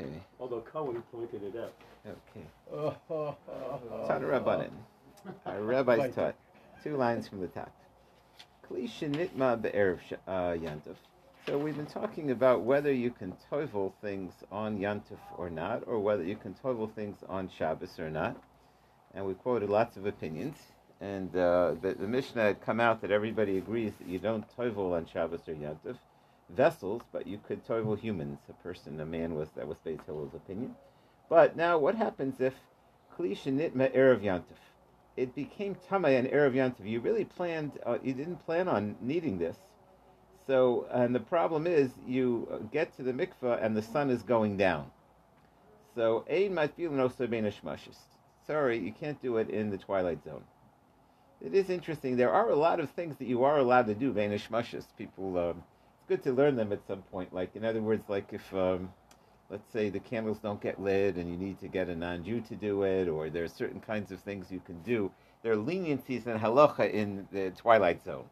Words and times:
Okay. 0.00 0.10
Although 0.38 0.60
Cohen 0.60 1.02
pointed 1.12 1.42
it 1.42 1.54
out. 1.56 1.72
Okay. 2.06 2.46
Tana 4.06 4.26
Rabbanin. 4.26 4.70
Our 5.46 5.62
rabbis 5.62 6.14
taught. 6.14 6.34
Two 6.82 6.96
lines 6.96 7.26
from 7.26 7.40
the 7.40 7.48
top. 7.48 7.72
Klisha 8.70 9.10
nitma 9.10 9.60
be'erev 9.60 9.98
sh- 10.08 10.14
uh. 10.28 10.56
So 11.46 11.58
we've 11.58 11.76
been 11.76 11.86
talking 11.86 12.30
about 12.30 12.62
whether 12.62 12.92
you 12.92 13.10
can 13.10 13.34
toivel 13.50 13.92
things 14.02 14.32
on 14.52 14.78
yantif 14.78 15.18
or 15.36 15.50
not, 15.50 15.82
or 15.86 15.98
whether 15.98 16.22
you 16.22 16.36
can 16.36 16.54
toivel 16.62 16.92
things 16.94 17.16
on 17.28 17.48
Shabbos 17.48 17.98
or 17.98 18.10
not. 18.10 18.36
And 19.14 19.24
we 19.26 19.34
quoted 19.34 19.70
lots 19.70 19.96
of 19.96 20.06
opinions. 20.06 20.58
And 21.00 21.34
uh, 21.34 21.74
the, 21.80 21.94
the 21.98 22.06
Mishnah 22.06 22.42
had 22.42 22.60
come 22.60 22.80
out 22.80 23.00
that 23.00 23.10
everybody 23.10 23.56
agrees 23.56 23.92
that 23.98 24.08
you 24.08 24.18
don't 24.18 24.44
toivel 24.56 24.92
on 24.92 25.06
Shabbos 25.06 25.48
or 25.48 25.54
yantif 25.54 25.96
vessels, 26.48 27.02
but 27.12 27.26
you 27.26 27.38
could 27.46 27.66
toivel 27.66 27.98
humans. 27.98 28.38
A 28.48 28.52
person, 28.62 29.00
a 29.00 29.06
man 29.06 29.34
was 29.34 29.50
that 29.56 29.68
was 29.68 29.78
Beis 29.78 30.04
Hillel's 30.06 30.34
opinion. 30.34 30.74
But 31.28 31.56
now, 31.56 31.78
what 31.78 31.94
happens 31.94 32.40
if 32.40 32.54
klisha 33.16 33.52
nitma 33.52 33.94
erev 33.94 34.22
yantif? 34.22 34.58
It 35.16 35.34
became 35.34 35.74
tamay 35.74 36.18
and 36.18 36.28
erev. 36.28 36.74
You 36.84 37.00
really 37.00 37.24
planned. 37.24 37.72
Uh, 37.84 37.98
you 38.02 38.14
didn't 38.14 38.44
plan 38.46 38.68
on 38.68 38.96
needing 39.00 39.38
this. 39.38 39.56
So, 40.46 40.86
and 40.90 41.14
the 41.14 41.20
problem 41.20 41.66
is, 41.66 41.90
you 42.06 42.48
uh, 42.50 42.56
get 42.72 42.96
to 42.96 43.02
the 43.02 43.12
mikvah 43.12 43.62
and 43.62 43.76
the 43.76 43.82
sun 43.82 44.08
is 44.08 44.22
going 44.22 44.56
down. 44.56 44.90
So, 45.94 46.24
ein 46.30 46.54
matfil 46.54 46.90
no 46.92 47.08
shmashis. 47.08 47.98
Sorry, 48.46 48.78
you 48.78 48.92
can't 48.92 49.20
do 49.20 49.36
it 49.36 49.50
in 49.50 49.68
the 49.68 49.76
twilight 49.76 50.24
zone. 50.24 50.44
It 51.42 51.54
is 51.54 51.68
interesting. 51.68 52.16
There 52.16 52.32
are 52.32 52.48
a 52.48 52.56
lot 52.56 52.80
of 52.80 52.90
things 52.90 53.16
that 53.18 53.28
you 53.28 53.44
are 53.44 53.58
allowed 53.58 53.86
to 53.88 53.94
do, 53.94 54.14
shmashis. 54.14 54.86
People. 54.96 55.36
Um, 55.38 55.62
good 56.08 56.22
to 56.24 56.32
learn 56.32 56.56
them 56.56 56.72
at 56.72 56.86
some 56.86 57.02
point. 57.02 57.32
Like 57.34 57.54
in 57.54 57.64
other 57.64 57.82
words, 57.82 58.08
like 58.08 58.32
if 58.32 58.54
um, 58.54 58.92
let's 59.50 59.70
say 59.72 59.90
the 59.90 60.00
candles 60.00 60.38
don't 60.38 60.60
get 60.60 60.80
lit 60.80 61.16
and 61.16 61.30
you 61.30 61.36
need 61.36 61.60
to 61.60 61.68
get 61.68 61.88
a 61.88 61.94
non-Jew 61.94 62.40
to 62.42 62.56
do 62.56 62.82
it, 62.82 63.08
or 63.08 63.30
there 63.30 63.44
are 63.44 63.48
certain 63.48 63.80
kinds 63.80 64.10
of 64.10 64.20
things 64.20 64.50
you 64.50 64.60
can 64.60 64.80
do. 64.82 65.10
There 65.42 65.52
are 65.52 65.56
leniencies 65.56 66.26
in 66.26 66.38
halacha 66.38 66.90
in 66.92 67.28
the 67.30 67.50
twilight 67.50 68.02
zone 68.04 68.24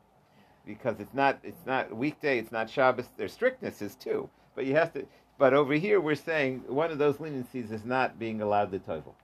because 0.66 0.98
it's 0.98 1.14
not 1.14 1.38
it's 1.42 1.66
not 1.66 1.94
weekday, 1.94 2.38
it's 2.38 2.52
not 2.52 2.68
Shabbos. 2.68 3.08
There's 3.16 3.36
strictnesses 3.36 3.98
too, 3.98 4.28
but 4.54 4.66
you 4.66 4.74
have 4.74 4.92
to. 4.94 5.06
But 5.38 5.52
over 5.52 5.74
here, 5.74 6.00
we're 6.00 6.14
saying 6.14 6.64
one 6.66 6.90
of 6.90 6.98
those 6.98 7.16
leniencies 7.16 7.70
is 7.70 7.84
not 7.84 8.18
being 8.18 8.40
allowed 8.40 8.72
to 8.72 8.78
toivel. 8.78 9.14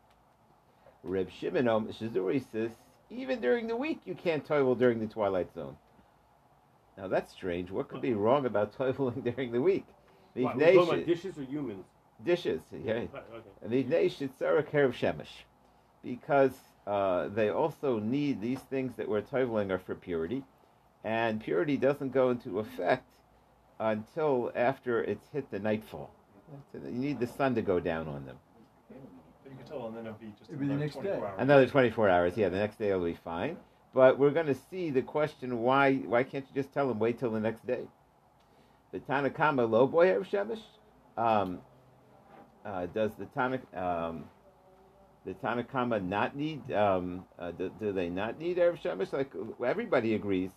Reb 1.03 1.31
Shimon 1.31 1.65
Shazuri 1.65 2.45
says 2.53 2.71
even 3.11 3.41
during 3.41 3.67
the 3.67 3.77
week 3.77 4.01
you 4.05 4.15
can't 4.15 4.47
toivel 4.47 4.79
during 4.79 5.01
the 5.01 5.07
twilight 5.07 5.53
zone. 5.55 5.77
Now 6.97 7.09
that's 7.09 7.33
strange. 7.33 7.71
What 7.71 7.89
could 7.89 8.01
be 8.01 8.15
wrong 8.15 8.47
about 8.47 8.73
toiveling 8.79 9.23
during 9.25 9.53
the 9.53 9.61
week? 9.61 9.87
These 10.35 10.45
what, 10.45 10.59
talking 10.59 10.83
about 10.83 11.07
dishes 11.07 11.39
or 11.39 11.45
humans? 11.45 11.85
Dishes, 12.25 12.61
yeah. 12.73 12.93
Okay. 12.93 13.09
And 13.63 13.73
the 13.73 13.85
Shitzara 13.85 14.63
Kerev 14.65 14.93
Shemesh. 14.93 15.45
Because 16.05 16.53
uh, 16.87 17.29
they 17.29 17.51
also 17.51 17.99
need 17.99 18.41
these 18.41 18.61
things 18.61 18.95
that 18.97 19.09
we're 19.09 19.23
toiveling 19.23 19.71
are 19.71 19.79
for 19.79 19.95
purity. 19.95 20.43
And 21.05 21.43
purity 21.43 21.77
doesn't 21.77 22.13
go 22.13 22.31
into 22.31 22.61
effect 22.61 23.07
until 23.81 24.53
after 24.55 25.03
it's 25.03 25.29
hit 25.33 25.51
the 25.51 25.59
nightfall. 25.59 26.11
So 26.73 26.79
you 26.85 26.93
need 26.93 27.19
the 27.19 27.27
sun 27.27 27.55
to 27.55 27.63
go 27.63 27.81
down 27.81 28.09
on 28.09 28.27
them. 28.27 28.37
You 29.45 29.57
can 29.57 29.67
tell, 29.67 29.87
and 29.87 29.97
then 29.97 30.07
it'll 30.07 30.19
be 30.19 30.33
just 30.39 30.51
it'll 30.51 30.61
be 30.61 30.69
the 30.69 30.75
next 30.75 31.03
day. 31.03 31.13
Hours. 31.13 31.35
Another 31.39 31.67
24 31.67 32.09
hours, 32.09 32.37
yeah, 32.37 32.49
the 32.49 32.59
next 32.59 32.79
day 32.79 32.93
will 32.95 33.05
be 33.05 33.19
fine. 33.25 33.57
But 33.95 34.19
we're 34.19 34.31
going 34.31 34.47
to 34.47 34.57
see 34.71 34.91
the 34.91 35.03
question 35.03 35.61
why 35.61 35.97
why 35.97 36.23
can't 36.23 36.47
you 36.49 36.63
just 36.63 36.73
tell 36.73 36.89
them 36.89 36.99
wait 36.99 37.19
till 37.19 37.31
the 37.31 37.41
next 37.41 37.67
day? 37.67 37.87
The 38.93 39.01
Tanakama 39.01 39.69
low 39.69 39.87
boy 39.87 40.09
Erev 40.09 40.27
Shemesh? 40.27 40.63
Um, 41.17 41.61
uh, 42.65 42.87
does 42.87 43.11
the 43.19 43.27
Tanakh 43.27 43.77
um, 43.77 44.25
the 45.27 45.35
Tanakama 45.35 46.03
not 46.03 46.37
need? 46.37 46.73
Um, 46.73 47.25
uh, 47.39 47.51
do, 47.51 47.71
do, 47.81 47.93
they 47.93 48.09
not 48.09 48.39
need 48.39 48.57
Erev 48.57 48.81
Shemesh? 48.81 49.13
Like 49.13 49.33
everybody 49.65 50.15
agrees, 50.15 50.51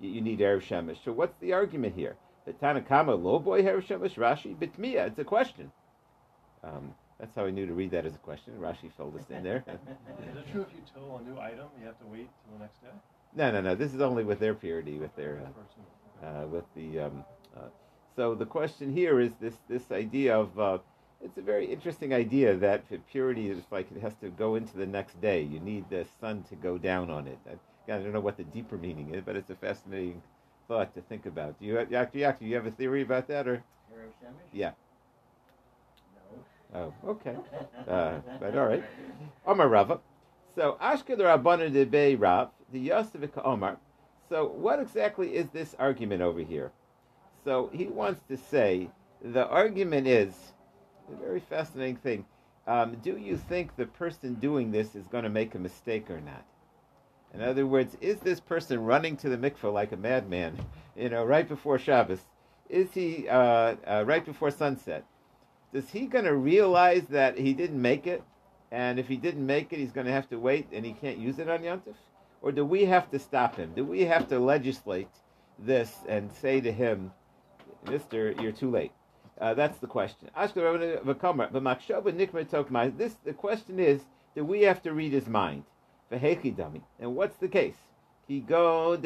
you, 0.00 0.10
you, 0.10 0.20
need 0.22 0.40
Erev 0.40 0.62
Shemesh. 0.62 1.04
So 1.04 1.12
what's 1.12 1.38
the 1.40 1.52
argument 1.52 1.94
here? 1.94 2.16
The 2.46 2.52
Tanakama 2.54 3.22
low 3.22 3.38
boy 3.38 3.62
Erev 3.62 3.86
Shemesh? 3.86 4.14
Rashi 4.14 4.56
bitmiya. 4.56 5.08
It's 5.08 5.18
a 5.18 5.24
question. 5.24 5.70
Um, 6.64 6.94
that's 7.18 7.34
how 7.34 7.46
I 7.46 7.50
knew 7.50 7.66
to 7.66 7.74
read 7.74 7.90
that 7.90 8.06
as 8.06 8.14
a 8.14 8.18
question. 8.18 8.54
Rashi 8.60 8.90
filled 8.96 9.16
us 9.16 9.24
in 9.30 9.42
there. 9.42 9.64
is 9.68 10.36
it 10.36 10.52
true 10.52 10.62
if 10.62 10.74
you 10.74 10.82
tow 10.94 11.20
a 11.20 11.28
new 11.28 11.38
item, 11.40 11.66
you 11.80 11.86
have 11.86 11.98
to 11.98 12.06
wait 12.06 12.28
till 12.44 12.58
the 12.58 12.64
next 12.64 12.80
day? 12.80 12.88
No, 13.34 13.50
no, 13.50 13.60
no. 13.60 13.74
This 13.74 13.92
is 13.92 14.00
only 14.00 14.24
with 14.24 14.38
their 14.38 14.54
purity, 14.54 14.98
with 14.98 15.14
their, 15.16 15.42
uh, 16.22 16.26
uh, 16.26 16.46
with 16.46 16.64
the. 16.74 17.00
Um, 17.00 17.24
uh, 17.56 17.68
so 18.16 18.34
the 18.34 18.46
question 18.46 18.92
here 18.92 19.20
is 19.20 19.32
this: 19.40 19.54
this 19.68 19.90
idea 19.90 20.38
of. 20.38 20.58
Uh, 20.58 20.78
it's 21.20 21.36
a 21.36 21.42
very 21.42 21.66
interesting 21.66 22.14
idea 22.14 22.54
that 22.56 22.84
purity 23.10 23.50
is 23.50 23.58
like 23.72 23.90
it 23.90 24.00
has 24.00 24.14
to 24.20 24.28
go 24.28 24.54
into 24.54 24.76
the 24.76 24.86
next 24.86 25.20
day. 25.20 25.42
You 25.42 25.58
need 25.58 25.90
the 25.90 26.06
sun 26.20 26.44
to 26.48 26.54
go 26.54 26.78
down 26.78 27.10
on 27.10 27.26
it. 27.26 27.38
I, 27.44 27.92
I 27.92 27.98
don't 27.98 28.12
know 28.12 28.20
what 28.20 28.36
the 28.36 28.44
deeper 28.44 28.76
meaning 28.78 29.12
is, 29.12 29.22
but 29.26 29.34
it's 29.34 29.50
a 29.50 29.56
fascinating 29.56 30.22
thought 30.68 30.94
to 30.94 31.00
think 31.00 31.26
about. 31.26 31.58
Do 31.58 31.66
you, 31.66 31.78
actually, 31.78 32.24
actually, 32.24 32.48
you 32.48 32.54
have 32.54 32.66
a 32.66 32.70
theory 32.70 33.02
about 33.02 33.26
that, 33.28 33.48
or? 33.48 33.64
Yeah. 34.52 34.72
Oh, 36.74 36.92
okay. 37.06 37.36
Uh, 37.86 38.18
but 38.40 38.56
all 38.56 38.66
right. 38.66 38.84
Omar 39.46 39.68
Rava. 39.68 40.00
So 40.54 40.76
Ashka 40.82 41.16
the 41.16 41.24
Rabbana 41.24 41.72
de 41.72 42.16
Rav, 42.16 42.50
the 42.72 42.80
Yosef 42.80 43.30
Omar. 43.42 43.78
So 44.28 44.46
what 44.46 44.80
exactly 44.80 45.34
is 45.34 45.48
this 45.50 45.74
argument 45.78 46.20
over 46.20 46.40
here? 46.40 46.72
So 47.44 47.70
he 47.72 47.86
wants 47.86 48.20
to 48.28 48.36
say 48.36 48.90
the 49.22 49.46
argument 49.48 50.06
is 50.06 50.52
a 51.10 51.16
very 51.16 51.40
fascinating 51.40 51.96
thing. 51.96 52.24
Um, 52.66 52.96
do 53.02 53.16
you 53.16 53.38
think 53.38 53.74
the 53.76 53.86
person 53.86 54.34
doing 54.34 54.70
this 54.70 54.94
is 54.94 55.06
going 55.06 55.24
to 55.24 55.30
make 55.30 55.54
a 55.54 55.58
mistake 55.58 56.10
or 56.10 56.20
not? 56.20 56.44
In 57.32 57.40
other 57.40 57.66
words, 57.66 57.96
is 58.00 58.20
this 58.20 58.40
person 58.40 58.84
running 58.84 59.16
to 59.18 59.28
the 59.28 59.38
mikveh 59.38 59.72
like 59.72 59.92
a 59.92 59.96
madman, 59.96 60.58
you 60.96 61.08
know, 61.08 61.24
right 61.24 61.48
before 61.48 61.78
Shabbos? 61.78 62.20
Is 62.68 62.92
he 62.92 63.28
uh, 63.28 63.76
uh, 63.86 64.04
right 64.06 64.24
before 64.24 64.50
sunset? 64.50 65.04
Is 65.72 65.90
he 65.90 66.06
going 66.06 66.24
to 66.24 66.34
realize 66.34 67.06
that 67.08 67.38
he 67.38 67.52
didn't 67.52 67.80
make 67.80 68.06
it? 68.06 68.22
And 68.70 68.98
if 68.98 69.08
he 69.08 69.16
didn't 69.16 69.46
make 69.46 69.72
it, 69.72 69.78
he's 69.78 69.92
going 69.92 70.06
to 70.06 70.12
have 70.12 70.28
to 70.30 70.38
wait 70.38 70.68
and 70.72 70.84
he 70.84 70.92
can't 70.92 71.18
use 71.18 71.38
it 71.38 71.48
on 71.48 71.60
Yontif? 71.60 71.94
Or 72.42 72.52
do 72.52 72.64
we 72.64 72.84
have 72.84 73.10
to 73.10 73.18
stop 73.18 73.56
him? 73.56 73.72
Do 73.74 73.84
we 73.84 74.02
have 74.02 74.28
to 74.28 74.38
legislate 74.38 75.08
this 75.58 75.92
and 76.08 76.30
say 76.32 76.60
to 76.60 76.70
him, 76.70 77.12
Mister, 77.88 78.32
you're 78.40 78.52
too 78.52 78.70
late? 78.70 78.92
Uh, 79.40 79.54
that's 79.54 79.78
the 79.78 79.86
question. 79.86 80.28
This 80.36 80.60
the 83.24 83.32
question 83.36 83.78
is, 83.78 84.00
do 84.34 84.44
we 84.44 84.62
have 84.62 84.82
to 84.82 84.92
read 84.92 85.12
his 85.12 85.28
mind? 85.28 85.64
And 86.10 87.16
what's 87.16 87.36
the 87.36 87.48
case? 87.48 87.76
He 88.26 88.40
go 88.40 88.98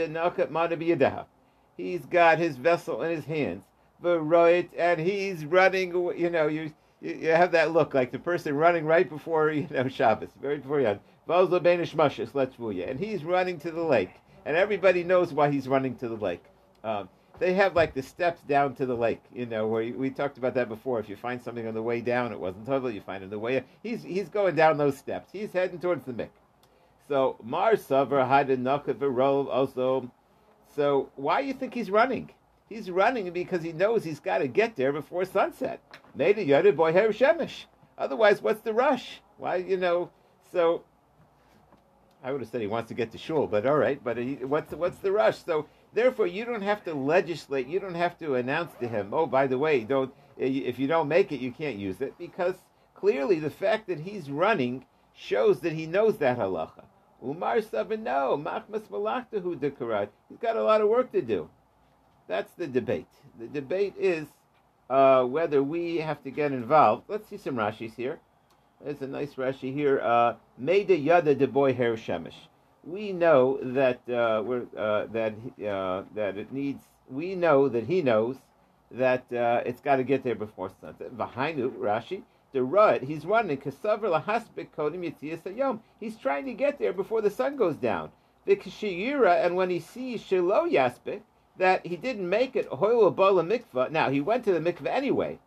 He's 1.76 2.06
got 2.06 2.38
his 2.38 2.56
vessel 2.56 3.02
in 3.02 3.10
his 3.10 3.24
hands 3.24 3.64
right, 4.02 4.70
and 4.76 5.00
he's 5.00 5.44
running. 5.44 5.92
Away. 5.92 6.18
You 6.18 6.30
know, 6.30 6.48
you 6.48 6.72
you 7.00 7.30
have 7.30 7.52
that 7.52 7.72
look 7.72 7.94
like 7.94 8.12
the 8.12 8.18
person 8.18 8.54
running 8.54 8.84
right 8.84 9.08
before 9.08 9.50
you 9.50 9.66
know 9.70 9.88
Shabbos, 9.88 10.30
right 10.40 10.60
before 10.62 10.80
you. 12.72 12.84
And 12.84 12.98
he's 12.98 13.24
running 13.24 13.58
to 13.60 13.70
the 13.70 13.82
lake, 13.82 14.10
and 14.44 14.56
everybody 14.56 15.04
knows 15.04 15.32
why 15.32 15.50
he's 15.50 15.68
running 15.68 15.96
to 15.96 16.08
the 16.08 16.16
lake. 16.16 16.44
Um, 16.84 17.08
they 17.38 17.54
have 17.54 17.74
like 17.74 17.94
the 17.94 18.02
steps 18.02 18.42
down 18.42 18.74
to 18.76 18.86
the 18.86 18.94
lake, 18.94 19.22
you 19.34 19.46
know, 19.46 19.66
where 19.66 19.92
we 19.92 20.10
talked 20.10 20.38
about 20.38 20.54
that 20.54 20.68
before. 20.68 21.00
If 21.00 21.08
you 21.08 21.16
find 21.16 21.42
something 21.42 21.66
on 21.66 21.74
the 21.74 21.82
way 21.82 22.00
down, 22.00 22.32
it 22.32 22.38
wasn't 22.38 22.66
totally. 22.66 22.94
You 22.94 23.00
find 23.00 23.22
it 23.22 23.26
on 23.26 23.30
the 23.30 23.38
way. 23.38 23.58
Up. 23.58 23.64
He's 23.82 24.02
he's 24.02 24.28
going 24.28 24.54
down 24.54 24.78
those 24.78 24.96
steps. 24.96 25.30
He's 25.32 25.52
heading 25.52 25.78
towards 25.78 26.04
the 26.04 26.12
mik. 26.12 26.30
So 27.08 27.36
Mar 27.42 27.76
had 27.76 28.48
also. 29.48 30.10
So 30.74 31.10
why 31.16 31.42
do 31.42 31.48
you 31.48 31.54
think 31.54 31.74
he's 31.74 31.90
running? 31.90 32.30
He's 32.72 32.90
running 32.90 33.30
because 33.32 33.62
he 33.62 33.72
knows 33.72 34.02
he's 34.02 34.20
got 34.20 34.38
to 34.38 34.48
get 34.48 34.76
there 34.76 34.92
before 34.92 35.26
sunset. 35.26 35.80
A 36.18 36.34
yoda 36.34 36.74
boy 36.74 36.92
her 36.94 37.08
shemish. 37.08 37.64
Otherwise, 37.98 38.40
what's 38.40 38.62
the 38.62 38.72
rush? 38.72 39.20
Why, 39.36 39.56
you 39.56 39.76
know? 39.76 40.10
So 40.52 40.82
I 42.24 42.32
would 42.32 42.40
have 42.40 42.48
said 42.48 42.62
he 42.62 42.66
wants 42.66 42.88
to 42.88 42.94
get 42.94 43.12
to 43.12 43.18
shul, 43.18 43.46
but 43.46 43.66
all 43.66 43.76
right. 43.76 44.02
But 44.02 44.16
he, 44.16 44.36
what's 44.36 44.72
what's 44.72 44.98
the 44.98 45.12
rush? 45.12 45.44
So 45.44 45.66
therefore, 45.92 46.26
you 46.26 46.46
don't 46.46 46.62
have 46.62 46.82
to 46.84 46.94
legislate. 46.94 47.66
You 47.66 47.78
don't 47.78 47.94
have 47.94 48.18
to 48.20 48.36
announce 48.36 48.72
to 48.80 48.88
him, 48.88 49.12
oh, 49.12 49.26
by 49.26 49.46
the 49.46 49.58
way, 49.58 49.80
don't 49.80 50.12
eh, 50.40 50.46
if 50.46 50.78
you 50.78 50.86
don't 50.86 51.08
make 51.08 51.30
it, 51.30 51.40
you 51.40 51.52
can't 51.52 51.76
use 51.76 52.00
it 52.00 52.16
because 52.18 52.54
clearly 52.94 53.38
the 53.38 53.50
fact 53.50 53.86
that 53.88 54.00
he's 54.00 54.30
running 54.30 54.86
shows 55.12 55.60
that 55.60 55.72
he 55.72 55.84
knows 55.84 56.16
that 56.18 56.38
halacha. 56.38 56.84
Umar 57.22 57.60
Sabin, 57.60 58.02
no, 58.02 58.40
machmas 58.42 58.88
malachtahu 58.88 59.58
dekarat. 59.58 60.08
He's 60.30 60.38
got 60.38 60.56
a 60.56 60.62
lot 60.62 60.80
of 60.80 60.88
work 60.88 61.12
to 61.12 61.20
do. 61.20 61.50
That's 62.28 62.52
the 62.52 62.66
debate. 62.66 63.08
The 63.38 63.46
debate 63.46 63.94
is 63.98 64.26
uh, 64.88 65.24
whether 65.24 65.62
we 65.62 65.98
have 65.98 66.22
to 66.24 66.30
get 66.30 66.52
involved. 66.52 67.04
Let's 67.08 67.28
see 67.28 67.36
some 67.36 67.56
Rashis 67.56 67.94
here. 67.94 68.20
There's 68.84 69.02
a 69.02 69.06
nice 69.06 69.34
Rashi 69.34 69.72
here. 69.72 70.00
Uh, 70.00 70.34
Meida 70.60 71.02
yada 71.02 71.34
de 71.34 71.46
boy 71.46 71.72
her 71.74 71.94
shemish. 71.94 72.48
We 72.84 73.12
know 73.12 73.58
that 73.62 74.00
uh, 74.08 74.42
we're, 74.44 74.66
uh, 74.76 75.06
that 75.12 75.34
uh, 75.64 76.02
that 76.14 76.36
it 76.36 76.52
needs. 76.52 76.82
We 77.08 77.36
know 77.36 77.68
that 77.68 77.84
he 77.84 78.02
knows 78.02 78.36
that 78.90 79.32
uh, 79.32 79.62
it's 79.64 79.80
got 79.80 79.96
to 79.96 80.04
get 80.04 80.24
there 80.24 80.34
before 80.34 80.70
sunset. 80.80 81.16
V'hainu 81.16 81.70
Rashi 81.70 82.22
the 82.52 82.62
rut. 82.62 83.02
He's 83.02 83.24
running 83.24 83.56
kasaver 83.56 84.02
lahaspik 84.02 84.68
kodim 84.76 85.10
yitzias 85.10 85.80
He's 85.98 86.16
trying 86.16 86.44
to 86.46 86.52
get 86.52 86.78
there 86.78 86.92
before 86.92 87.22
the 87.22 87.30
sun 87.30 87.56
goes 87.56 87.76
down. 87.76 88.10
Vikshiyira, 88.46 89.44
and 89.44 89.56
when 89.56 89.70
he 89.70 89.80
sees 89.80 90.22
shelo 90.22 90.70
yaspik 90.70 91.22
that 91.62 91.86
he 91.86 91.96
didn't 91.96 92.28
make 92.28 92.56
it 92.56 92.68
bala 92.70 93.44
mikvah. 93.44 93.90
Now 93.90 94.10
he 94.10 94.20
went 94.20 94.44
to 94.44 94.52
the 94.52 94.60
mikvah 94.60 94.88
anyway. 94.88 95.38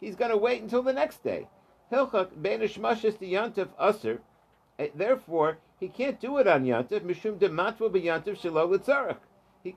He's 0.00 0.16
going 0.16 0.30
to 0.30 0.36
wait 0.36 0.62
until 0.62 0.82
the 0.82 0.92
next 0.92 1.22
day. 1.22 1.46
Eh, 4.80 4.88
therefore, 4.94 5.58
he 5.80 5.88
can't 5.88 6.20
do 6.20 6.38
it 6.38 6.46
on 6.46 6.64
shelo 6.64 9.18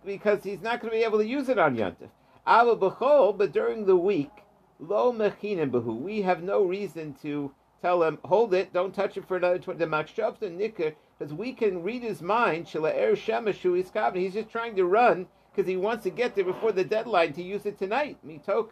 because 0.06 0.44
he's 0.44 0.62
not 0.62 0.82
going 0.82 0.92
to 0.92 0.98
be 0.98 1.04
able 1.04 1.20
to 1.20 1.26
use 1.26 1.50
it 1.50 1.58
on 1.58 1.76
b'chol, 1.76 3.38
but 3.38 3.52
during 3.52 3.86
the 3.86 3.96
week, 3.96 4.32
lo 4.80 5.14
mechinim. 5.14 6.02
We 6.02 6.22
have 6.24 6.44
no 6.44 6.64
reason 6.64 7.16
to 7.22 7.52
tell 7.82 8.04
him, 8.04 8.20
hold 8.26 8.54
it, 8.54 8.74
don't 8.74 8.94
touch 8.94 9.18
it 9.18 9.28
for 9.28 9.38
another 9.38 9.60
twenty. 9.60 9.80
The 9.80 9.86
makshavta 9.86 10.52
nikar, 10.52 10.96
because 11.22 11.36
we 11.36 11.54
can 11.54 11.84
read 11.84 12.02
his 12.02 12.20
mind. 12.20 12.68
He's 12.68 14.34
just 14.34 14.50
trying 14.50 14.76
to 14.76 14.86
run 14.86 15.28
because 15.54 15.70
he 15.70 15.78
wants 15.78 16.04
to 16.06 16.10
get 16.10 16.34
there 16.34 16.44
before 16.44 16.72
the 16.72 16.84
deadline 16.84 17.34
to 17.34 17.44
use 17.44 17.68
it 17.68 17.78
tonight. 17.78 18.18
Mitok 18.26 18.70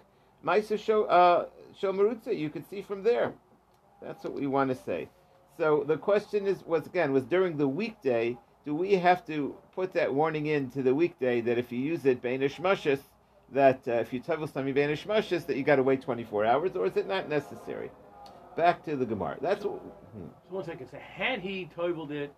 uh. 1.08 1.46
You 2.32 2.50
can 2.50 2.66
see 2.68 2.82
from 2.82 3.04
there. 3.04 3.34
That's 4.02 4.24
what 4.24 4.34
we 4.34 4.48
want 4.48 4.72
to 4.72 4.76
say. 4.76 5.10
So 5.58 5.84
the 5.86 5.98
question 5.98 6.48
is, 6.48 6.66
was 6.66 6.88
again, 6.88 7.14
was 7.14 7.26
during 7.26 7.56
the 7.56 7.68
weekday. 7.68 8.36
Do 8.66 8.74
we 8.74 8.96
have 8.96 9.24
to 9.28 9.56
put 9.76 9.94
that 9.94 10.12
warning 10.12 10.48
in 10.48 10.72
to 10.72 10.82
the 10.82 10.96
weekday 10.96 11.42
that 11.42 11.60
if 11.60 11.72
you 11.72 11.78
use 11.78 12.04
it, 12.06 12.24
that 12.24 13.88
uh, 13.88 13.92
if 13.92 14.12
you 14.12 14.22
tevel 14.22 14.52
some 14.52 14.66
Yivanish 14.66 15.06
Mashis, 15.06 15.46
that 15.46 15.56
you 15.56 15.62
got 15.64 15.76
to 15.76 15.84
wait 15.84 16.02
24 16.02 16.46
hours, 16.46 16.76
or 16.76 16.88
is 16.88 16.98
it 16.98 17.08
not 17.08 17.30
necessary? 17.30 17.92
Back 18.60 18.84
to 18.84 18.98
the 18.98 19.06
Gemara. 19.06 19.38
That's 19.42 19.64
so, 19.64 19.70
what. 19.70 19.80
Hmm. 20.12 20.28
So 20.50 20.56
one 20.56 20.66
second. 20.66 20.90
So 20.92 20.98
had 20.98 21.40
he 21.40 21.70
toveled 21.74 22.12
it 22.12 22.34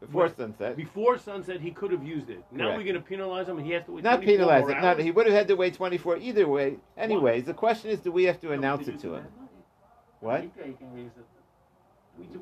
before 0.00 0.22
with, 0.22 0.36
sunset, 0.38 0.74
before 0.74 1.18
sunset, 1.18 1.60
he 1.60 1.70
could 1.70 1.92
have 1.92 2.02
used 2.02 2.30
it. 2.30 2.42
Now 2.50 2.64
Correct. 2.64 2.78
we're 2.78 2.84
going 2.84 2.94
to 2.94 3.06
penalize 3.06 3.46
him, 3.46 3.58
and 3.58 3.66
he 3.66 3.74
has 3.74 3.84
to 3.84 3.92
wait. 3.92 4.02
Not 4.02 4.22
penalize 4.22 4.66
it. 4.70 4.80
Not, 4.80 4.98
he 4.98 5.10
would 5.10 5.26
have 5.26 5.34
had 5.34 5.48
to 5.48 5.56
wait 5.56 5.74
24 5.74 6.16
either 6.16 6.48
way. 6.48 6.78
Anyways, 6.96 7.44
the 7.44 7.52
question 7.52 7.90
is, 7.90 8.00
do 8.00 8.10
we 8.10 8.24
have 8.24 8.40
to 8.40 8.52
announce 8.52 8.88
it 8.88 8.98
to 9.00 9.16
him? 9.16 9.26
What? 10.20 10.40
We, 10.42 10.78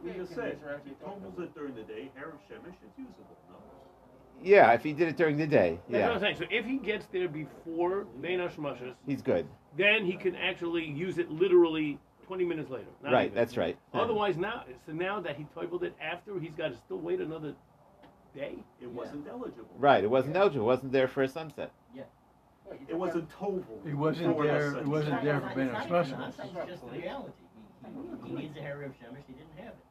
we 0.05 0.13
just 0.13 0.35
said, 0.37 0.59
if 0.65 0.85
he 0.85 0.93
tovels 1.05 1.41
it 1.41 1.55
during 1.57 1.75
the 1.75 1.83
day, 1.83 2.13
Erev 2.17 2.39
Shemesh, 2.49 2.75
it's 2.87 2.99
usable. 2.99 3.37
No. 3.51 3.57
Yeah, 4.45 4.73
if 4.75 4.85
he 4.85 4.93
did 4.93 5.09
it 5.09 5.17
during 5.17 5.37
the 5.37 5.47
day. 5.47 5.81
That's 5.89 6.01
yeah. 6.01 6.07
what 6.07 6.15
I'm 6.15 6.21
saying. 6.21 6.37
So 6.37 6.45
if 6.51 6.65
he 6.65 6.79
gets 6.79 7.07
there 7.07 7.29
before 7.29 8.07
Bein 8.21 8.39
Hashmashas, 8.39 8.95
he's 9.07 9.23
good. 9.23 9.47
Then 9.77 10.05
he 10.05 10.17
can 10.17 10.37
actually 10.37 10.85
use 10.85 11.19
it 11.19 11.31
literally 11.31 11.99
20 12.29 12.45
minutes 12.45 12.71
later. 12.71 12.87
Right, 13.03 13.27
even. 13.27 13.35
that's 13.35 13.57
right. 13.57 13.77
Otherwise, 13.95 14.37
now 14.37 14.65
so 14.87 14.93
now 14.93 15.19
that 15.21 15.37
he 15.37 15.47
toibled 15.57 15.83
it 15.83 15.95
after, 16.01 16.39
he's 16.39 16.53
got 16.57 16.69
to 16.69 16.77
still 16.77 16.99
wait 16.99 17.21
another 17.21 17.55
day. 18.35 18.57
It 18.81 18.91
wasn't 18.91 19.27
eligible. 19.29 19.75
Right, 19.79 20.05
it 20.05 20.11
wasn't 20.11 20.35
yeah. 20.35 20.43
eligible. 20.43 20.67
It 20.67 20.75
wasn't 20.75 20.93
there 20.93 21.09
for 21.09 21.23
a 21.23 21.29
sunset. 21.29 21.73
Yeah. 21.95 22.03
It 22.87 22.97
wasn't 22.97 23.31
tovel. 23.31 23.65
It 23.87 23.95
wasn't 23.95 24.41
there. 24.43 24.77
It 24.77 24.87
wasn't 24.87 25.23
there 25.23 25.41
for 25.41 25.55
Bein 25.55 25.69
Hashmashas. 25.71 26.29
It's 26.29 26.71
just 26.71 26.85
the 26.85 26.99
reality. 26.99 27.33
He, 28.25 28.29
he 28.29 28.35
needs 28.35 28.57
a 28.59 28.61
Harry 28.61 28.85
of 28.85 28.93
Shemesh. 28.93 29.25
He 29.27 29.33
didn't 29.33 29.57
have 29.57 29.69
it 29.69 29.85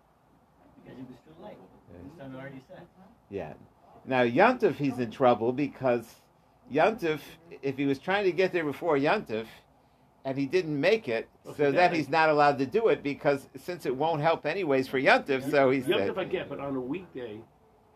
because 0.83 1.00
it 1.00 1.07
was 1.07 1.18
too 1.25 1.44
late. 1.44 1.57
The 1.92 2.24
sun 2.24 2.36
already 2.36 2.62
set. 2.68 2.86
Yeah. 3.31 3.54
Now 4.06 4.24
Yantif, 4.24 4.75
he's 4.75 5.00
in 5.00 5.10
trouble 5.10 5.51
because 5.51 6.06
Yantif, 6.72 7.19
if 7.62 7.78
he 7.78 7.86
was 7.86 8.00
trying 8.00 8.25
to 8.25 8.31
get 8.31 8.54
there 8.54 8.63
before 8.63 8.98
Yantif, 8.98 9.48
and 10.28 10.38
he 10.38 10.46
didn't 10.46 10.78
make 10.78 11.08
it, 11.08 11.30
so 11.56 11.72
then 11.72 11.94
he's 11.94 12.10
not 12.10 12.28
allowed 12.28 12.58
to 12.58 12.66
do 12.66 12.90
it 12.90 13.02
because 13.02 13.48
since 13.56 13.86
it 13.86 13.96
won't 13.96 14.22
help 14.22 14.46
anyways 14.46 14.86
for 14.86 15.00
Yantif, 15.00 15.50
so 15.50 15.70
he's 15.70 15.86
Yantif 15.86 16.18
I 16.18 16.26
get, 16.26 16.50
but 16.50 16.60
on 16.60 16.76
a 16.76 16.82
weekday, 16.82 17.40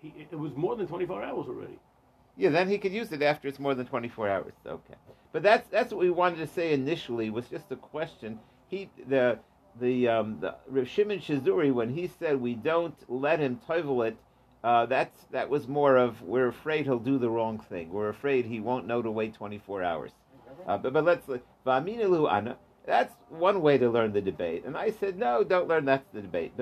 he, 0.02 0.14
it 0.32 0.40
was 0.40 0.56
more 0.56 0.78
than 0.78 0.88
twenty 0.88 1.06
four 1.06 1.22
hours 1.22 1.48
already. 1.50 1.78
Yeah, 2.38 2.50
then 2.50 2.70
he 2.70 2.78
could 2.78 2.94
use 2.94 3.12
it 3.12 3.22
after 3.22 3.50
it's 3.50 3.60
more 3.60 3.76
than 3.76 3.86
twenty 3.86 4.08
four 4.08 4.30
hours. 4.30 4.54
Okay, 4.66 4.94
but 5.34 5.44
that's 5.44 5.68
that's 5.68 5.92
what 5.92 6.00
we 6.00 6.10
wanted 6.10 6.38
to 6.38 6.48
say 6.48 6.72
initially 6.72 7.30
was 7.30 7.50
just 7.50 7.70
a 7.70 7.76
question. 7.76 8.40
He 8.70 8.90
the 9.10 9.38
the 9.82 10.08
um, 10.08 10.40
the 10.40 10.86
Shimon 10.86 11.20
Shizuri 11.20 11.74
when 11.74 11.94
he 11.94 12.08
said 12.08 12.40
we 12.40 12.56
don't 12.56 12.96
let 13.10 13.42
him 13.42 13.60
toivel 13.68 14.08
it 14.08 14.16
uh, 14.64 14.86
that's 14.86 15.26
that 15.32 15.50
was 15.50 15.68
more 15.68 15.98
of 15.98 16.22
we're 16.22 16.48
afraid 16.48 16.86
he'll 16.86 17.00
do 17.00 17.18
the 17.18 17.30
wrong 17.30 17.60
thing. 17.60 17.92
We're 17.92 18.10
afraid 18.10 18.46
he 18.46 18.60
won't 18.60 18.86
know 18.86 19.02
to 19.02 19.10
wait 19.10 19.34
24 19.34 19.84
hours. 19.84 20.12
Uh, 20.68 20.78
but, 20.78 20.94
but 20.94 21.04
let's 21.04 21.28
That's 21.64 23.14
one 23.30 23.62
way 23.62 23.78
to 23.78 23.90
learn 23.90 24.14
the 24.14 24.22
debate. 24.22 24.66
And 24.66 24.76
I 24.76 24.92
said, 24.92 25.18
no, 25.18 25.44
don't 25.44 25.68
learn 25.68 25.86
that's 25.86 26.08
the 26.14 26.22
debate. 26.22 26.54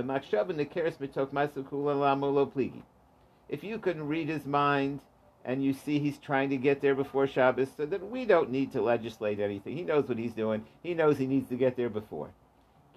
If 3.48 3.64
you 3.64 3.78
can 3.80 4.08
read 4.08 4.28
his 4.30 4.46
mind 4.46 5.00
and 5.46 5.64
you 5.64 5.74
see 5.74 6.00
he's 6.00 6.18
trying 6.18 6.50
to 6.50 6.58
get 6.58 6.82
there 6.82 6.96
before 6.96 7.28
Shabbos, 7.28 7.70
so 7.76 7.86
then 7.86 8.12
we 8.12 8.26
don't 8.26 8.52
need 8.52 8.72
to 8.74 8.82
legislate 8.82 9.40
anything. 9.40 9.78
He 9.78 9.84
knows 9.84 10.10
what 10.10 10.18
he's 10.18 10.34
doing. 10.34 10.66
He 10.84 10.94
knows 10.94 11.18
he 11.18 11.26
needs 11.26 11.50
to 11.50 11.56
get 11.56 11.78
there 11.78 11.90
before. 11.90 12.32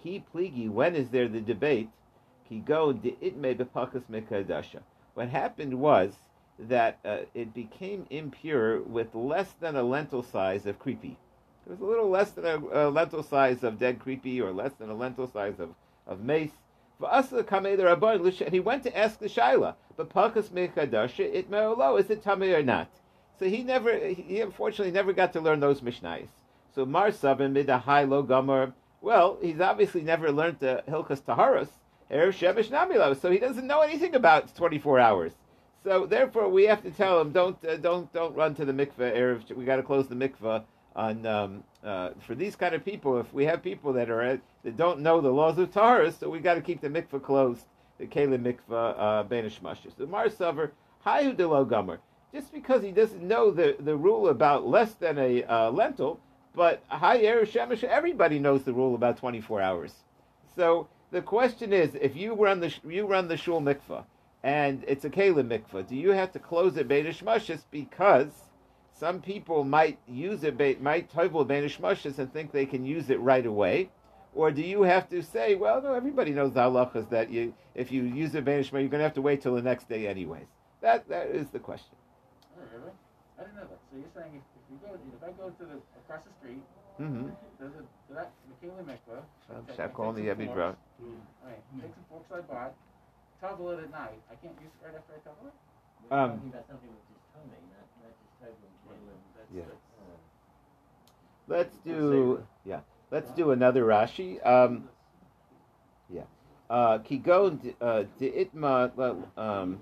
Ki 0.03 0.25
when 0.69 0.97
is 0.97 1.11
there 1.11 1.29
the 1.29 1.41
debate? 1.41 1.89
Go. 2.67 2.93
What 5.15 5.29
happened 5.29 5.75
was 5.81 6.15
that 6.59 6.99
uh, 7.05 7.19
it 7.35 7.55
became 7.55 8.07
impure 8.11 8.83
with 8.83 9.15
less 9.15 9.53
than 9.53 9.77
a 9.77 9.83
lentil 9.83 10.23
size 10.23 10.67
of 10.67 10.79
creepy. 10.79 11.17
It 11.65 11.71
was 11.71 11.81
a 11.81 11.85
little 11.85 12.09
less 12.09 12.33
than 12.33 12.45
a, 12.45 12.89
a 12.89 12.91
lentil 12.91 13.23
size 13.23 13.63
of 13.63 13.79
dead 13.79 14.01
creepy, 14.01 14.41
or 14.41 14.53
less 14.53 14.73
than 14.75 14.91
a 14.91 14.95
lentil 14.95 15.29
size 15.29 15.61
of, 15.61 16.21
mace. 16.21 16.51
For 16.99 17.13
us 17.13 17.31
of 17.31 17.49
mace. 17.49 18.41
And 18.41 18.53
he 18.53 18.61
went 18.61 18.83
to 18.83 18.99
ask 18.99 19.21
the 19.21 19.29
Shaila, 19.29 19.77
but 19.97 20.11
Pakas 20.11 20.49
Mechadasha, 20.49 21.21
it 21.21 21.49
me'olo, 21.49 21.97
is 21.99 22.11
it 22.11 22.25
Tameh 22.25 22.59
or 22.59 22.65
not? 22.65 22.89
So 23.39 23.49
he 23.49 23.63
never, 23.63 23.97
he 23.97 24.41
unfortunately 24.41 24.93
never 24.93 25.13
got 25.13 25.33
to 25.35 25.41
learn 25.41 25.61
those 25.61 25.81
Mishnais. 25.83 26.29
So 26.75 26.85
Mar 26.85 27.13
Sabin 27.13 27.55
high 27.55 28.05
low 28.05 28.23
Gomer, 28.23 28.73
well, 29.01 29.39
he's 29.41 29.61
obviously 29.61 30.03
never 30.03 30.33
learned 30.33 30.59
the 30.59 30.83
Hilchas 30.89 31.23
Taharos, 31.23 31.69
Erev 32.11 32.33
Shemesh 32.33 32.71
Namilo. 32.71 33.21
So 33.21 33.31
he 33.31 33.39
doesn't 33.39 33.67
know 33.67 33.83
anything 33.83 34.15
about 34.17 34.55
24 34.57 34.99
hours. 34.99 35.33
So 35.85 36.07
therefore, 36.07 36.49
we 36.49 36.65
have 36.65 36.83
to 36.83 36.91
tell 36.91 37.21
him 37.21 37.33
don't 37.33 37.63
uh, 37.65 37.77
don't 37.77 38.13
don't 38.13 38.37
run 38.37 38.55
to 38.55 38.65
the 38.65 38.73
mikveh. 38.73 39.17
Erev, 39.17 39.57
we 39.57 39.65
got 39.65 39.77
to 39.77 39.83
close 39.83 40.07
the 40.07 40.15
mikveh 40.15 40.63
on 40.95 41.27
um, 41.27 41.65
uh, 41.85 42.11
for 42.21 42.35
these 42.35 42.57
kind 42.57 42.75
of 42.75 42.85
people. 42.85 43.19
If 43.19 43.33
we 43.33 43.45
have 43.45 43.63
people 43.63 43.93
that 43.95 44.11
are 44.11 44.41
that 44.65 44.77
don't 44.77 45.01
know 45.01 45.21
the 45.21 45.31
laws 45.31 45.59
of 45.59 45.71
Taharos, 45.71 46.19
so 46.19 46.29
we 46.29 46.41
got 46.41 46.55
to 46.55 46.61
keep 46.61 46.81
the 46.81 46.89
mikveh 46.89 47.23
closed. 47.23 47.65
The 47.99 48.07
Kalim 48.07 48.43
mikveh 48.43 48.95
uh, 48.99 49.25
benish 49.25 49.59
The 49.97 50.07
Mar 50.07 50.29
Saver 50.29 50.73
Hayu 51.07 51.37
de 51.37 51.47
Gomer. 51.47 52.01
Just 52.35 52.53
because 52.53 52.83
he 52.83 52.93
doesn't 52.93 53.23
know 53.23 53.51
the, 53.51 53.77
the 53.79 53.95
rule 53.95 54.29
about 54.29 54.67
less 54.67 54.95
than 54.95 55.19
a 55.19 55.45
uh, 55.45 55.71
lentil, 55.71 56.19
but 56.55 56.83
Hay 56.91 57.25
Erev 57.25 57.47
Shemesh, 57.47 57.85
everybody 57.85 58.39
knows 58.39 58.63
the 58.63 58.73
rule 58.73 58.95
about 58.95 59.19
24 59.19 59.61
hours. 59.61 59.95
So 60.57 60.89
the 61.11 61.21
question 61.21 61.73
is, 61.73 61.95
if 61.95 62.17
you 62.17 62.35
run 62.35 62.61
the 62.61 62.73
you 62.89 63.07
run 63.07 63.29
the 63.29 63.37
shul 63.37 63.61
mikvah 63.61 64.05
and 64.43 64.83
it's 64.89 65.05
a 65.05 65.11
kalim 65.11 65.49
mikvah, 65.49 65.87
do 65.87 65.95
you 65.95 66.11
have 66.11 66.33
to 66.33 66.39
close 66.39 66.77
it 66.77 66.89
beinish 66.89 67.23
mashis 67.23 67.65
because 67.71 68.31
some 69.03 69.21
people 69.21 69.65
might 69.65 69.99
use 70.07 70.45
it 70.45 70.55
might 70.81 71.13
tovel 71.13 71.45
beinish 71.45 71.81
mashis 71.81 72.21
and 72.21 72.33
think 72.33 72.53
they 72.53 72.65
can 72.65 72.85
use 72.85 73.11
it 73.11 73.19
right 73.19 73.47
away, 73.47 73.91
or 74.33 74.53
do 74.53 74.63
you 74.63 74.83
have 74.83 75.09
to 75.11 75.21
say, 75.25 75.57
well, 75.57 75.83
no, 75.83 75.93
everybody 75.93 76.31
knows 76.31 76.53
the 76.55 76.61
halachas 76.61 77.11
that 77.11 77.29
you 77.29 77.53
if 77.75 77.91
you 77.91 78.05
use 78.05 78.33
it 78.37 78.45
beinish 78.45 78.71
you're 78.71 78.95
going 78.95 79.03
to 79.03 79.09
have 79.11 79.19
to 79.21 79.21
wait 79.21 79.43
till 79.43 79.57
the 79.57 79.63
next 79.63 79.89
day 79.89 80.07
anyways. 80.07 80.47
That 80.83 81.09
that 81.09 81.27
is 81.35 81.51
the 81.51 81.59
question. 81.59 81.97
Oh, 82.55 82.63
really? 82.73 82.95
I 83.39 83.43
didn't 83.43 83.57
know 83.57 83.67
that. 83.73 83.81
So 83.91 83.99
you're 83.99 84.15
saying 84.15 84.39
if, 84.39 84.45
if 84.55 84.65
you 84.71 84.79
go 84.87 84.95
if 84.95 85.23
I 85.27 85.33
go 85.35 85.51
to 85.51 85.65
the 85.67 85.79
across 85.99 86.23
the 86.23 86.35
street 86.39 86.63
Mm-hmm. 87.01 87.27
There's 87.59 87.73
a 87.73 88.15
that 88.15 88.31
McKinley 88.47 88.85
Mikvah. 88.85 89.25
Shakol 89.75 90.15
the 90.15 90.29
Yebi 90.29 90.47
Bro. 90.53 90.77
Right. 91.43 91.59
Take 91.81 91.91
some 91.97 92.07
forks 92.11 92.31
I 92.31 92.41
bought. 92.45 92.75
Toggle 93.41 93.71
it 93.71 93.79
at 93.83 93.91
night. 93.91 94.21
I 94.31 94.37
can't 94.39 94.55
use 94.61 94.71
it 94.71 94.87
right 94.87 94.95
after 94.95 95.17
I 95.17 95.21
toggle 95.27 95.51
it. 95.51 95.57
We're 96.05 96.15
um, 96.15 96.31
talking 96.37 96.53
about 96.53 96.67
something 96.69 96.93
with 96.93 97.07
just 97.11 97.25
tummy, 97.33 97.59
not 97.75 97.89
not 98.05 98.13
just 98.15 98.35
toggling. 98.39 98.82
Yeah. 99.55 99.63
Let's 101.49 101.77
do 101.85 102.43
yeah. 102.65 102.81
Let's 103.11 103.31
do 103.33 103.51
another 103.51 103.85
Rashi. 103.85 104.45
Um, 104.47 104.89
yeah. 106.09 106.23
Uh, 106.71 106.99
Kigo 106.99 107.75
uh, 107.81 108.05
de 108.19 108.31
itma. 108.31 108.91
Um, 109.37 109.79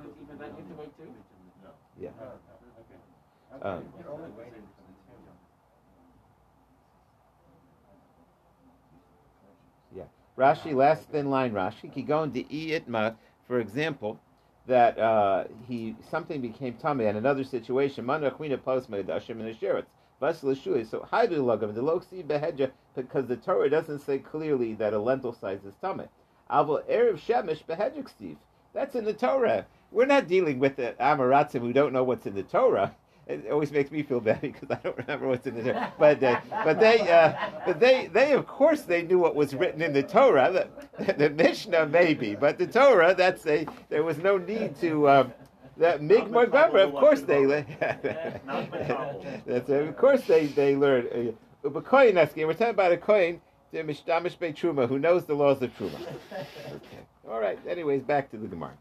yeah. 2.00 2.10
Um, 3.62 3.84
Rashi, 10.40 10.74
last 10.74 11.02
thin 11.10 11.28
line 11.28 11.52
Rashi, 11.52 11.92
ki 11.92 12.00
going 12.00 12.32
to 12.32 12.42
itma, 12.44 13.14
for 13.46 13.60
example, 13.60 14.18
that 14.70 14.98
uh, 14.98 15.44
he 15.68 15.96
something 16.10 16.40
became 16.40 16.74
tamei 16.74 17.08
and 17.08 17.18
another 17.18 17.44
situation. 17.44 18.06
Manachmina 18.06 18.56
posma 18.56 19.02
dashim 19.04 19.40
and 19.40 19.54
asheretz. 19.54 19.86
So 20.20 21.06
do 21.26 21.42
lagav 21.42 21.74
the 21.74 22.22
behedja 22.22 22.70
because 22.94 23.26
the 23.26 23.36
Torah 23.36 23.68
doesn't 23.68 24.00
say 24.00 24.18
clearly 24.18 24.74
that 24.74 24.94
a 24.94 24.98
lentil 24.98 25.32
size 25.32 25.64
is 25.64 25.74
tamei. 25.82 26.08
Avol 26.50 26.84
erev 26.88 27.18
shemesh 27.18 27.64
behedjik 27.64 28.36
That's 28.72 28.94
in 28.94 29.04
the 29.04 29.12
Torah. 29.12 29.66
We're 29.90 30.06
not 30.06 30.28
dealing 30.28 30.60
with 30.60 30.76
the 30.76 30.94
Amoratzim 31.00 31.60
who 31.60 31.72
don't 31.72 31.92
know 31.92 32.04
what's 32.04 32.26
in 32.26 32.34
the 32.34 32.44
Torah. 32.44 32.94
It 33.30 33.50
always 33.50 33.70
makes 33.70 33.90
me 33.90 34.02
feel 34.02 34.20
bad 34.20 34.40
because 34.42 34.70
I 34.70 34.76
don't 34.76 34.96
remember 34.98 35.28
what's 35.28 35.46
in 35.46 35.54
the 35.54 35.62
Torah. 35.62 35.92
But 35.98 36.22
uh, 36.22 36.40
but 36.64 36.80
they 36.80 37.00
uh, 37.10 37.32
but 37.66 37.80
they 37.80 38.08
they 38.12 38.32
of 38.32 38.46
course 38.46 38.82
they 38.82 39.02
knew 39.02 39.18
what 39.18 39.34
was 39.34 39.54
written 39.54 39.82
in 39.82 39.92
the 39.92 40.02
Torah. 40.02 40.68
The, 40.98 41.12
the 41.14 41.30
Mishnah 41.30 41.86
maybe, 41.86 42.34
but 42.34 42.58
the 42.58 42.66
Torah 42.66 43.14
that's 43.14 43.46
a 43.46 43.66
there 43.88 44.02
was 44.02 44.18
no 44.18 44.36
need 44.36 44.76
to. 44.80 45.08
Um, 45.08 45.32
that 45.76 46.02
Migmar 46.02 46.52
of 46.74 46.92
course 46.92 47.22
they. 47.22 47.44
that's 49.46 49.70
of 49.70 49.96
course 49.96 50.22
they 50.26 50.46
they 50.46 50.76
learned. 50.76 51.08
Uh, 51.08 51.32
we're 51.62 51.80
talking 51.80 52.70
about 52.70 52.92
a 52.92 52.96
coin, 52.96 53.40
the 53.72 53.78
mishdamish 53.78 54.36
Truma, 54.38 54.88
who 54.88 54.98
knows 54.98 55.24
the 55.24 55.34
laws 55.34 55.62
of 55.62 55.76
Truma. 55.76 55.98
Okay. 56.32 56.98
All 57.28 57.40
right. 57.40 57.58
Anyways, 57.68 58.02
back 58.02 58.30
to 58.32 58.36
the 58.36 58.46
Gemara. 58.46 58.72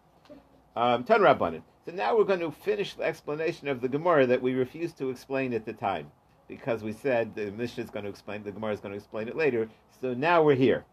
Um, 0.80 1.04
Tan 1.04 1.20
Rabbanan. 1.20 1.62
So 1.86 1.92
now 1.92 2.16
we're 2.16 2.24
going 2.24 2.40
to 2.40 2.52
finish 2.52 2.94
the 2.94 3.04
explanation 3.04 3.68
of 3.68 3.82
the 3.82 3.90
Gemara 3.90 4.26
that 4.28 4.42
we 4.42 4.54
refused 4.54 4.98
to 5.00 5.10
explain 5.10 5.52
at 5.52 5.66
the 5.66 5.74
time 5.74 6.10
because 6.48 6.84
we 6.84 6.94
said 6.94 7.36
the 7.36 7.52
Mishnah 7.52 7.84
is 7.84 7.90
going 7.90 8.06
to 8.06 8.10
explain, 8.10 8.44
the 8.44 8.54
Gemara 8.54 8.72
is 8.72 8.80
going 8.80 8.94
to 8.94 8.98
explain 8.98 9.28
it 9.28 9.36
later. 9.36 9.68
So 10.00 10.14
now 10.14 10.42
we're 10.42 10.56
here. 10.56 10.86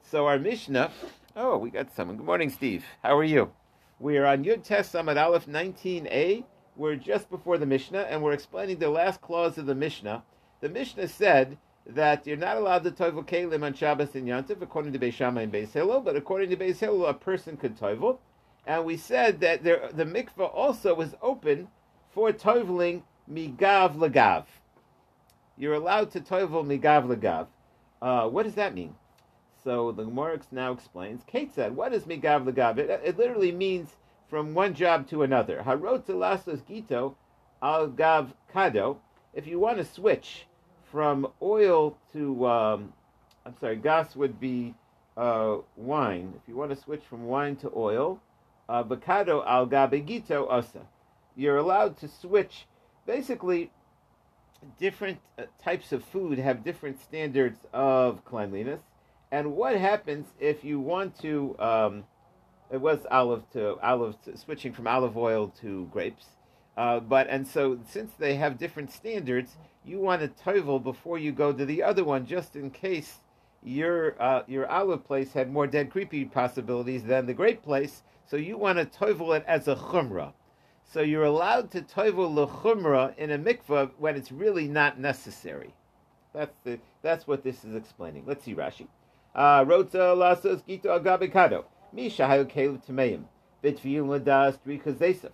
So 0.00 0.26
our 0.26 0.38
Mishnah. 0.38 0.90
Oh, 1.36 1.58
we 1.58 1.68
got 1.68 1.94
someone. 1.94 2.16
Good 2.16 2.24
morning, 2.24 2.48
Steve. 2.48 2.86
How 3.02 3.14
are 3.14 3.24
you? 3.24 3.52
We 4.00 4.16
are 4.16 4.24
on 4.24 4.42
Yud 4.42 4.62
Tes 4.62 4.90
Samad 4.90 5.22
Aleph 5.22 5.44
19a. 5.44 6.42
We're 6.74 6.96
just 6.96 7.28
before 7.28 7.58
the 7.58 7.66
Mishnah, 7.66 8.06
and 8.08 8.22
we're 8.22 8.32
explaining 8.32 8.78
the 8.78 8.88
last 8.88 9.20
clause 9.20 9.58
of 9.58 9.66
the 9.66 9.74
Mishnah. 9.74 10.22
The 10.62 10.70
Mishnah 10.70 11.08
said 11.08 11.58
that 11.84 12.26
you're 12.26 12.38
not 12.38 12.56
allowed 12.56 12.84
to 12.84 12.90
toivel 12.90 13.26
kelim 13.26 13.62
on 13.62 13.74
Shabbos 13.74 14.14
and 14.14 14.26
Yantiv, 14.26 14.62
according 14.62 14.94
to 14.94 14.98
Beis 14.98 15.12
Shammai 15.12 15.42
and 15.42 15.52
Beis 15.52 15.74
Hillel, 15.74 16.00
but 16.00 16.16
according 16.16 16.48
to 16.48 16.56
Beis 16.56 16.78
Hillel, 16.78 17.04
a 17.04 17.12
person 17.12 17.58
could 17.58 17.76
toivel 17.76 18.16
and 18.66 18.84
we 18.84 18.96
said 18.96 19.40
that 19.40 19.62
there, 19.62 19.88
the 19.92 20.04
mikveh 20.04 20.52
also 20.52 20.94
was 20.94 21.14
open 21.22 21.68
for 22.10 22.32
toveling 22.32 23.02
migav 23.30 23.96
lagav. 23.96 24.44
You're 25.56 25.74
allowed 25.74 26.10
to 26.12 26.20
tovel 26.20 26.64
migav 26.64 27.06
lagav. 27.06 27.46
Uh, 28.02 28.28
what 28.28 28.42
does 28.42 28.54
that 28.54 28.74
mean? 28.74 28.94
So 29.62 29.92
the 29.92 30.04
Gemara 30.04 30.40
now 30.50 30.72
explains. 30.72 31.22
Kate 31.26 31.54
said, 31.54 31.76
"What 31.76 31.92
is 31.92 32.04
migav 32.04 32.44
lagav?" 32.44 32.78
It, 32.78 32.90
it 33.04 33.18
literally 33.18 33.52
means 33.52 33.96
from 34.28 34.54
one 34.54 34.74
job 34.74 35.08
to 35.08 35.22
another. 35.22 35.62
Harot 35.64 36.06
lasos 36.06 36.66
gito 36.66 37.16
al 37.62 37.88
gav 37.88 38.34
kado. 38.52 38.98
If 39.32 39.46
you 39.46 39.58
want 39.60 39.78
to 39.78 39.84
switch 39.84 40.46
from 40.90 41.28
oil 41.42 41.96
to, 42.12 42.46
um, 42.46 42.92
I'm 43.44 43.56
sorry, 43.58 43.76
gas 43.76 44.16
would 44.16 44.40
be 44.40 44.74
uh, 45.16 45.58
wine. 45.76 46.34
If 46.36 46.48
you 46.48 46.56
want 46.56 46.70
to 46.70 46.76
switch 46.76 47.02
from 47.04 47.26
wine 47.26 47.56
to 47.56 47.72
oil, 47.74 48.20
avocado 48.68 49.42
al 49.46 49.66
gabegito 49.66 50.50
osa. 50.50 50.86
You're 51.34 51.58
allowed 51.58 51.98
to 51.98 52.08
switch. 52.08 52.66
Basically, 53.06 53.70
different 54.78 55.20
uh, 55.38 55.44
types 55.62 55.92
of 55.92 56.04
food 56.04 56.38
have 56.38 56.64
different 56.64 57.00
standards 57.00 57.60
of 57.72 58.24
cleanliness. 58.24 58.80
And 59.30 59.54
what 59.54 59.76
happens 59.76 60.26
if 60.40 60.64
you 60.64 60.80
want 60.80 61.18
to? 61.20 61.56
Um, 61.58 62.04
it 62.70 62.80
was 62.80 63.06
olive 63.10 63.48
to 63.52 63.78
olive, 63.82 64.20
to, 64.24 64.36
switching 64.36 64.72
from 64.72 64.86
olive 64.86 65.16
oil 65.16 65.48
to 65.60 65.88
grapes. 65.92 66.26
Uh, 66.76 67.00
but 67.00 67.26
and 67.28 67.46
so 67.46 67.78
since 67.88 68.12
they 68.18 68.34
have 68.34 68.58
different 68.58 68.90
standards, 68.90 69.56
you 69.84 70.00
want 70.00 70.20
to 70.20 70.28
tovel 70.28 70.82
before 70.82 71.18
you 71.18 71.32
go 71.32 71.52
to 71.52 71.64
the 71.64 71.82
other 71.82 72.04
one, 72.04 72.26
just 72.26 72.56
in 72.56 72.70
case 72.70 73.20
your 73.62 74.20
uh, 74.20 74.42
your 74.46 74.66
olive 74.68 75.04
place 75.04 75.32
had 75.32 75.52
more 75.52 75.66
dead 75.66 75.90
creepy 75.90 76.24
possibilities 76.24 77.04
than 77.04 77.26
the 77.26 77.34
grape 77.34 77.62
place. 77.62 78.02
So 78.28 78.36
you 78.36 78.58
want 78.58 78.78
to 78.78 78.84
toivel 78.86 79.36
it 79.36 79.44
as 79.46 79.68
a 79.68 79.76
chumrah. 79.76 80.32
So 80.82 81.00
you're 81.00 81.24
allowed 81.24 81.70
to 81.72 81.82
toivel 81.82 82.34
the 82.34 82.46
chumrah 82.46 83.16
in 83.16 83.30
a 83.30 83.38
mikvah 83.38 83.92
when 83.98 84.16
it's 84.16 84.32
really 84.32 84.66
not 84.66 84.98
necessary. 84.98 85.74
That's 86.32 86.56
the 86.64 86.78
that's 87.02 87.26
what 87.26 87.44
this 87.44 87.64
is 87.64 87.74
explaining. 87.74 88.24
Let's 88.26 88.44
see 88.44 88.54
Rashi. 88.54 88.88
Uh, 89.34 89.64
Rotza 89.64 90.14
lasos 90.16 90.64
gito 90.66 90.88
agabikado. 90.88 91.64
Misha 91.92 92.24
hayu 92.24 92.44
kelev 92.50 92.84
tameim. 92.84 93.24
Bitviyum 93.62 94.08
ladas 94.08 94.58
drikazesef. 94.66 95.30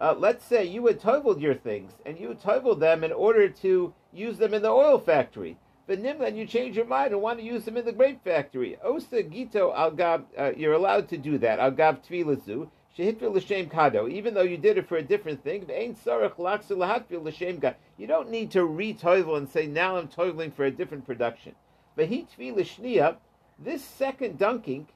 Uh, 0.00 0.14
let's 0.18 0.44
say 0.44 0.64
you 0.64 0.84
had 0.86 1.00
toiveled 1.00 1.40
your 1.40 1.54
things 1.54 1.92
and 2.04 2.18
you 2.18 2.34
toiveled 2.34 2.80
them 2.80 3.04
in 3.04 3.12
order 3.12 3.48
to 3.48 3.94
use 4.12 4.38
them 4.38 4.52
in 4.54 4.62
the 4.62 4.68
oil 4.68 4.98
factory. 4.98 5.56
But 5.86 6.02
Nimlan, 6.02 6.36
you 6.36 6.46
change 6.46 6.76
your 6.76 6.86
mind 6.86 7.12
and 7.12 7.20
want 7.20 7.38
to 7.38 7.44
use 7.44 7.64
them 7.64 7.76
in 7.76 7.84
the 7.84 7.92
grape 7.92 8.24
factory. 8.24 8.78
Osa 8.82 9.22
Gito 9.22 9.74
al 9.76 9.90
Gab, 9.90 10.26
uh, 10.38 10.52
you're 10.56 10.72
allowed 10.72 11.08
to 11.10 11.18
do 11.18 11.36
that. 11.38 11.58
Al 11.58 11.72
Gab 11.72 12.02
Tvilazu. 12.02 12.68
Shehitfil 12.96 13.34
l'shem 13.34 13.68
kado, 13.68 14.08
even 14.08 14.34
though 14.34 14.42
you 14.42 14.56
did 14.56 14.78
it 14.78 14.88
for 14.88 14.96
a 14.96 15.02
different 15.02 15.42
thing, 15.42 15.68
ain't 15.68 16.02
sarach 16.04 16.36
laksu 16.36 16.76
lahatfil 16.76 17.24
l'shem 17.24 17.58
gad. 17.58 17.74
You 17.96 18.06
don't 18.06 18.30
need 18.30 18.52
to 18.52 18.64
re-toivel 18.64 19.36
and 19.36 19.48
say, 19.48 19.66
now 19.66 19.96
I'm 19.96 20.06
toiveling 20.06 20.54
for 20.54 20.64
a 20.64 20.70
different 20.70 21.04
production. 21.04 21.56
V'hi 21.98 22.24
tvi 22.28 23.16
this 23.58 23.84
second 23.84 24.38
dunking, 24.38 24.86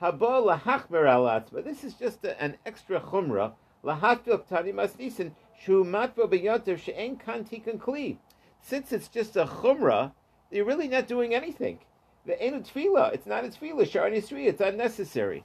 haba 0.00 0.60
lahachmer 0.60 1.04
alatzma, 1.04 1.64
this 1.64 1.82
is 1.82 1.94
just 1.94 2.24
a, 2.24 2.40
an 2.40 2.56
extra 2.64 3.00
chumrah, 3.00 3.54
lahatfil 3.84 4.46
tani 4.48 4.72
masnisin, 4.72 5.32
shu 5.60 5.82
matva 5.84 6.28
beyantav 6.28 6.78
she'en 6.78 7.16
kantikan 7.16 7.78
kli. 7.78 8.18
Since 8.60 8.92
it's 8.92 9.08
just 9.08 9.36
a 9.36 9.46
chumrah, 9.46 10.12
you're 10.50 10.64
really 10.64 10.88
not 10.88 11.06
doing 11.06 11.34
anything. 11.34 11.78
The 12.26 12.44
enu 12.44 12.60
tefillah, 12.60 13.14
it's 13.14 13.26
not 13.26 13.44
a 13.44 13.48
tefillah, 13.48 13.90
shar 13.90 14.08
it's 14.08 14.60
unnecessary. 14.60 15.44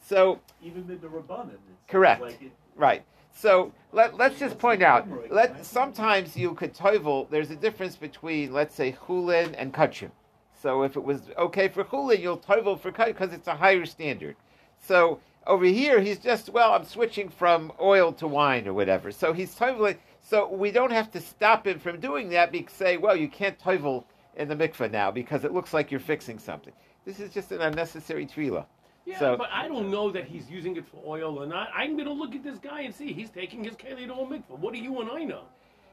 So 0.00 0.40
even 0.62 0.86
with 0.86 1.00
the 1.00 1.08
rabbanim, 1.08 1.58
correct, 1.88 2.22
like 2.22 2.42
it, 2.42 2.52
right. 2.76 3.04
So 3.34 3.72
let, 3.92 4.16
let's 4.16 4.38
just 4.38 4.58
point 4.58 4.82
out. 4.82 5.06
Let 5.30 5.64
sometimes 5.64 6.36
you 6.36 6.54
could 6.54 6.74
toivel. 6.74 7.28
There's 7.30 7.50
a 7.50 7.56
difference 7.56 7.96
between 7.96 8.52
let's 8.52 8.74
say 8.74 8.92
chulin 8.92 9.54
and 9.56 9.72
kachim. 9.72 10.10
So 10.60 10.82
if 10.82 10.96
it 10.96 11.04
was 11.04 11.22
okay 11.38 11.68
for 11.68 11.84
chulin, 11.84 12.20
you'll 12.20 12.38
toivel 12.38 12.78
for 12.78 12.92
kachim 12.92 13.08
because 13.08 13.32
it's 13.32 13.48
a 13.48 13.54
higher 13.54 13.86
standard. 13.86 14.36
So 14.78 15.20
over 15.46 15.64
here, 15.64 16.00
he's 16.00 16.18
just 16.18 16.50
well, 16.50 16.72
I'm 16.72 16.84
switching 16.84 17.28
from 17.28 17.72
oil 17.80 18.12
to 18.14 18.26
wine 18.26 18.66
or 18.66 18.74
whatever. 18.74 19.10
So 19.12 19.32
he's 19.32 19.54
toiveling. 19.54 19.98
So 20.20 20.48
we 20.48 20.70
don't 20.70 20.92
have 20.92 21.10
to 21.12 21.20
stop 21.20 21.66
him 21.66 21.78
from 21.78 22.00
doing 22.00 22.28
that. 22.30 22.52
Because 22.52 22.74
say, 22.74 22.96
well, 22.96 23.16
you 23.16 23.28
can't 23.28 23.58
toivel 23.58 24.04
in 24.36 24.48
the 24.48 24.56
mikveh 24.56 24.90
now 24.90 25.10
because 25.10 25.44
it 25.44 25.52
looks 25.52 25.72
like 25.74 25.90
you're 25.90 26.00
fixing 26.00 26.38
something. 26.38 26.72
This 27.04 27.20
is 27.20 27.32
just 27.32 27.52
an 27.52 27.60
unnecessary 27.60 28.26
tefillah. 28.26 28.66
Yeah, 29.04 29.18
so, 29.18 29.36
but 29.36 29.50
I 29.50 29.66
don't 29.66 29.90
know 29.90 30.10
that 30.12 30.26
he's 30.26 30.48
using 30.48 30.76
it 30.76 30.86
for 30.86 31.02
oil 31.04 31.38
or 31.42 31.46
not. 31.46 31.68
I'm 31.74 31.94
going 31.94 32.06
to 32.06 32.12
look 32.12 32.34
at 32.36 32.44
this 32.44 32.58
guy 32.58 32.82
and 32.82 32.94
see 32.94 33.12
he's 33.12 33.30
taking 33.30 33.64
his 33.64 33.74
keli 33.74 34.06
to 34.06 34.12
a 34.12 34.26
mikveh. 34.26 34.58
What 34.58 34.72
do 34.72 34.78
you 34.78 35.00
and 35.00 35.10
I 35.10 35.24
know? 35.24 35.42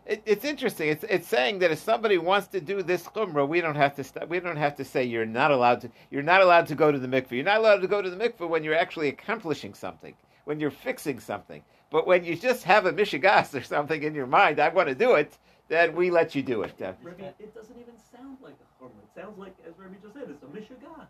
It, 0.05 0.21
it's 0.25 0.45
interesting. 0.45 0.89
It's, 0.89 1.03
it's 1.03 1.27
saying 1.27 1.59
that 1.59 1.71
if 1.71 1.79
somebody 1.79 2.17
wants 2.17 2.47
to 2.49 2.61
do 2.61 2.81
this 2.83 3.03
chumrah, 3.03 3.47
we 3.47 3.61
don't 3.61 3.75
have 3.75 3.95
to 3.95 4.03
st- 4.03 4.29
we 4.29 4.39
don't 4.39 4.57
have 4.57 4.75
to 4.75 4.85
say 4.85 5.03
you're 5.03 5.25
not 5.25 5.51
allowed 5.51 5.81
to 5.81 5.89
you're 6.11 6.23
not 6.23 6.41
allowed 6.41 6.67
to 6.67 6.75
go 6.75 6.91
to 6.91 6.99
the 6.99 7.07
mikveh. 7.07 7.31
You're 7.31 7.43
not 7.43 7.57
allowed 7.57 7.81
to 7.81 7.87
go 7.87 8.01
to 8.01 8.09
the 8.09 8.15
mikveh 8.15 8.47
when 8.47 8.63
you're 8.63 8.75
actually 8.75 9.09
accomplishing 9.09 9.73
something, 9.73 10.13
when 10.45 10.59
you're 10.59 10.71
fixing 10.71 11.19
something. 11.19 11.63
But 11.91 12.05
when 12.05 12.23
you 12.23 12.35
just 12.35 12.63
have 12.63 12.85
a 12.85 12.93
mishigas 12.93 13.59
or 13.59 13.63
something 13.63 14.03
in 14.03 14.13
your 14.13 14.27
mind, 14.27 14.59
I 14.59 14.69
want 14.69 14.89
to 14.89 14.95
do 14.95 15.15
it 15.15 15.37
then 15.69 15.95
we 15.95 16.11
let 16.11 16.35
you 16.35 16.43
do 16.43 16.63
it. 16.63 16.73
Uh, 16.81 16.93
Rebbe, 17.01 17.33
it 17.39 17.55
doesn't 17.55 17.79
even 17.79 17.93
sound 18.11 18.37
like 18.41 18.55
a 18.55 18.83
chumrah. 18.83 18.89
It 19.03 19.09
sounds 19.15 19.37
like, 19.37 19.55
as 19.65 19.73
Rebbe 19.77 19.95
just 20.01 20.13
said, 20.13 20.23
it's 20.29 20.43
a 20.43 20.47
mishagas. 20.47 21.07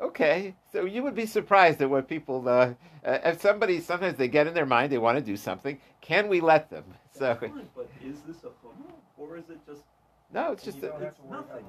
Okay, 0.00 0.54
so 0.72 0.84
you 0.84 1.02
would 1.02 1.14
be 1.14 1.26
surprised 1.26 1.80
at 1.82 1.90
what 1.90 2.08
people. 2.08 2.48
Uh, 2.48 2.72
uh, 3.04 3.18
if 3.24 3.40
somebody 3.40 3.80
sometimes 3.80 4.16
they 4.16 4.28
get 4.28 4.46
in 4.46 4.54
their 4.54 4.66
mind 4.66 4.90
they 4.90 4.98
want 4.98 5.18
to 5.18 5.24
do 5.24 5.36
something, 5.36 5.78
can 6.00 6.28
we 6.28 6.40
let 6.40 6.70
them? 6.70 6.84
So, 7.10 7.34
fine, 7.34 7.68
but 7.76 7.90
is 8.02 8.20
this 8.22 8.38
a 8.38 8.48
chumrah 8.48 8.94
or 9.18 9.36
is 9.36 9.44
it 9.50 9.60
just? 9.66 9.82
No, 10.32 10.52
it's 10.52 10.64
just 10.64 10.82
a, 10.82 10.86
it's 10.96 11.20
nothing. 11.30 11.64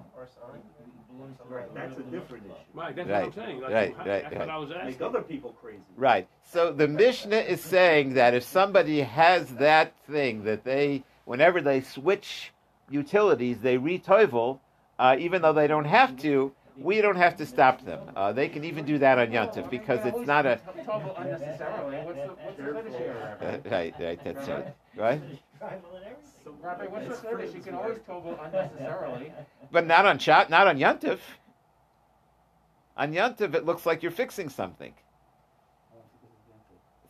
Right, 1.47 1.75
that's 1.75 1.97
a 1.97 2.03
different 2.03 2.45
issue. 2.45 2.55
Right, 2.73 2.95
that's 2.95 3.09
right, 3.09 3.25
what 3.25 3.37
I'm 3.37 3.45
saying. 3.45 3.61
Like, 3.61 3.71
right, 3.71 3.95
that's 3.97 4.07
right, 4.07 4.23
what 4.23 4.39
right. 4.39 4.49
I 4.49 4.57
was 4.57 4.71
asking. 4.71 4.89
Make 4.89 5.01
other 5.01 5.21
people 5.21 5.51
crazy. 5.61 5.81
Right. 5.95 6.27
So 6.43 6.71
the 6.71 6.87
Mishnah 6.87 7.37
is 7.37 7.61
saying 7.61 8.13
that 8.15 8.33
if 8.33 8.43
somebody 8.43 9.01
has 9.01 9.47
that 9.55 9.93
thing 10.09 10.43
that 10.45 10.63
they 10.63 11.03
whenever 11.25 11.61
they 11.61 11.81
switch 11.81 12.51
utilities, 12.89 13.59
they 13.59 13.77
retoivel, 13.77 14.59
uh, 14.99 15.15
even 15.19 15.41
though 15.41 15.53
they 15.53 15.67
don't 15.67 15.85
have 15.85 16.17
to. 16.17 16.51
We 16.75 17.01
don't 17.01 17.17
have 17.17 17.37
to 17.37 17.45
stop 17.45 17.85
them. 17.85 18.01
Uh, 18.15 18.33
they 18.33 18.49
can 18.49 18.63
even 18.63 18.83
do 18.83 18.97
that 18.97 19.19
on 19.19 19.27
Yontif 19.27 19.69
because 19.69 20.03
it's 20.05 20.25
not 20.25 20.47
a. 20.47 20.59
right, 23.69 23.93
right, 23.99 24.19
that's 24.23 24.49
right. 24.49 24.65
Right? 24.97 25.21
So, 26.43 26.55
Rabbi, 26.59 26.87
what's 26.87 27.07
the 27.07 27.15
finish? 27.15 27.53
You 27.53 27.61
can 27.61 27.75
always 27.75 27.99
tovel 27.99 28.39
unnecessarily. 28.43 29.31
But 29.71 29.85
not 29.85 30.07
on 30.07 30.17
shot, 30.17 30.49
not 30.49 30.67
on 30.67 30.79
Yontif. 30.79 31.19
On 32.97 33.13
Yontif, 33.13 33.53
it 33.53 33.65
looks 33.65 33.85
like 33.85 34.01
you're 34.01 34.11
fixing 34.11 34.49
something. 34.49 34.95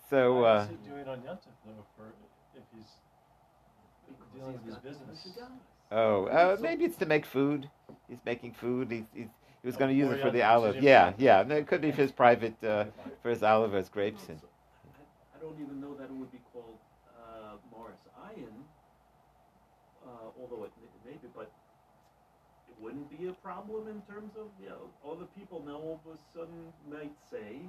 So 0.09 0.41
Why 0.41 0.49
uh, 0.49 0.63
is 0.63 0.69
he 0.69 0.75
doing 0.89 1.07
on 1.07 1.23
Yom 1.23 1.37
Tov, 1.37 1.53
though, 1.65 1.85
for 1.97 2.13
if 2.55 2.63
he's 2.75 2.91
dealing 4.35 4.53
with 4.53 4.65
his 4.65 4.75
business? 4.77 5.27
oh, 5.91 6.25
uh, 6.25 6.57
maybe 6.61 6.85
it's 6.85 6.97
to 6.97 7.05
make 7.05 7.25
food. 7.25 7.69
He's 8.09 8.19
making 8.25 8.53
food. 8.53 8.91
He's, 8.91 9.03
he's 9.13 9.27
he 9.61 9.67
was 9.67 9.77
going 9.77 9.91
to 9.91 9.95
use 9.95 10.11
it 10.11 10.21
for 10.21 10.29
the 10.29 10.39
Yom 10.39 10.51
olive. 10.57 10.83
Yeah, 10.83 11.13
yeah. 11.17 11.43
No, 11.47 11.55
it 11.55 11.67
could 11.67 11.79
be 11.81 11.91
for 11.91 12.01
his 12.01 12.11
private 12.11 12.53
uh, 12.63 12.85
for 13.21 13.29
his 13.29 13.43
olive 13.43 13.73
or 13.73 13.77
his 13.77 13.87
grapes. 13.87 14.27
And 14.27 14.37
I, 14.43 15.37
I 15.37 15.41
don't 15.41 15.55
even 15.61 15.79
know 15.79 15.95
that 15.95 16.05
it 16.05 16.11
would 16.11 16.31
be 16.33 16.41
called 16.51 16.77
uh, 17.15 17.55
maris 17.71 17.95
ayin, 18.27 18.51
uh, 20.05 20.09
although 20.41 20.65
it, 20.65 20.71
may- 21.05 21.11
it 21.13 21.21
be, 21.21 21.27
but 21.33 21.49
it 22.67 22.83
wouldn't 22.83 23.09
be 23.17 23.27
a 23.27 23.33
problem 23.33 23.87
in 23.87 24.01
terms 24.13 24.33
of, 24.35 24.47
you 24.61 24.67
know, 24.67 24.89
other 25.09 25.25
people 25.39 25.63
now 25.65 25.75
all 25.75 26.01
of 26.05 26.11
a 26.13 26.17
sudden 26.37 26.73
might 26.91 27.15
say, 27.31 27.61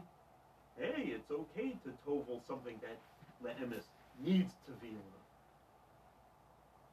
hey, 0.76 1.14
it's 1.14 1.30
okay 1.30 1.76
to 1.84 1.92
tovel 2.04 2.42
something 2.46 2.74
that 2.82 2.98
Le'emis 3.44 3.84
needs 4.24 4.54
to 4.66 4.72
be 4.82 4.88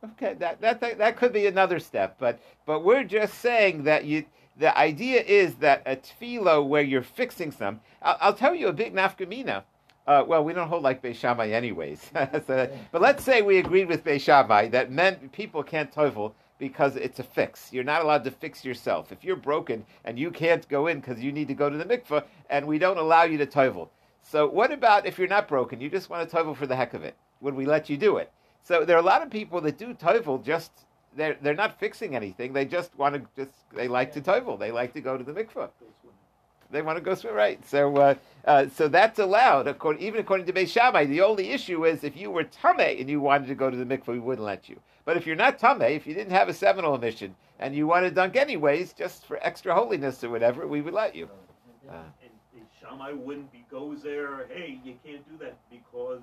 Okay, 0.03 0.34
that, 0.39 0.60
that 0.62 0.79
that 0.81 0.98
that 0.98 1.15
could 1.15 1.31
be 1.31 1.46
another 1.46 1.79
step, 1.79 2.15
but 2.17 2.39
but 2.65 2.84
we're 2.84 3.03
just 3.03 3.36
saying 3.36 3.84
that 3.84 4.05
you. 4.05 4.25
The 4.58 4.77
idea 4.77 5.22
is 5.22 5.55
that 5.55 5.84
a 5.86 5.96
tefillah 5.96 6.67
where 6.67 6.81
you're 6.81 7.03
fixing 7.03 7.51
some. 7.51 7.79
I'll, 8.01 8.17
I'll 8.20 8.34
tell 8.34 8.53
you 8.53 8.67
a 8.67 8.74
big 8.74 8.93
nafkamina. 8.96 9.63
Uh, 10.08 10.24
well, 10.27 10.43
we 10.43 10.53
don't 10.53 10.67
hold 10.67 10.84
like 10.84 11.03
Beis 11.03 11.15
Shammai 11.15 11.50
anyways. 11.50 12.10
so, 12.48 12.70
but 12.91 13.01
let's 13.01 13.24
say 13.24 13.43
we 13.43 13.60
agreed 13.60 13.88
with 13.88 14.03
Beis 14.03 14.22
Shammai 14.22 14.67
that 14.70 14.91
men 14.91 15.29
people 15.31 15.62
can't 15.63 15.91
tovel 15.91 16.34
because 16.58 16.96
it's 16.96 17.20
a 17.20 17.24
fix. 17.24 17.72
You're 17.72 17.84
not 17.84 18.01
allowed 18.01 18.24
to 18.24 18.31
fix 18.31 18.65
yourself. 18.65 19.12
If 19.12 19.24
you're 19.24 19.36
broken 19.36 19.86
and 20.03 20.17
you 20.17 20.31
can't 20.31 20.67
go 20.67 20.88
in 20.88 21.00
because 21.00 21.22
you 21.22 21.31
need 21.31 21.48
to 21.48 21.53
go 21.53 21.70
to 21.70 21.77
the 21.77 21.86
mikveh, 21.86 22.24
and 22.50 22.65
we 22.65 22.79
don't 22.79 22.98
allow 22.98 23.24
you 23.24 23.38
to 23.38 23.46
tovel. 23.46 23.89
So 24.24 24.48
what 24.48 24.72
about 24.72 25.05
if 25.05 25.20
you're 25.20 25.27
not 25.27 25.48
broken? 25.48 25.79
You 25.79 25.89
just 25.89 26.10
want 26.10 26.27
to 26.27 26.36
tovel 26.36 26.55
for 26.55 26.65
the 26.67 26.75
heck 26.75 26.96
of 26.96 27.03
it. 27.03 27.15
Would 27.41 27.53
we 27.53 27.65
let 27.65 27.89
you 27.89 27.98
do 27.98 28.17
it? 28.17 28.31
So 28.63 28.86
there 28.86 28.96
are 28.96 29.00
a 29.00 29.06
lot 29.13 29.22
of 29.22 29.30
people 29.30 29.62
that 29.62 29.77
do 29.77 29.94
tovel 29.94 30.44
just 30.44 30.72
they're 31.15 31.38
they're 31.41 31.53
not 31.56 31.80
fixing 31.80 32.15
anything. 32.15 32.53
They 32.53 32.65
just 32.65 32.96
want 32.98 33.15
to 33.15 33.22
just 33.36 33.56
they 33.74 33.88
like 33.88 34.13
to 34.13 34.22
tovel. 34.22 34.58
They 34.58 34.72
like 34.72 34.94
to 34.94 35.01
go 35.01 35.18
to 35.18 35.24
the 35.24 35.34
mikveh. 35.34 35.70
They 36.70 36.82
want 36.82 36.98
to 36.98 37.03
go 37.03 37.15
swim 37.15 37.34
right. 37.34 37.63
So 37.68 37.98
uh, 37.98 38.15
uh, 38.46 38.68
so 38.74 38.88
that's 38.88 39.20
allowed. 39.20 39.68
According, 39.68 40.01
even 40.01 40.22
according 40.22 40.46
to 40.46 40.53
Beis 40.53 40.70
Shammai, 40.70 41.06
the 41.06 41.22
only 41.22 41.50
issue 41.50 41.86
is 41.86 42.03
if 42.03 42.15
you 42.15 42.32
were 42.32 42.44
tame 42.46 42.80
and 43.00 43.10
you 43.10 43.20
wanted 43.20 43.48
to 43.48 43.56
go 43.56 43.70
to 43.70 43.75
the 43.75 43.86
mikveh, 43.86 44.08
we 44.08 44.20
wouldn't 44.20 44.46
let 44.46 44.70
you. 44.70 44.80
But 45.03 45.18
if 45.18 45.27
you're 45.27 45.36
not 45.36 45.60
tame, 45.60 45.82
if 45.82 46.08
you 46.08 46.13
didn't 46.13 46.32
have 46.32 46.48
a 46.48 46.53
seminal 46.53 46.96
emission 46.96 47.36
and 47.60 47.75
you 47.75 47.88
want 47.88 48.06
to 48.06 48.12
dunk 48.12 48.36
anyways, 48.38 48.94
just 48.94 49.25
for 49.25 49.38
extra 49.41 49.74
holiness 49.75 50.24
or 50.24 50.30
whatever, 50.30 50.65
we 50.65 50.82
would 50.82 50.94
let 50.94 51.13
you. 51.13 51.30
Uh, 51.89 52.03
And 52.24 52.65
Shammai 52.80 53.12
wouldn't 53.12 53.51
be 53.51 53.65
goes 53.70 54.03
there, 54.03 54.48
hey, 54.48 54.80
you 54.84 54.96
can't 55.06 55.27
do 55.30 55.38
that 55.44 55.58
because 55.70 56.22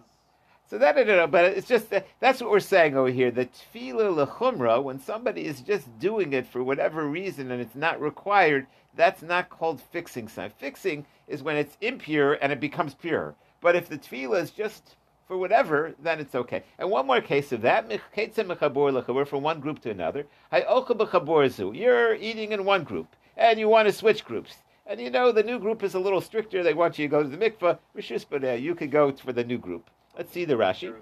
So 0.70 0.76
that 0.76 0.98
I 0.98 1.04
don't 1.04 1.16
know, 1.16 1.26
but 1.26 1.46
it's 1.46 1.66
just 1.66 1.88
that, 1.88 2.06
that's 2.20 2.42
what 2.42 2.50
we're 2.50 2.60
saying 2.60 2.94
over 2.94 3.08
here. 3.08 3.30
The 3.30 3.46
tefillah 3.46 4.26
lechumra, 4.26 4.82
when 4.82 5.00
somebody 5.00 5.46
is 5.46 5.62
just 5.62 5.98
doing 5.98 6.34
it 6.34 6.46
for 6.46 6.62
whatever 6.62 7.08
reason 7.08 7.50
and 7.50 7.62
it's 7.62 7.74
not 7.74 7.98
required, 7.98 8.66
that's 8.94 9.22
not 9.22 9.48
called 9.48 9.80
fixing 9.80 10.28
something. 10.28 10.52
Fixing 10.58 11.06
is 11.26 11.42
when 11.42 11.56
it's 11.56 11.78
impure 11.80 12.34
and 12.34 12.52
it 12.52 12.60
becomes 12.60 12.92
pure. 12.92 13.34
But 13.62 13.76
if 13.76 13.88
the 13.88 13.96
tefillah 13.96 14.42
is 14.42 14.50
just 14.50 14.96
for 15.26 15.38
whatever, 15.38 15.94
then 16.02 16.20
it's 16.20 16.34
okay. 16.34 16.62
And 16.78 16.90
one 16.90 17.06
more 17.06 17.22
case 17.22 17.50
of 17.52 17.62
that, 17.62 17.90
from 19.24 19.42
one 19.42 19.60
group 19.60 19.80
to 19.80 19.90
another. 19.90 20.26
You're 20.52 22.14
eating 22.14 22.52
in 22.52 22.64
one 22.66 22.84
group 22.84 23.16
and 23.38 23.58
you 23.58 23.70
want 23.70 23.88
to 23.88 23.92
switch 23.92 24.22
groups. 24.22 24.56
And 24.84 25.00
you 25.00 25.08
know 25.08 25.32
the 25.32 25.42
new 25.42 25.58
group 25.58 25.82
is 25.82 25.94
a 25.94 25.98
little 25.98 26.20
stricter. 26.20 26.62
They 26.62 26.74
want 26.74 26.98
you 26.98 27.06
to 27.06 27.10
go 27.10 27.22
to 27.22 27.28
the 27.30 27.38
b'nei, 27.38 28.60
You 28.60 28.74
could 28.74 28.90
go 28.90 29.12
for 29.12 29.32
the 29.32 29.44
new 29.44 29.56
group. 29.56 29.88
Let's 30.18 30.32
see 30.32 30.44
the 30.44 30.54
Rashi. 30.54 30.92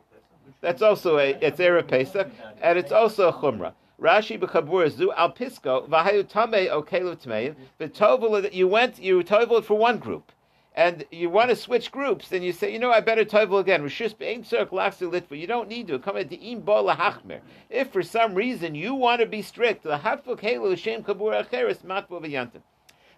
That's 0.60 0.82
also 0.82 1.16
a 1.16 1.30
it's 1.40 1.58
Erev 1.58 1.88
Pesach, 1.88 2.28
and 2.60 2.78
it's 2.78 2.92
also 2.92 3.28
a 3.28 3.32
Chumrah. 3.32 3.72
Rashi 3.98 4.38
b'chabur 4.38 4.90
zu 4.90 5.10
al 5.12 5.30
pisco 5.30 5.86
v'hayu 5.88 6.22
tamei 6.24 6.68
okelu 6.68 7.16
tmei 7.16 7.54
v'tovel 7.80 8.42
that 8.42 8.52
you 8.52 8.68
went 8.68 8.98
you 8.98 9.22
toveled 9.22 9.64
for 9.64 9.78
one 9.78 9.96
group, 9.96 10.32
and 10.74 11.06
you 11.10 11.30
want 11.30 11.48
to 11.48 11.56
switch 11.56 11.90
groups, 11.90 12.28
then 12.28 12.42
you 12.42 12.52
say 12.52 12.70
you 12.70 12.78
know 12.78 12.90
I 12.90 13.00
better 13.00 13.24
tovel 13.24 13.58
again. 13.58 13.82
Rishus 13.82 14.16
be'ein 14.16 14.44
tzarich 14.44 14.68
lachzu 14.68 15.10
litva. 15.10 15.40
You 15.40 15.46
don't 15.46 15.70
need 15.70 15.88
to 15.88 15.98
come 15.98 16.18
at 16.18 16.28
the 16.28 16.36
im 16.36 16.60
bo 16.60 16.84
lahachmer. 16.84 17.40
If 17.70 17.92
for 17.92 18.02
some 18.02 18.34
reason 18.34 18.74
you 18.74 18.94
want 18.94 19.22
to 19.22 19.26
be 19.26 19.40
strict, 19.40 19.84
lahafuk 19.84 20.40
helu 20.40 20.74
l'shem 20.74 21.02
kabur 21.02 21.42
acheres 21.42 21.78
matvo 21.78 22.20
v'yantim. 22.20 22.60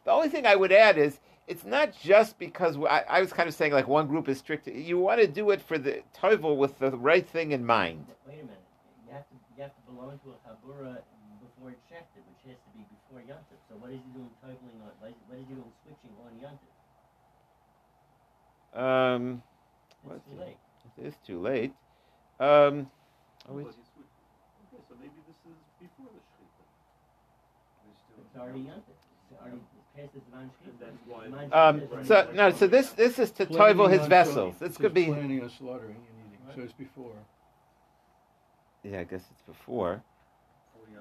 The 0.04 0.12
only 0.12 0.28
thing 0.28 0.46
I 0.46 0.54
would 0.54 0.70
add 0.70 0.96
is 0.96 1.18
it's 1.48 1.64
not 1.64 1.92
just 1.98 2.38
because 2.38 2.76
I, 2.76 3.02
I 3.08 3.20
was 3.20 3.32
kind 3.32 3.48
of 3.48 3.54
saying 3.54 3.72
like 3.72 3.88
one 3.88 4.06
group 4.06 4.28
is 4.28 4.38
strict. 4.38 4.66
You 4.68 4.98
want 4.98 5.20
to 5.20 5.26
do 5.26 5.50
it 5.50 5.60
for 5.62 5.78
the 5.78 6.02
tovel 6.14 6.56
with 6.58 6.78
the 6.78 6.90
right 6.90 7.26
thing 7.26 7.52
in 7.52 7.64
mind. 7.64 8.06
Wait 8.28 8.34
a 8.34 8.44
minute. 8.44 8.60
You 9.06 9.12
have 9.14 9.26
to 9.28 9.34
you 9.56 9.62
have 9.62 9.74
to 9.74 9.80
belong 9.90 10.20
to 10.24 10.28
a 10.30 10.38
chabura 10.44 11.00
before 11.40 11.70
it's 11.70 11.80
shechted, 11.90 12.22
which 12.28 12.42
has 12.52 12.58
to 12.60 12.70
be 12.76 12.84
before 12.92 13.20
yontif. 13.24 13.56
So 13.68 13.74
what 13.80 13.90
is 13.90 13.98
he 14.04 14.10
doing 14.12 14.30
totaling 14.44 14.76
on? 14.84 14.92
What 15.00 15.10
is, 15.10 15.16
what 15.26 15.38
is 15.40 15.46
he 15.48 15.54
doing 15.54 15.72
switching 15.82 16.12
on 16.20 16.36
yontif? 16.36 16.68
Um, 18.76 19.42
It's 19.88 19.96
What's 20.04 20.24
too 20.28 20.36
it? 20.36 20.40
late. 20.40 20.56
it 21.00 21.06
is 21.08 21.14
too 21.26 21.40
late. 21.40 21.72
Um, 22.38 22.90
oh, 23.48 23.56
But 23.56 23.72
it's- 23.72 23.74
Okay, 24.68 24.84
so 24.86 24.94
maybe 25.00 25.16
this 25.26 25.40
is 25.48 25.56
before 25.80 26.12
the 26.12 26.20
shechita. 26.20 26.64
It's 28.20 28.36
already 28.36 28.68
yontif. 28.68 28.97
Um, 31.52 31.82
so 32.04 32.28
no, 32.34 32.50
so 32.52 32.66
this 32.66 32.90
this 32.90 33.18
is 33.18 33.30
to 33.32 33.46
Planning 33.46 33.76
tovel 33.76 33.90
his 33.90 34.06
vessels. 34.06 34.54
This 34.58 34.76
could 34.76 34.94
be. 34.94 35.06
Planning 35.06 35.42
on 35.42 35.50
slaughtering 35.50 35.96
and 35.96 36.32
eating, 36.32 36.54
so 36.54 36.62
it's 36.62 36.72
before. 36.72 37.12
Yeah, 38.84 39.00
I 39.00 39.04
guess 39.04 39.22
it's 39.30 39.42
before. 39.42 40.02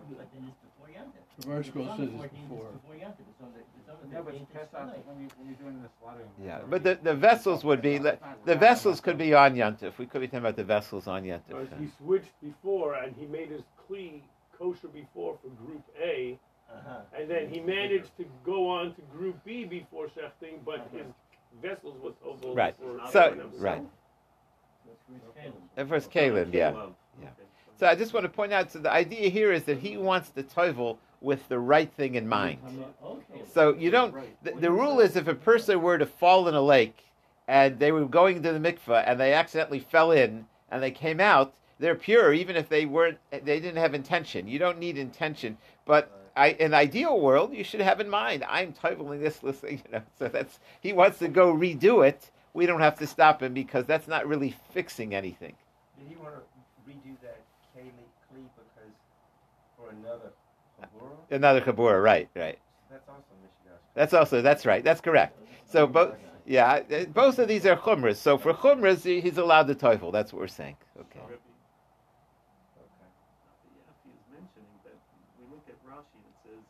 But 0.09 0.27
then 0.33 0.47
it's 0.47 0.57
before 0.63 0.87
yontif. 0.87 1.41
Commercial 1.41 1.69
If 1.69 1.75
it's 1.77 1.89
on 1.91 1.97
says 1.97 2.09
it's 2.09 2.33
before. 2.33 2.67
It's 2.73 2.81
before 2.81 2.95
yontif. 2.95 3.25
It's 3.29 3.41
on 3.41 3.51
the 3.53 3.59
it's 3.59 3.89
on 3.89 4.09
the 4.09 4.15
Yeah, 4.15 4.21
but 4.21 4.33
15th. 4.33 4.41
it's 4.41 4.41
It's 4.41 4.57
past 4.59 4.71
too 4.71 4.77
out 4.77 4.87
late. 4.87 5.05
when 5.05 5.21
you, 5.21 5.27
when 5.37 5.47
you're 5.47 5.57
doing 5.57 5.81
the 5.83 5.89
slaughtering. 5.99 6.69
But 6.69 6.83
the, 6.83 6.99
the 7.03 7.13
vessels 7.15 7.63
would 7.63 7.81
be 7.81 7.97
the 7.97 8.55
vessels 8.55 9.01
could 9.01 9.17
be 9.17 9.33
on 9.33 9.55
Yontif. 9.55 9.97
We 9.97 10.05
could 10.05 10.21
be 10.21 10.27
talking 10.27 10.39
about 10.39 10.55
the 10.55 10.63
vessels 10.63 11.07
on 11.07 11.23
Or 11.23 11.39
Yontif. 11.39 11.79
he 11.79 11.87
switched 11.97 12.33
before 12.41 12.95
and 12.95 13.15
he 13.15 13.25
made 13.25 13.49
his 13.49 13.61
kli 13.89 14.21
kosher 14.57 14.87
before 14.87 15.37
for 15.41 15.49
Group 15.65 15.83
A, 16.01 16.37
Uh-huh. 16.69 16.99
and 17.17 17.29
then 17.29 17.49
he 17.49 17.59
managed 17.59 18.15
to 18.17 18.25
go 18.45 18.69
on 18.69 18.93
to 18.95 19.01
Group 19.15 19.37
B 19.45 19.63
before 19.63 20.07
shechting, 20.07 20.59
but 20.65 20.89
his 20.91 21.05
vessels 21.61 21.95
was 22.01 22.13
over 22.25 22.53
Right. 22.53 22.75
So 23.11 23.35
right. 23.57 23.83
That's 24.85 25.01
where 25.07 25.17
it's 25.17 25.27
Caleb. 25.35 25.55
And 25.77 25.89
first 25.89 26.11
Caleb, 26.11 26.53
yeah. 26.53 26.73
Yeah. 27.21 27.29
So 27.79 27.87
I 27.87 27.95
just 27.95 28.13
want 28.13 28.25
to 28.25 28.29
point 28.29 28.53
out. 28.53 28.71
So 28.71 28.79
the 28.79 28.91
idea 28.91 29.29
here 29.29 29.51
is 29.51 29.63
that 29.63 29.79
he 29.79 29.97
wants 29.97 30.29
the 30.29 30.43
tovel 30.43 30.97
with 31.21 31.47
the 31.47 31.59
right 31.59 31.91
thing 31.93 32.15
in 32.15 32.27
mind. 32.27 32.59
So 33.53 33.75
you 33.75 33.91
don't. 33.91 34.15
The, 34.43 34.51
the 34.51 34.71
rule 34.71 34.99
is 34.99 35.15
if 35.15 35.27
a 35.27 35.35
person 35.35 35.81
were 35.81 35.97
to 35.97 36.05
fall 36.05 36.47
in 36.47 36.55
a 36.55 36.61
lake 36.61 36.99
and 37.47 37.79
they 37.79 37.91
were 37.91 38.05
going 38.05 38.41
to 38.43 38.51
the 38.51 38.59
mikveh 38.59 39.03
and 39.05 39.19
they 39.19 39.33
accidentally 39.33 39.79
fell 39.79 40.11
in 40.11 40.45
and 40.69 40.81
they 40.81 40.91
came 40.91 41.19
out, 41.19 41.53
they're 41.79 41.95
pure 41.95 42.33
even 42.33 42.55
if 42.55 42.67
they 42.69 42.85
weren't. 42.85 43.17
They 43.31 43.59
didn't 43.59 43.77
have 43.77 43.93
intention. 43.93 44.47
You 44.47 44.59
don't 44.59 44.79
need 44.79 44.97
intention. 44.97 45.57
But 45.85 46.11
I, 46.37 46.49
in 46.49 46.73
ideal 46.73 47.19
world, 47.19 47.53
you 47.53 47.63
should 47.63 47.81
have 47.81 47.99
in 48.01 48.09
mind. 48.09 48.45
I'm 48.49 48.73
toveling 48.73 49.21
this, 49.21 49.43
listening. 49.43 49.81
You 49.91 49.99
know. 49.99 50.03
So 50.19 50.29
that's 50.29 50.59
he 50.81 50.93
wants 50.93 51.19
to 51.19 51.27
go 51.29 51.53
redo 51.53 52.07
it. 52.07 52.31
We 52.53 52.65
don't 52.67 52.81
have 52.81 52.97
to 52.99 53.07
stop 53.07 53.43
him 53.43 53.53
because 53.53 53.85
that's 53.85 54.07
not 54.07 54.27
really 54.27 54.55
fixing 54.71 55.15
anything. 55.15 55.55
Did 55.99 56.07
he 56.09 56.15
want 56.15 56.35
to 56.35 56.41
redo 56.91 57.15
that 57.23 57.39
K 57.75 57.81
Klee 58.33 58.43
because 58.55 58.93
for 59.77 59.89
another 59.91 60.31
Habura? 60.81 61.11
Another 61.31 61.61
chabura, 61.61 62.03
right? 62.03 62.29
Right. 62.35 62.59
That's 62.91 63.07
also 63.09 63.33
Michigan. 63.41 63.79
That's 63.95 64.13
also 64.13 64.41
that's 64.41 64.65
right. 64.65 64.83
That's 64.83 65.01
correct. 65.01 65.37
So 65.65 65.87
both. 65.87 66.15
Yeah, 66.45 66.81
both 67.13 67.39
of 67.39 67.47
these 67.49 67.65
are 67.65 67.75
chumras. 67.77 68.17
So 68.17 68.37
for 68.37 68.53
chumras, 68.53 69.03
he's 69.03 69.37
allowed 69.37 69.67
the 69.67 69.75
teufel. 69.75 70.11
That's 70.13 70.33
what 70.33 70.39
we're 70.41 70.47
saying. 70.47 70.77
Okay. 70.99 71.19
Rebbe, 71.27 71.39
Okay. 72.79 73.11
the 73.67 73.71
Yafi 73.83 74.11
is 74.15 74.25
mentioning 74.31 74.79
that 74.87 74.95
we 75.39 75.45
look 75.51 75.65
at 75.67 75.75
Rashi 75.83 76.15
and 76.15 76.27
it 76.31 76.37
says, 76.47 76.63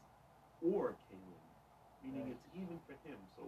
or 0.65 0.97
Caleb, 1.10 1.41
meaning 2.03 2.34
it's 2.34 2.47
even 2.58 2.80
for 2.89 2.97
him. 3.06 3.17
So, 3.38 3.45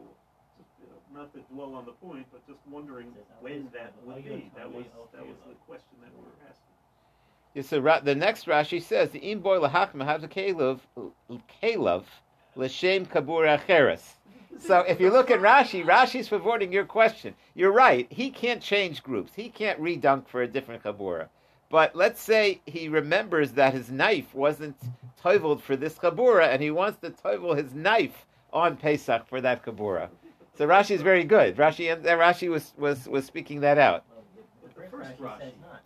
just, 0.57 0.69
you 0.79 0.87
know, 0.87 1.01
not 1.19 1.33
to 1.33 1.41
dwell 1.53 1.75
on 1.75 1.85
the 1.85 1.91
point, 1.91 2.25
but 2.31 2.47
just 2.47 2.59
wondering 2.71 3.07
when 3.41 3.67
that 3.73 3.93
would 4.05 4.23
be. 4.23 4.49
That 4.55 4.71
was 4.73 4.85
that 5.13 5.27
was 5.27 5.35
the 5.45 5.55
question 5.67 5.97
that 6.01 6.11
we 6.15 6.23
were 6.23 6.47
asking. 6.47 6.63
Yeah, 7.53 7.63
so 7.63 7.79
Ra- 7.79 7.99
the 7.99 8.15
next 8.15 8.45
Rashi 8.45 8.81
says 8.81 9.09
the 9.09 9.19
im 9.19 9.41
boy 9.41 9.57
lahachma 9.57 10.05
have 10.05 10.21
the 10.21 10.29
kelev 10.29 10.79
kelev 11.61 12.03
l'shem 12.55 13.05
kabur 13.05 13.59
acheres. 13.59 14.13
So 14.59 14.79
if 14.79 15.01
you 15.01 15.11
look 15.11 15.29
at 15.29 15.41
Rashi, 15.41 15.83
Rashi's 15.85 16.29
forwarding 16.29 16.71
your 16.71 16.85
question. 16.85 17.35
You're 17.53 17.73
right. 17.73 18.07
He 18.09 18.29
can't 18.29 18.61
change 18.61 19.03
groups. 19.03 19.33
He 19.35 19.49
can't 19.49 19.81
redunk 19.81 20.27
for 20.27 20.41
a 20.41 20.47
different 20.47 20.83
kabura. 20.83 21.27
But 21.69 21.97
let's 21.97 22.21
say 22.21 22.61
he 22.65 22.87
remembers 22.87 23.51
that 23.51 23.73
his 23.73 23.91
knife 23.91 24.33
wasn't 24.33 24.77
toiveled 25.21 25.61
for 25.61 25.75
this 25.75 25.95
kabura, 25.95 26.47
and 26.47 26.61
he 26.61 26.71
wants 26.71 26.99
to 27.01 27.09
toivel 27.09 27.57
his 27.57 27.73
knife 27.73 28.25
on 28.53 28.77
Pesach 28.77 29.27
for 29.27 29.41
that 29.41 29.65
kabura. 29.65 30.09
So 30.59 30.67
Rashi 30.67 30.91
is 30.91 31.01
very 31.01 31.23
good. 31.23 31.55
Rashi 31.55 31.89
and 31.89 32.05
uh, 32.05 32.17
Rashi 32.17 32.49
was, 32.49 32.73
was 32.77 33.07
was 33.07 33.23
speaking 33.23 33.61
that 33.61 33.77
out. 33.77 34.03
The, 34.35 34.41
But 34.61 34.75
the 34.75 34.81
the 34.81 34.89
first 34.89 35.11
first 35.11 35.21
Rashi 35.21 35.41
Rashi- 35.41 35.61
not. 35.61 35.81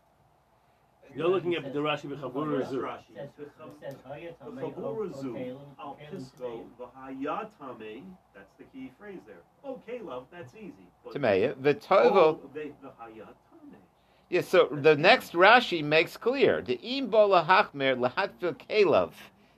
You're 1.16 1.28
looking 1.28 1.54
at 1.54 1.72
the 1.72 1.80
Rashi 1.80 2.10
The 2.10 2.16
B'Chabura 2.16 2.58
first 2.58 2.72
Zu. 2.72 2.78
Rashi, 2.80 3.16
It 3.16 3.32
says, 3.38 3.46
it 3.46 3.74
says, 3.80 3.96
"Hayat 4.10 4.34
the 4.44 4.50
Hamei 4.50 5.14
Zu, 5.22 5.60
Al 5.80 5.96
Okalim 5.96 6.10
Pisco, 6.10 6.66
Tameim." 6.80 7.22
V'Hayatame, 7.22 8.02
that's 8.34 8.56
the 8.58 8.64
key 8.74 8.92
phrase 8.98 9.20
there. 9.28 9.36
Okay, 9.64 10.00
love, 10.02 10.26
that's 10.32 10.56
easy. 10.56 10.88
But 11.04 11.14
Tameya. 11.14 11.54
The 11.62 11.76
tovel. 11.76 12.16
Oh, 12.16 12.50
they, 12.56 12.72
the 12.82 12.88
Hayatame. 13.00 13.78
Yeah, 14.32 14.42
so 14.42 14.70
the 14.72 14.96
next 14.96 15.34
Rashi 15.34 15.84
makes 15.84 16.18
clear 16.18 16.64
the 16.64 16.80
im 16.82 17.12
bo 17.12 17.30
lahachmer 17.30 17.96
lahatfil 17.96 18.58
kelav. 18.68 19.12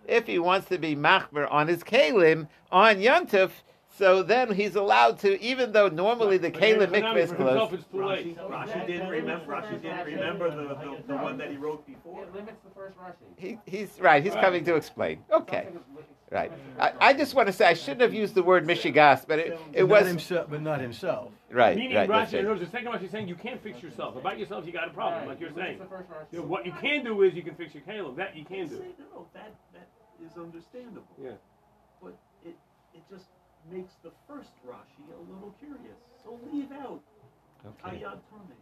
If 0.10 0.28
he 0.28 0.40
wants 0.40 0.68
to 0.68 0.78
be 0.78 0.94
machmer 0.94 1.50
on 1.50 1.70
his 1.70 1.86
kalim 1.86 2.50
on 2.70 2.98
Yontif, 2.98 3.52
so 3.98 4.22
then 4.24 4.54
he's 4.54 4.76
allowed 4.76 5.20
to, 5.20 5.42
even 5.42 5.72
though 5.72 5.88
normally 5.88 6.38
the 6.38 6.50
But 6.50 6.60
then 6.60 6.80
kalim 6.80 6.88
mikveh 6.92 7.18
is 7.18 7.32
closed. 7.32 7.74
it's 7.74 7.86
too 7.86 8.06
late. 8.06 8.38
Rashi, 8.38 8.50
Rashi 8.50 8.88
didn't 8.88 9.10
remember. 9.10 9.54
Rashi 9.54 9.72
the 9.72 9.78
didn't 9.80 10.06
remember 10.06 10.50
the, 10.52 10.68
the, 10.76 11.04
the 11.08 11.16
one 11.18 11.38
that 11.38 11.50
he 11.52 11.58
wrote 11.58 11.86
before. 11.88 12.24
It 12.24 12.34
limits 12.36 12.58
the 12.64 12.72
first 12.76 12.98
Rashi. 12.98 13.14
He, 13.38 13.58
he's 13.66 14.00
right. 14.00 14.24
He's 14.24 14.34
coming 14.34 14.64
to 14.66 14.76
explain. 14.76 15.24
Okay, 15.32 15.64
Something 15.66 15.82
is 15.82 15.98
li- 15.98 16.04
right. 16.32 16.52
I, 16.80 16.94
I 17.00 17.14
just 17.14 17.36
want 17.36 17.48
to 17.48 17.54
say 17.54 17.66
I 17.68 17.74
shouldn't 17.74 18.02
have 18.02 18.14
used 18.14 18.36
the 18.36 18.44
word 18.44 18.66
mishigas, 18.68 19.26
but 19.28 19.40
it, 19.40 19.60
it 19.74 19.82
Not 19.84 19.90
was 19.90 20.08
himself, 20.08 20.48
but 20.50 20.62
not 20.62 20.82
himself. 20.82 21.32
right. 21.52 21.78
Meaning 21.78 21.96
Right. 21.98 22.10
That's 22.10 22.32
Rashi, 22.34 22.40
in 22.40 22.48
right. 22.48 22.60
the 22.60 22.66
second 22.66 22.88
Rashi 22.92 23.04
is 23.06 23.12
saying 23.12 23.28
you 23.28 23.36
can't 23.36 23.62
fix 23.64 23.82
yourself. 23.82 24.16
About 24.18 24.38
yourself, 24.38 24.66
you 24.66 24.74
got 24.74 24.88
a 24.88 24.92
problem, 24.92 25.28
like 25.28 25.40
you're 25.40 25.54
saying. 25.54 25.80
the 25.80 25.86
first 25.86 26.10
Rashi. 26.10 26.26
You 26.34 26.40
know, 26.40 26.46
what 26.46 26.66
you 26.66 26.74
can 26.82 27.04
do 27.06 27.22
is 27.24 27.34
you 27.34 27.44
can 27.44 27.56
fix 27.56 27.74
your 27.74 27.84
kalim. 27.84 28.16
That 28.18 28.36
you 28.36 28.44
can 28.44 28.68
do. 28.68 28.84
No, 29.14 29.26
that, 29.34 29.54
that 29.74 29.88
is 30.26 30.38
understandable. 30.38 31.08
Yeah. 31.22 31.32
But 32.02 32.18
it, 32.46 32.56
it 32.94 33.02
just 33.10 33.26
makes 33.72 33.94
the 34.04 34.12
first 34.28 34.52
Rashi 34.68 35.04
a 35.10 35.34
little 35.34 35.54
curious. 35.60 35.98
So 36.24 36.40
leave 36.52 36.72
out 36.72 37.02
Okay. 37.86 38.06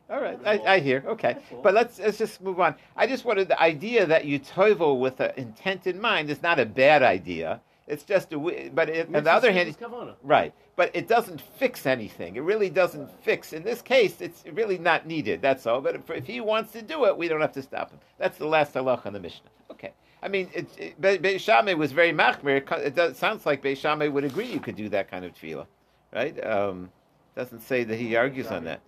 All 0.09 0.21
right, 0.21 0.39
I, 0.45 0.59
I 0.59 0.79
hear. 0.79 1.03
Okay, 1.05 1.37
but 1.61 1.73
let's 1.73 1.99
let's 1.99 2.17
just 2.17 2.41
move 2.41 2.59
on. 2.59 2.75
I 2.95 3.07
just 3.07 3.25
wanted 3.25 3.47
the 3.47 3.59
idea 3.59 4.05
that 4.05 4.25
you 4.25 4.39
tovel 4.39 4.99
with 4.99 5.19
an 5.19 5.31
intent 5.37 5.87
in 5.87 5.99
mind 5.99 6.29
is 6.29 6.41
not 6.41 6.59
a 6.59 6.65
bad 6.65 7.03
idea. 7.03 7.59
It's 7.87 8.03
just 8.03 8.31
a. 8.31 8.69
But 8.73 8.89
it, 8.89 9.13
on 9.13 9.23
the 9.23 9.31
other 9.31 9.51
hand, 9.51 9.75
right? 10.23 10.53
But 10.75 10.91
it 10.93 11.07
doesn't 11.07 11.41
fix 11.41 11.85
anything. 11.85 12.35
It 12.35 12.41
really 12.41 12.69
doesn't 12.69 13.09
fix. 13.23 13.53
In 13.53 13.63
this 13.63 13.81
case, 13.81 14.21
it's 14.21 14.43
really 14.53 14.77
not 14.77 15.05
needed. 15.05 15.41
That's 15.41 15.65
all. 15.67 15.81
But 15.81 15.95
if, 15.95 16.09
if 16.09 16.25
he 16.25 16.39
wants 16.39 16.71
to 16.73 16.81
do 16.81 17.05
it, 17.05 17.17
we 17.17 17.27
don't 17.27 17.41
have 17.41 17.53
to 17.53 17.61
stop 17.61 17.91
him. 17.91 17.99
That's 18.17 18.37
the 18.37 18.47
last 18.47 18.73
halach 18.73 19.05
on 19.05 19.13
the 19.13 19.19
Mishnah. 19.19 19.49
Okay. 19.71 19.91
I 20.23 20.29
mean, 20.29 20.49
it, 20.53 20.95
it, 21.03 21.21
Be- 21.21 21.37
Shammai 21.37 21.73
was 21.73 21.91
very 21.91 22.13
machmir. 22.13 22.57
It 22.57 22.65
co- 22.65 22.77
It 22.77 23.17
sounds 23.17 23.45
like 23.45 23.61
Beis 23.61 23.77
Shammai 23.77 24.07
would 24.07 24.23
agree 24.23 24.45
you 24.45 24.61
could 24.61 24.77
do 24.77 24.87
that 24.89 25.11
kind 25.11 25.25
of 25.25 25.33
tefillah, 25.33 25.67
right? 26.13 26.45
Um, 26.45 26.89
doesn't 27.35 27.59
say 27.61 27.83
that 27.83 27.97
he 27.97 28.15
argues 28.15 28.47
on 28.47 28.63
that. 28.63 28.79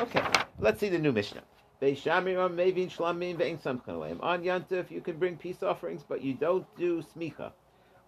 Okay, 0.00 0.22
let's 0.58 0.80
see 0.80 0.88
the 0.88 0.98
new 0.98 1.12
Mishnah. 1.12 1.42
Beishamir 1.80 2.50
Mevin 2.50 2.90
Shlamim 2.90 3.36
Vein 3.36 3.58
Samchan 3.58 3.86
Aleim. 3.88 4.22
On 4.22 4.42
Yantif, 4.42 4.90
you 4.90 5.00
can 5.00 5.18
bring 5.18 5.36
peace 5.36 5.62
offerings, 5.62 6.02
but 6.06 6.20
you 6.20 6.34
don't 6.34 6.66
do 6.76 7.02
smicha. 7.02 7.52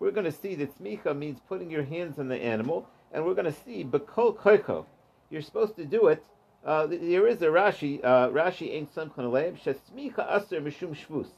We're 0.01 0.11
going 0.11 0.25
to 0.25 0.33
see 0.33 0.55
that 0.57 0.77
smicha 0.83 1.17
means 1.17 1.39
putting 1.49 1.71
your 1.71 1.85
hands 1.85 2.19
on 2.19 2.29
the 2.29 2.37
animal, 2.37 2.89
and 3.13 3.25
we're 3.25 3.35
going 3.35 3.53
to 3.53 3.59
see 3.65 3.85
bekol 3.85 4.37
koiko. 4.37 4.85
You're 5.31 5.43
supposed 5.43 5.77
to 5.77 5.85
do 5.85 6.09
it. 6.09 6.25
Uh, 6.65 6.87
there 6.87 7.27
is 7.27 7.41
a 7.43 7.47
Rashi. 7.47 8.01
Uh, 8.05 8.29
Rashi 8.31 8.87
Samchan 8.89 9.17
Aleim. 9.19 9.59
Shesmicha 9.61 10.37
aser 10.37 10.61
mishum 10.61 10.97
shvus. 10.97 11.29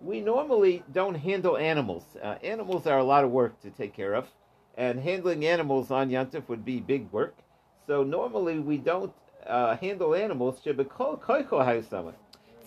We 0.00 0.20
normally 0.20 0.82
don't 0.92 1.14
handle 1.14 1.56
animals. 1.56 2.04
Uh, 2.22 2.36
animals 2.42 2.86
are 2.86 2.98
a 2.98 3.04
lot 3.04 3.24
of 3.24 3.30
work 3.30 3.60
to 3.62 3.70
take 3.70 3.94
care 3.94 4.14
of, 4.14 4.26
and 4.76 5.00
handling 5.00 5.46
animals 5.46 5.90
on 5.90 6.10
Yantif 6.10 6.48
would 6.48 6.64
be 6.64 6.80
big 6.80 7.10
work. 7.12 7.34
So 7.86 8.02
normally 8.02 8.58
we 8.58 8.78
don't 8.78 9.12
uh, 9.46 9.76
handle 9.76 10.14
animals. 10.14 10.60
It's 10.64 10.66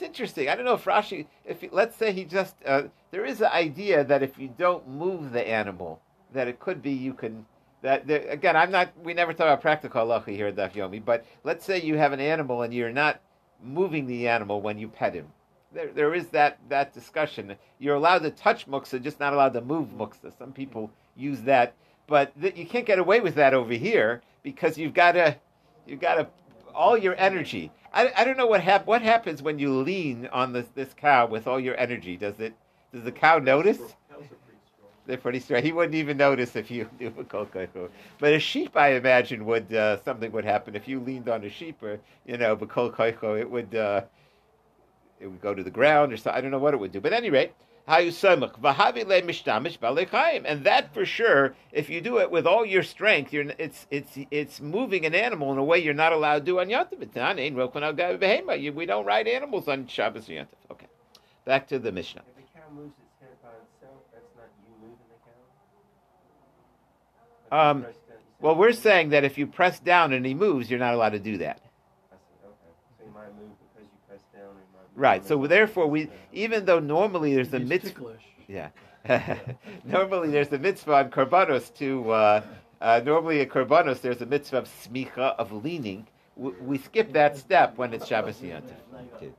interesting. 0.02 0.50
I 0.50 0.56
don't 0.56 0.66
know 0.66 0.74
if 0.74 0.86
Rashi, 0.86 1.28
if 1.46 1.62
he, 1.62 1.70
let's 1.72 1.96
say 1.96 2.14
he 2.14 2.24
just, 2.24 2.56
uh, 2.66 2.84
there 3.12 3.26
is 3.26 3.42
an 3.42 3.52
idea 3.52 4.04
that 4.06 4.24
if 4.24 4.40
you 4.40 4.54
don't 4.58 4.88
move 4.88 5.32
the 5.32 5.48
animal, 5.48 6.02
that 6.34 6.48
it 6.48 6.60
could 6.60 6.82
be 6.82 6.92
you 6.92 7.14
can. 7.14 7.46
That 7.82 8.08
there, 8.08 8.28
again, 8.30 8.56
I'm 8.56 8.72
not. 8.72 8.92
We 9.04 9.14
never 9.14 9.34
talk 9.34 9.46
about 9.46 9.62
practical 9.62 10.06
halacha 10.06 10.36
here 10.36 10.48
at 10.48 10.56
Daf 10.56 10.74
Yomi, 10.74 11.04
but 11.04 11.26
let's 11.44 11.64
say 11.64 11.82
you 11.82 11.98
have 11.98 12.12
an 12.12 12.20
animal 12.20 12.62
and 12.62 12.74
you're 12.74 12.92
not 12.92 13.22
moving 13.64 14.06
the 14.06 14.28
animal 14.28 14.62
when 14.62 14.78
you 14.78 14.88
pet 14.88 15.14
him. 15.14 15.28
There, 15.72 15.92
there 15.94 16.16
is 16.16 16.28
that 16.30 16.58
that 16.70 16.94
discussion. 16.94 17.56
You're 17.78 17.96
allowed 17.96 18.24
to 18.24 18.32
touch 18.32 18.68
muksa, 18.68 19.02
just 19.02 19.20
not 19.20 19.34
allowed 19.34 19.54
to 19.54 19.62
move 19.62 19.90
muksa. 19.90 20.36
Some 20.38 20.52
people 20.52 20.90
use 21.16 21.42
that, 21.42 21.76
but 22.08 22.40
th- 22.42 22.58
you 22.58 22.66
can't 22.66 22.86
get 22.86 22.98
away 22.98 23.20
with 23.20 23.36
that 23.36 23.54
over 23.54 23.74
here 23.74 24.22
because 24.42 24.78
you've 24.78 24.94
got 24.96 25.12
to, 25.12 25.36
you've 25.86 26.00
got 26.00 26.16
to, 26.16 26.28
all 26.74 26.98
your 26.98 27.16
energy. 27.18 27.72
I, 27.94 28.12
I 28.16 28.24
don't 28.24 28.38
know 28.38 28.48
what 28.48 28.62
hap- 28.62 28.88
what 28.88 29.02
happens 29.02 29.42
when 29.42 29.60
you 29.60 29.74
lean 29.74 30.28
on 30.32 30.54
this 30.54 30.68
this 30.76 30.94
cow 30.96 31.28
with 31.28 31.48
all 31.48 31.60
your 31.60 31.78
energy. 31.78 32.18
Does 32.18 32.40
it? 32.40 32.54
Does 32.92 33.04
the 33.04 33.12
cow 33.12 33.38
notice? 33.38 33.78
Cows 33.78 33.88
are 34.10 34.18
pretty 34.18 34.60
strong. 34.66 34.90
They're 35.06 35.18
pretty 35.18 35.40
straight. 35.40 35.64
He 35.64 35.72
wouldn't 35.72 35.96
even 35.96 36.18
notice 36.18 36.56
if 36.56 36.72
you 36.72 36.90
do 37.00 37.08
a 37.08 37.24
kolkoiko. 37.24 37.90
But 38.20 38.34
a 38.34 38.40
sheep, 38.40 38.76
I 38.76 38.94
imagine, 38.94 39.46
would 39.46 39.72
uh, 39.74 40.02
something 40.04 40.32
would 40.32 40.46
happen 40.46 40.76
if 40.76 40.88
you 40.88 41.00
leaned 41.00 41.30
on 41.30 41.44
a 41.44 41.50
sheep, 41.50 41.82
or 41.84 42.00
you 42.26 42.38
know, 42.38 42.56
but 42.56 42.70
kolkoiko, 42.70 43.40
it 43.40 43.50
would 43.50 43.76
uh, 43.76 44.02
it 45.20 45.28
would 45.28 45.42
go 45.42 45.54
to 45.54 45.64
the 45.64 45.70
ground, 45.70 46.14
or 46.14 46.18
so. 46.18 46.32
I 46.32 46.42
don't 46.42 46.52
know 46.52 46.60
what 46.60 46.74
it 46.74 46.78
would 46.80 46.92
do. 46.92 47.02
But 47.02 47.14
at 47.14 47.20
any 47.20 47.30
rate, 47.30 47.52
hayusamach 47.88 48.60
v'havi 48.60 49.06
le 49.06 49.22
mishtamish 49.22 50.46
and 50.46 50.64
that 50.64 50.94
for 50.94 51.06
sure, 51.06 51.56
if 51.72 51.90
you 51.90 52.02
do 52.02 52.20
it 52.20 52.30
with 52.32 52.46
all 52.46 52.66
your 52.66 52.84
strength, 52.84 53.34
you're 53.34 53.46
it's 53.58 53.88
it's 53.92 54.18
it's 54.32 54.62
moving 54.62 55.06
an 55.06 55.16
animal 55.16 55.52
in 55.52 55.58
a 55.58 55.64
way 55.64 55.80
you're 55.80 55.94
not 55.94 56.14
allowed 56.14 56.40
to 56.40 56.46
do 56.46 56.60
on 56.60 56.70
Yom 56.70 56.86
Tov. 56.86 57.40
Ain't 57.40 57.56
rokon 57.56 57.84
al 57.84 57.94
gavi 57.94 58.18
behema. 58.20 58.60
You- 58.60 58.74
We 58.74 58.86
don't 58.86 59.06
ride 59.06 59.28
animals 59.28 59.68
on 59.68 59.88
Shabbos 59.88 60.30
or 60.30 60.48
Okay, 60.72 60.88
back 61.46 61.68
to 61.68 61.80
the 61.80 61.92
Mishnah. 61.92 62.22
If 62.28 62.36
the 62.36 62.42
cow 62.60 62.66
moves 62.74 62.94
its 63.00 63.20
head 63.20 63.36
by 63.42 63.50
itself, 63.50 64.02
that's 64.14 64.36
not 64.38 64.50
you 64.64 64.74
moving 64.82 64.98
the 65.10 65.20
cow? 67.52 67.72
Um, 67.72 67.82
press 67.82 67.96
down- 67.96 68.04
you 68.04 68.08
said 68.08 68.44
Well, 68.46 68.56
we're 68.56 68.72
saying 68.74 69.10
that 69.10 69.24
if 69.24 69.38
you 69.38 69.48
press 69.48 69.80
down 69.80 70.14
and 70.14 70.26
he 70.26 70.34
moves, 70.34 70.70
you're 70.70 70.80
not 70.80 70.94
allowed 70.94 71.14
to 71.14 71.20
do 71.20 71.38
that. 71.40 71.60
I 72.12 72.16
see, 72.16 72.46
okay. 72.46 72.72
So 73.00 73.06
you 73.06 73.12
might 73.12 73.34
move 73.36 73.52
because 73.74 73.90
you 73.92 74.00
press 74.08 74.22
down. 74.32 74.44
Or 74.44 74.54
you 74.54 74.70
might 74.74 74.84
move 74.84 74.89
Right. 75.00 75.26
So 75.26 75.48
therefore, 75.48 75.88
we 75.88 76.10
even 76.34 76.66
though 76.66 76.80
normally 76.80 77.34
there's 77.34 77.54
a 77.54 77.60
mitzvah. 77.60 78.18
Yeah. 78.50 78.70
normally 79.86 80.30
there's 80.30 80.52
a 80.52 80.60
mitzvah 80.60 80.94
on 80.94 81.10
korbanos 81.10 81.74
to. 81.76 82.12
Uh, 82.12 82.42
uh, 82.82 83.02
normally 83.06 83.40
at 83.40 83.50
korbanos 83.50 84.02
there's 84.02 84.22
a 84.22 84.26
mitzvah 84.26 84.58
of 84.58 84.68
smicha 84.68 85.36
of 85.38 85.54
leaning. 85.54 86.06
We, 86.36 86.52
we 86.52 86.78
skip 86.78 87.14
that 87.14 87.38
step 87.38 87.78
when 87.78 87.94
it's 87.94 88.08
Shabbos 88.08 88.42
Yom 88.42 88.64
Tov. 88.64 89.32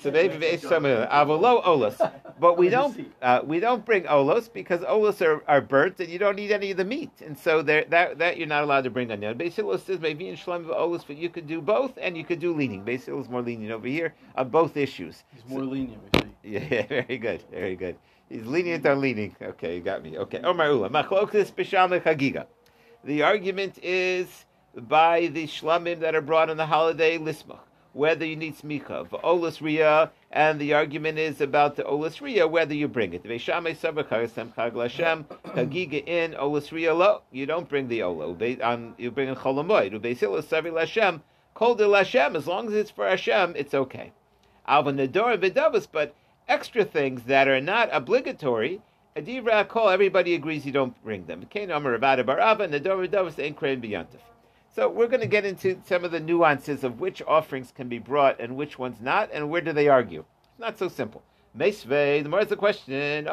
So 0.00 0.10
maybe 0.10 0.46
it's 0.46 0.66
some 0.66 0.84
avolo 0.84 1.62
olos, 1.64 2.12
but 2.38 2.56
we 2.56 2.68
don't 2.68 3.12
uh, 3.20 3.40
we 3.44 3.60
don't 3.60 3.84
bring 3.84 4.04
olos 4.04 4.50
because 4.52 4.80
olos 4.80 5.20
are, 5.24 5.42
are 5.46 5.60
burnt 5.60 6.00
and 6.00 6.08
you 6.08 6.18
don't 6.18 6.38
eat 6.38 6.50
any 6.50 6.70
of 6.70 6.76
the 6.76 6.84
meat, 6.84 7.10
and 7.24 7.38
so 7.38 7.62
that 7.62 7.90
that 7.90 8.36
you're 8.38 8.46
not 8.46 8.62
allowed 8.62 8.84
to 8.84 8.90
bring 8.90 9.10
on. 9.12 9.20
Beis 9.20 9.54
Hillel 9.54 9.78
says 9.78 10.00
maybe 10.00 10.28
in 10.28 10.36
shlem 10.36 10.64
olos, 10.66 11.04
but 11.06 11.16
you 11.16 11.28
could 11.28 11.46
do 11.46 11.60
both 11.60 11.98
and 12.00 12.16
you 12.16 12.24
could 12.24 12.40
do 12.40 12.54
leaning. 12.54 12.84
Beis 12.84 13.04
Hillel 13.04 13.20
is 13.20 13.28
more 13.28 13.42
lenient 13.42 13.72
over 13.72 13.88
here 13.88 14.14
on 14.36 14.48
both 14.48 14.76
issues. 14.76 15.24
He's 15.34 15.44
more 15.50 15.62
lenient, 15.62 16.02
see. 16.16 16.22
Yeah, 16.42 16.86
very 16.86 17.18
good, 17.18 17.42
very 17.50 17.76
good. 17.76 17.96
He's 18.28 18.46
lenient 18.46 18.86
on 18.86 19.00
leaning. 19.00 19.36
Okay, 19.42 19.76
you 19.76 19.82
got 19.82 20.02
me. 20.02 20.16
Okay, 20.16 20.40
Omar 20.42 20.68
Ula 20.68 20.88
machlokes 20.88 21.52
b'sham 21.52 22.00
chagiga. 22.00 22.46
The 23.04 23.22
argument 23.22 23.78
is 23.82 24.44
by 24.74 25.26
the 25.28 25.46
shlamim 25.46 26.00
that 26.00 26.14
are 26.14 26.20
brought 26.20 26.48
on 26.50 26.56
the 26.56 26.66
holiday 26.66 27.18
lismach, 27.18 27.60
whether 27.92 28.24
you 28.24 28.36
need 28.36 28.56
smicha, 28.56 29.08
v'olas 29.08 29.60
riyah, 29.60 30.10
and 30.30 30.60
the 30.60 30.74
argument 30.74 31.18
is 31.18 31.40
about 31.40 31.76
the 31.76 31.82
olas 31.82 32.20
riyah, 32.20 32.48
whether 32.48 32.74
you 32.74 32.88
bring 32.88 33.12
it. 33.12 33.24
Ve'shamei 33.24 33.76
savar 33.76 34.04
chagasem 34.04 34.54
chag 34.54 34.72
lashem, 34.72 35.24
chagiga 35.54 36.06
in 36.06 36.32
olas 36.32 36.70
riyah 36.70 36.96
lo. 36.96 37.22
You 37.32 37.46
don't 37.46 37.68
bring 37.68 37.88
the 37.88 38.02
ola. 38.02 38.36
Um, 38.62 38.94
you 38.98 39.10
bring 39.10 39.28
a 39.28 39.36
cholamoid. 39.36 39.92
Ubeisilas 39.98 40.44
savi 40.44 40.72
lashem, 40.72 41.20
kol 41.54 41.74
de 41.74 41.84
lashem. 41.84 42.34
As 42.36 42.46
long 42.46 42.68
as 42.68 42.74
it's 42.74 42.90
for 42.90 43.08
Hashem, 43.08 43.54
it's 43.56 43.74
okay. 43.74 44.12
Alva 44.66 44.92
nador 44.92 45.36
v'davas, 45.38 45.88
but 45.90 46.14
extra 46.48 46.84
things 46.84 47.24
that 47.24 47.48
are 47.48 47.60
not 47.60 47.88
obligatory, 47.92 48.80
Adivra 49.16 49.66
Kol, 49.66 49.88
everybody 49.88 50.34
agrees 50.34 50.64
you 50.64 50.70
don't 50.70 50.94
bring 51.02 51.26
them. 51.26 51.44
Kain 51.50 51.70
Amar 51.72 51.98
Avada 51.98 52.24
Barava, 52.24 52.68
Nador 52.68 53.08
Davas 53.08 53.44
Ein 53.44 53.54
Krein 53.54 53.82
B'Yantif. 53.82 54.20
So 54.72 54.88
we're 54.88 55.08
going 55.08 55.20
to 55.20 55.26
get 55.26 55.44
into 55.44 55.80
some 55.84 56.04
of 56.04 56.12
the 56.12 56.20
nuances 56.20 56.84
of 56.84 57.00
which 57.00 57.20
offerings 57.26 57.72
can 57.72 57.88
be 57.88 57.98
brought 57.98 58.38
and 58.38 58.56
which 58.56 58.78
ones 58.78 59.00
not, 59.00 59.28
and 59.32 59.50
where 59.50 59.60
do 59.60 59.72
they 59.72 59.88
argue. 59.88 60.24
It's 60.44 60.60
not 60.60 60.78
so 60.78 60.88
simple. 60.88 61.24
Meisvei, 61.58 62.22
the 62.22 62.28
more 62.28 62.40
is 62.40 62.46
the 62.46 62.54
question. 62.54 63.24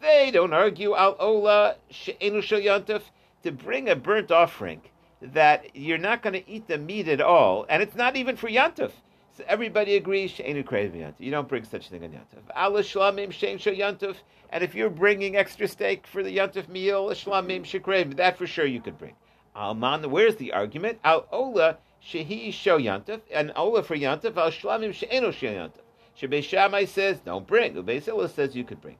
They 0.00 0.30
don't 0.32 0.52
argue 0.52 0.96
Al 0.96 1.16
Ola 1.20 1.76
She'enu 1.90 2.42
to 2.42 3.52
bring 3.52 3.88
a 3.88 3.94
burnt 3.94 4.32
offering 4.32 4.82
that 5.22 5.76
you're 5.76 5.98
not 5.98 6.22
going 6.22 6.32
to 6.32 6.50
eat 6.50 6.66
the 6.66 6.78
meat 6.78 7.06
at 7.06 7.20
all, 7.20 7.66
and 7.68 7.82
it's 7.84 7.94
not 7.94 8.16
even 8.16 8.34
for 8.34 8.48
Yantif. 8.48 8.90
So 9.36 9.44
everybody 9.46 9.96
agrees, 9.96 10.30
she'enu 10.32 10.62
krev 10.62 10.92
yantav. 10.92 11.14
You 11.18 11.30
don't 11.30 11.48
bring 11.48 11.64
such 11.64 11.86
a 11.86 11.90
thing 11.90 12.04
on 12.04 12.10
yantav. 12.10 12.42
Ala 12.56 12.82
shlamim 12.82 13.28
shein 13.28 13.58
shel 13.58 13.74
yantav. 13.74 14.16
And 14.50 14.64
if 14.64 14.74
you're 14.74 14.90
bringing 14.90 15.36
extra 15.36 15.68
steak 15.68 16.06
for 16.06 16.22
the 16.22 16.36
yantav 16.36 16.68
meal, 16.68 17.08
shlamim 17.10 17.62
shekrev, 17.62 18.16
that 18.16 18.36
for 18.36 18.46
sure 18.46 18.66
you 18.66 18.80
could 18.80 18.98
bring. 18.98 19.14
Alman, 19.54 20.10
where's 20.10 20.36
the 20.36 20.52
argument? 20.52 20.98
Al 21.04 21.26
ola 21.30 21.78
shehi 22.04 22.52
sho 22.52 22.78
yantav, 22.78 23.20
and 23.32 23.52
ola 23.54 23.82
for 23.82 23.96
yantav, 23.96 24.36
al 24.36 24.50
shlamim 24.50 24.92
she'enu 24.92 25.32
shel 25.32 25.52
yantav. 25.52 25.80
Shebei 26.18 26.88
says, 26.88 27.20
don't 27.20 27.46
bring. 27.46 27.74
Ubei 27.74 28.30
says 28.30 28.54
you 28.54 28.64
could 28.64 28.80
bring. 28.80 28.96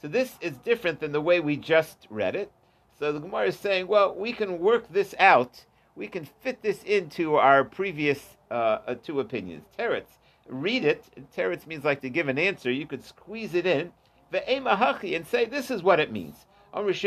So 0.00 0.08
this 0.08 0.36
is 0.40 0.56
different 0.58 1.00
than 1.00 1.12
the 1.12 1.20
way 1.20 1.40
we 1.40 1.56
just 1.56 2.06
read 2.10 2.34
it. 2.34 2.50
So 2.98 3.12
the 3.12 3.20
Gemara 3.20 3.46
is 3.46 3.56
saying, 3.56 3.86
well, 3.86 4.14
we 4.14 4.32
can 4.32 4.58
work 4.58 4.92
this 4.92 5.14
out. 5.18 5.64
We 5.94 6.08
can 6.08 6.24
fit 6.24 6.60
this 6.62 6.82
into 6.82 7.36
our 7.36 7.64
previous 7.64 8.36
uh, 8.52 8.80
uh, 8.86 8.94
two 9.02 9.20
opinions. 9.20 9.64
Teretz, 9.78 10.18
read 10.46 10.84
it. 10.84 11.04
Teretz 11.36 11.66
means 11.66 11.84
like 11.84 12.02
to 12.02 12.10
give 12.10 12.28
an 12.28 12.38
answer. 12.38 12.70
You 12.70 12.86
could 12.86 13.02
squeeze 13.02 13.54
it 13.54 13.66
in. 13.66 13.92
Ve'ema 14.32 14.76
hachi, 14.76 15.16
and 15.16 15.26
say, 15.26 15.46
this 15.46 15.70
is 15.70 15.82
what 15.82 15.98
it 16.00 16.12
means. 16.12 16.46
If 16.74 16.86
it's 16.88 17.02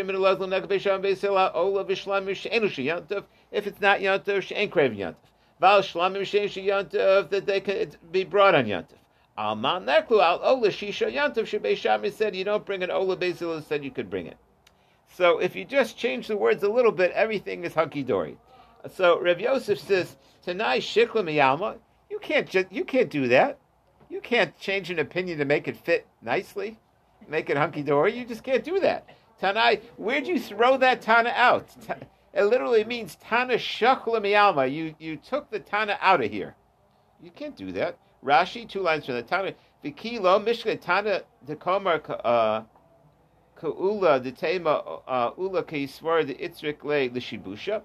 not 3.81 3.99
yantav, 3.99 4.41
she'en 4.41 4.69
krev 4.69 4.95
yantav. 4.95 5.15
Val 5.59 5.81
shlamim 5.81 6.21
yantav, 6.21 7.29
that 7.29 7.45
they 7.45 7.61
could 7.61 7.97
be 8.11 8.23
brought 8.23 8.55
on 8.55 8.65
yantav. 8.65 8.97
Alman 9.37 9.85
neklu 9.85 10.21
al 10.23 10.39
ola 10.43 10.69
shisha 10.69 12.13
said 12.13 12.35
you 12.35 12.43
don't 12.43 12.65
bring 12.65 12.83
an 12.83 12.91
ola 12.91 13.17
Beis 13.17 13.39
Hillel 13.39 13.61
said 13.61 13.83
you 13.83 13.91
could 13.91 14.09
bring 14.09 14.27
it. 14.27 14.37
So 15.13 15.39
if 15.39 15.55
you 15.55 15.65
just 15.65 15.97
change 15.97 16.27
the 16.27 16.37
words 16.37 16.63
a 16.63 16.69
little 16.69 16.91
bit, 16.91 17.11
everything 17.11 17.63
is 17.63 17.73
hunky 17.73 18.03
dory. 18.03 18.37
So 18.93 19.19
Rav 19.19 19.39
Yosef 19.39 19.79
says 19.79 20.15
Tanai 20.45 20.79
shikla 20.79 21.23
miyalma. 21.23 21.77
You 22.09 22.19
can't 22.19 22.47
ju- 22.47 22.67
you 22.69 22.85
can't 22.85 23.09
do 23.09 23.27
that. 23.29 23.57
You 24.09 24.21
can't 24.21 24.57
change 24.59 24.91
an 24.91 24.99
opinion 24.99 25.39
to 25.39 25.45
make 25.45 25.67
it 25.67 25.75
fit 25.75 26.05
nicely, 26.21 26.77
make 27.27 27.49
it 27.49 27.57
hunky 27.57 27.81
dory. 27.81 28.15
You 28.15 28.25
just 28.25 28.43
can't 28.43 28.63
do 28.63 28.79
that. 28.81 29.09
Tanai, 29.39 29.81
where'd 29.97 30.27
you 30.27 30.39
throw 30.39 30.77
that 30.77 31.01
Tana 31.01 31.33
out? 31.35 31.75
It 32.33 32.43
literally 32.43 32.83
means 32.83 33.15
Tana 33.15 33.55
shakla 33.55 34.21
miyalma. 34.21 34.71
You 34.71 34.93
you 34.99 35.15
took 35.15 35.49
the 35.49 35.59
Tana 35.59 35.97
out 36.01 36.23
of 36.23 36.29
here. 36.29 36.55
You 37.23 37.31
can't 37.31 37.55
do 37.55 37.71
that. 37.71 37.97
Rashi, 38.23 38.67
two 38.67 38.81
lines 38.81 39.05
from 39.05 39.15
the 39.15 39.23
Tana. 39.23 39.53
Vikilo 39.83 40.43
Mishka 40.43 40.75
Tana 40.79 41.21
Dekomar 41.47 42.01
uh, 42.23 42.61
Kaula 43.57 44.21
Detema 44.21 45.01
uh, 45.07 45.31
Ula 45.37 45.63
Keisvar 45.63 46.27
the 46.27 46.35
Itzrik 46.35 46.83
Le 46.83 47.09
Lishibusha. 47.09 47.81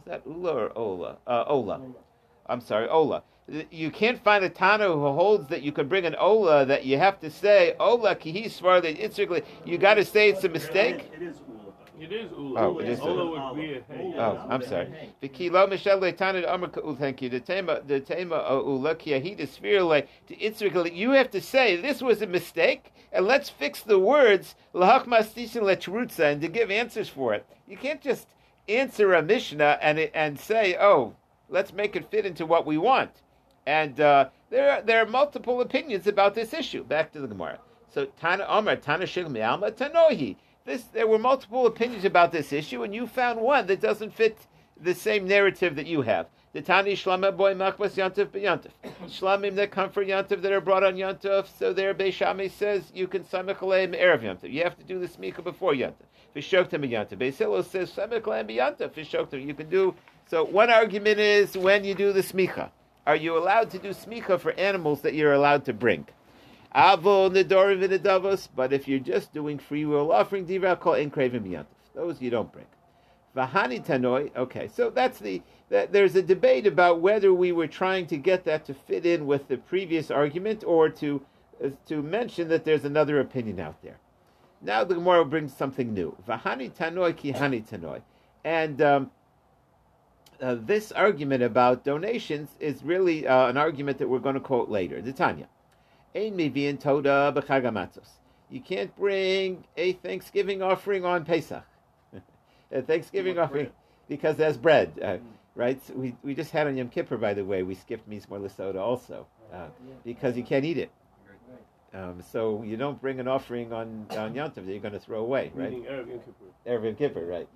Was 0.00 0.06
that 0.06 0.26
Ula 0.26 0.54
or 0.54 0.78
Ola? 0.78 1.18
Uh, 1.26 1.44
Ola. 1.46 1.80
I'm 2.46 2.62
sorry, 2.62 2.88
Ola. 2.88 3.22
You 3.70 3.90
can't 3.90 4.22
find 4.22 4.42
a 4.44 4.48
Tana 4.48 4.86
who 4.86 5.00
holds 5.00 5.48
that 5.48 5.62
you 5.62 5.72
can 5.72 5.88
bring 5.88 6.06
an 6.06 6.14
Ola 6.14 6.64
that 6.64 6.86
you 6.86 6.96
have 6.96 7.20
to 7.20 7.30
say 7.30 7.74
Ola 7.78 8.16
Kihi 8.16 8.46
Svar 8.46 8.80
the 8.80 8.94
Itzrik 8.94 9.28
Le. 9.28 9.40
You 9.66 9.76
got 9.76 9.94
to 9.94 10.04
say 10.04 10.30
it's 10.30 10.44
a 10.44 10.48
mistake. 10.48 11.10
It 11.14 11.22
is 11.22 11.36
Ula. 11.46 12.00
It 12.00 12.12
is 12.12 12.30
Ula. 12.30 12.60
Oh, 12.60 12.78
it 12.78 12.88
is 12.88 12.98
Ula 13.00 13.24
Ula. 13.24 13.52
would 13.52 13.60
be 13.60 13.74
a 13.74 13.82
hey. 13.92 14.14
Oh, 14.16 14.46
I'm 14.48 14.62
sorry. 14.62 14.88
Vikilo 15.22 15.68
Michelle 15.68 16.12
Tana 16.12 16.46
Amar 16.48 16.70
Kaul. 16.70 16.94
Thank 16.94 17.20
you. 17.20 17.28
The 17.28 17.40
tema 17.40 17.82
the 17.86 18.00
tema 18.00 18.36
Ula 18.36 18.94
Kiahida 18.94 19.46
Svirle 19.46 20.06
to 20.28 20.36
Itzrik. 20.36 20.96
You 20.96 21.10
have 21.10 21.30
to 21.32 21.42
say 21.42 21.76
this 21.76 22.00
was 22.00 22.22
a 22.22 22.26
mistake, 22.26 22.94
and 23.12 23.26
let's 23.26 23.50
fix 23.50 23.82
the 23.82 23.98
words 23.98 24.54
Lahach 24.74 25.04
Mastisin 25.04 25.62
Letrutza 25.62 26.32
and 26.32 26.40
to 26.40 26.48
give 26.48 26.70
answers 26.70 27.10
for 27.10 27.34
it. 27.34 27.44
You 27.66 27.76
can't 27.76 28.00
just 28.00 28.28
answer 28.76 29.14
a 29.14 29.22
Mishnah 29.22 29.78
and 29.80 29.98
and 29.98 30.38
say, 30.38 30.76
oh, 30.80 31.14
let's 31.48 31.72
make 31.72 31.96
it 31.96 32.10
fit 32.10 32.26
into 32.26 32.46
what 32.46 32.66
we 32.66 32.78
want. 32.78 33.22
And 33.66 34.00
uh, 34.00 34.28
there 34.50 34.70
are, 34.70 34.82
there 34.82 35.02
are 35.02 35.06
multiple 35.06 35.60
opinions 35.60 36.06
about 36.06 36.34
this 36.34 36.52
issue. 36.52 36.84
Back 36.84 37.12
to 37.12 37.20
the 37.20 37.28
Gemara. 37.28 37.58
So 37.92 38.06
Tana 38.06 38.46
Amar 38.48 38.76
Tana 38.76 39.04
Mialma 39.04 39.72
Tanohi. 39.72 40.36
This 40.64 40.84
there 40.84 41.06
were 41.06 41.18
multiple 41.18 41.66
opinions 41.66 42.04
about 42.04 42.32
this 42.32 42.52
issue, 42.52 42.82
and 42.82 42.94
you 42.94 43.06
found 43.06 43.40
one 43.40 43.66
that 43.66 43.80
doesn't 43.80 44.14
fit 44.14 44.46
the 44.80 44.94
same 44.94 45.26
narrative 45.26 45.76
that 45.76 45.86
you 45.86 46.02
have. 46.02 46.26
The 46.52 46.62
Tani 46.62 46.94
Shlama 46.94 47.36
boy 47.36 47.54
Machbas 47.54 47.94
Yantav 47.94 48.30
Yantav. 48.30 48.70
Shlamim 49.06 49.54
that 49.54 49.70
come 49.70 49.88
for 49.90 50.04
Yantav 50.04 50.42
that 50.42 50.50
are 50.50 50.60
brought 50.60 50.82
on 50.82 50.94
Yantav. 50.96 51.46
So 51.46 51.72
there 51.72 51.94
Beishami 51.94 52.50
says 52.50 52.90
you 52.92 53.06
can 53.06 53.22
Samachaleim 53.22 53.96
Erev 53.96 54.22
Yantav. 54.22 54.52
You 54.52 54.64
have 54.64 54.76
to 54.78 54.82
do 54.82 54.98
the 54.98 55.06
Smika 55.06 55.44
before 55.44 55.74
Yantav. 55.74 56.06
Fishoktam 56.34 56.90
Yantav. 56.90 57.18
Beisilo 57.18 57.64
says 57.64 57.92
Samachaleim 57.92 58.50
Yantav. 58.50 58.90
Fishoktam. 58.90 59.46
You 59.46 59.54
can 59.54 59.68
do. 59.68 59.94
So 60.26 60.42
one 60.42 60.70
argument 60.70 61.20
is 61.20 61.56
when 61.56 61.84
you 61.84 61.94
do 61.94 62.12
the 62.12 62.20
Smicha. 62.20 62.70
Are 63.06 63.14
you 63.14 63.38
allowed 63.38 63.70
to 63.70 63.78
do 63.78 63.90
Smicha 63.90 64.40
for 64.40 64.50
animals 64.54 65.02
that 65.02 65.14
you're 65.14 65.34
allowed 65.34 65.64
to 65.66 65.72
bring? 65.72 66.08
Avo 66.74 67.30
nedorim 67.30 67.80
v'nedavos, 67.80 68.48
but 68.56 68.72
if 68.72 68.88
you're 68.88 68.98
just 68.98 69.32
doing 69.32 69.58
free 69.58 69.84
will 69.84 70.10
offering, 70.10 70.46
divra 70.46 70.78
kol 70.78 70.94
in 70.94 71.12
kravim 71.12 71.48
yantif. 71.48 71.66
Those 71.94 72.20
you 72.20 72.30
don't 72.30 72.52
bring. 72.52 72.66
Vahani 73.36 73.84
tanoi. 73.84 74.34
Okay, 74.36 74.68
so 74.68 74.90
that's 74.90 75.18
the. 75.18 75.42
That, 75.68 75.92
there's 75.92 76.16
a 76.16 76.22
debate 76.22 76.66
about 76.66 77.00
whether 77.00 77.32
we 77.32 77.52
were 77.52 77.68
trying 77.68 78.06
to 78.08 78.16
get 78.16 78.44
that 78.44 78.64
to 78.64 78.74
fit 78.74 79.06
in 79.06 79.26
with 79.26 79.46
the 79.46 79.56
previous 79.56 80.10
argument 80.10 80.64
or 80.66 80.88
to 80.88 81.22
uh, 81.64 81.68
to 81.86 82.02
mention 82.02 82.48
that 82.48 82.64
there's 82.64 82.84
another 82.84 83.20
opinion 83.20 83.60
out 83.60 83.80
there. 83.82 83.98
Now 84.60 84.82
the 84.82 84.94
Gemara 84.94 85.24
brings 85.24 85.54
something 85.54 85.94
new. 85.94 86.16
Vahani 86.28 86.72
tanoi 86.72 87.16
ki 87.16 87.32
hani 87.32 87.64
tanoi, 87.68 88.02
and. 88.44 88.82
Um, 88.82 89.10
uh, 90.40 90.56
this 90.58 90.90
argument 90.92 91.42
about 91.42 91.84
donations 91.84 92.48
is 92.60 92.82
really 92.82 93.26
uh, 93.26 93.48
an 93.48 93.58
argument 93.58 93.98
that 93.98 94.08
we're 94.08 94.18
going 94.18 94.34
to 94.34 94.40
quote 94.40 94.70
later. 94.70 95.02
The 95.02 95.12
Tanya. 95.12 95.48
Ein 96.14 96.36
mevi'in 96.36 96.80
toda 96.80 97.30
b'chagamatzos. 97.36 98.08
You 98.48 98.60
can't 98.60 98.94
bring 98.96 99.64
a 99.76 99.92
Thanksgiving 99.92 100.62
offering 100.62 101.04
on 101.04 101.24
Pesach. 101.24 101.62
A 102.72 102.82
Thanksgiving 102.82 103.38
offering 103.38 103.66
bread? 103.66 103.74
because 104.08 104.36
there's 104.36 104.56
bread, 104.56 104.92
uh, 105.02 105.18
right? 105.54 105.84
So 105.86 105.94
we 105.94 106.16
we 106.22 106.34
just 106.34 106.50
had 106.50 106.66
on 106.66 106.76
Yom 106.76 106.88
Kippur, 106.88 107.16
by 107.16 107.34
the 107.34 107.44
way. 107.44 107.62
We 107.62 107.74
skipped 107.74 108.08
Mizmor 108.08 108.40
Lesoda 108.40 108.80
also 108.80 109.26
uh, 109.52 109.66
because 110.04 110.36
you 110.36 110.42
can't 110.42 110.64
eat 110.64 110.78
it. 110.78 110.90
Um, 111.92 112.22
so 112.22 112.62
you 112.62 112.76
don't 112.76 113.00
bring 113.00 113.18
an 113.18 113.26
offering 113.26 113.72
on 113.72 114.06
on 114.10 114.34
Yom 114.34 114.50
Tov 114.50 114.66
that 114.66 114.66
you're 114.66 114.78
going 114.78 114.94
to 114.94 115.00
throw 115.00 115.20
away, 115.20 115.50
right? 115.54 115.70
Meaning 115.70 115.86
Erev 115.86 116.08
Yom 116.08 116.20
Kippur. 116.20 116.44
Erev 116.66 116.84
Yom 116.84 116.96
Kippur, 116.96 117.26
right? 117.26 117.48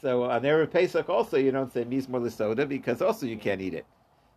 So 0.00 0.24
on 0.24 0.42
Erev 0.42 0.70
Pesach 0.70 1.08
also 1.08 1.36
you 1.36 1.50
don't 1.52 1.72
say 1.72 1.84
Mizmor 1.84 2.20
Lesoda 2.20 2.68
because 2.68 3.02
also 3.02 3.26
you 3.26 3.36
can't 3.36 3.60
eat 3.60 3.74
it. 3.74 3.86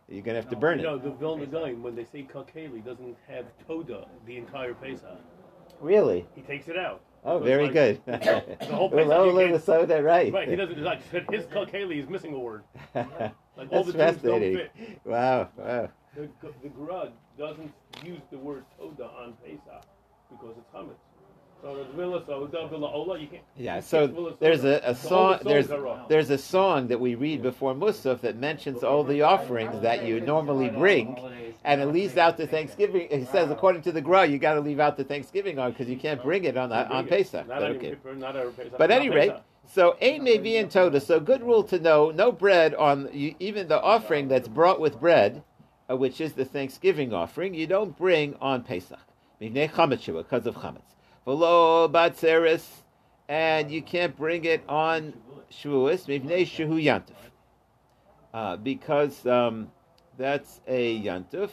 You're 0.08 0.22
going 0.22 0.36
to 0.36 0.40
have 0.40 0.50
to 0.50 0.56
burn 0.56 0.78
You 0.78 0.86
it. 0.86 0.88
No, 0.88 0.98
the 0.98 1.10
Vilna 1.10 1.46
Gaon, 1.46 1.82
when 1.82 1.96
they 1.96 2.04
say 2.04 2.24
Kakeli, 2.32 2.84
doesn't 2.84 3.16
have 3.26 3.44
Toda 3.66 4.06
the 4.24 4.36
entire 4.36 4.72
Pesach. 4.74 5.18
Really? 5.80 6.24
He 6.36 6.42
takes 6.42 6.68
it 6.68 6.78
out. 6.78 7.00
Oh, 7.26 7.40
very 7.40 7.64
like, 7.64 7.72
good. 7.72 8.00
The 8.06 8.66
whole 8.70 8.88
Well, 8.92 9.12
oh, 9.12 9.24
you 9.24 9.32
little 9.32 9.58
soda, 9.58 10.00
right? 10.00 10.32
Right, 10.32 10.48
he 10.48 10.54
doesn't, 10.54 10.80
like, 10.80 11.02
his 11.30 11.44
Kakeli 11.46 12.00
is 12.02 12.08
missing 12.08 12.32
a 12.32 12.38
word. 12.38 12.62
Like, 12.94 13.08
all 13.72 13.84
That's 13.84 13.86
the 13.86 13.92
Jews 13.92 13.94
don't 13.94 14.14
fascinating. 14.14 14.56
fit. 14.56 15.00
Wow, 15.04 15.48
wow. 15.56 15.88
The, 16.14 16.28
the 16.62 16.68
Grud 16.68 17.10
doesn't 17.36 17.72
use 18.04 18.20
the 18.30 18.38
word 18.38 18.64
Toda 18.78 19.04
on 19.04 19.34
Pesach 19.44 19.84
because 20.30 20.54
it's 20.56 20.72
Chametz. 20.72 20.94
So 21.62 21.76
the 21.76 21.84
Villa 21.96 22.22
Soda, 22.26 22.68
Villa 22.68 22.92
Ola, 22.92 23.18
you 23.18 23.26
can't. 23.26 23.42
Yeah, 23.56 23.80
so 23.80 24.36
there's 24.40 24.64
a, 24.64 24.80
a 24.84 24.94
song 24.94 25.40
there's 25.42 25.68
there's 26.08 26.30
a 26.30 26.38
song 26.38 26.86
that 26.88 27.00
we 27.00 27.14
read 27.14 27.42
before 27.42 27.74
Musaf 27.74 28.20
that 28.20 28.36
mentions 28.36 28.84
all 28.84 29.02
the 29.02 29.22
offerings 29.22 29.80
that 29.80 30.04
you 30.04 30.20
normally 30.20 30.68
bring, 30.68 31.16
and 31.66 31.80
it 31.80 31.86
leaves 31.86 32.16
out 32.16 32.36
the 32.36 32.46
Thanksgiving. 32.46 33.08
It 33.10 33.28
says 33.28 33.50
according 33.50 33.82
to 33.82 33.92
the 33.92 34.00
Gra, 34.00 34.24
you 34.24 34.38
got 34.38 34.54
to 34.54 34.60
leave 34.60 34.78
out 34.78 34.96
the 34.96 35.04
Thanksgiving 35.04 35.58
on 35.58 35.72
because 35.72 35.88
you 35.88 35.96
can't 35.98 36.22
bring 36.22 36.44
it 36.44 36.56
on 36.56 36.70
the, 36.70 36.88
on 36.88 37.08
Pesach. 37.08 37.46
Not 37.46 37.60
But 37.60 37.70
okay. 37.72 37.90
Kippur, 37.90 38.14
not 38.14 38.36
on 38.36 38.52
Pesach. 38.52 38.78
But 38.78 38.92
any 38.92 39.10
rate, 39.10 39.32
so 39.66 39.96
ain't 40.00 40.22
may 40.22 40.38
be 40.38 40.56
in 40.56 40.68
Toda. 40.68 41.00
So 41.00 41.18
good 41.18 41.42
rule 41.42 41.64
to 41.64 41.78
know: 41.80 42.12
no 42.12 42.30
bread 42.30 42.74
on 42.76 43.10
you, 43.12 43.34
even 43.40 43.66
the 43.66 43.82
offering 43.82 44.28
that's 44.28 44.46
brought 44.46 44.80
with 44.80 45.00
bread, 45.00 45.42
uh, 45.90 45.96
which 45.96 46.20
is 46.20 46.34
the 46.34 46.44
Thanksgiving 46.44 47.12
offering. 47.12 47.52
You 47.52 47.66
don't 47.66 47.98
bring 47.98 48.36
on 48.40 48.62
Pesach 48.62 49.00
Mivnei 49.42 49.68
chametz 49.68 50.02
shua, 50.02 50.22
because 50.22 50.46
of 50.46 50.54
chametz. 50.54 50.94
V'lo 51.26 51.90
batzeres, 51.90 52.64
and 53.28 53.72
you 53.72 53.82
can't 53.82 54.16
bring 54.16 54.44
it 54.44 54.62
on 54.68 55.14
Shavuos 55.50 56.06
Mivnei 56.06 56.46
shehu 56.46 56.80
yantif, 56.80 57.16
uh, 58.32 58.56
because 58.56 59.26
um, 59.26 59.72
that's 60.16 60.60
a 60.66 61.00
yantif. 61.00 61.50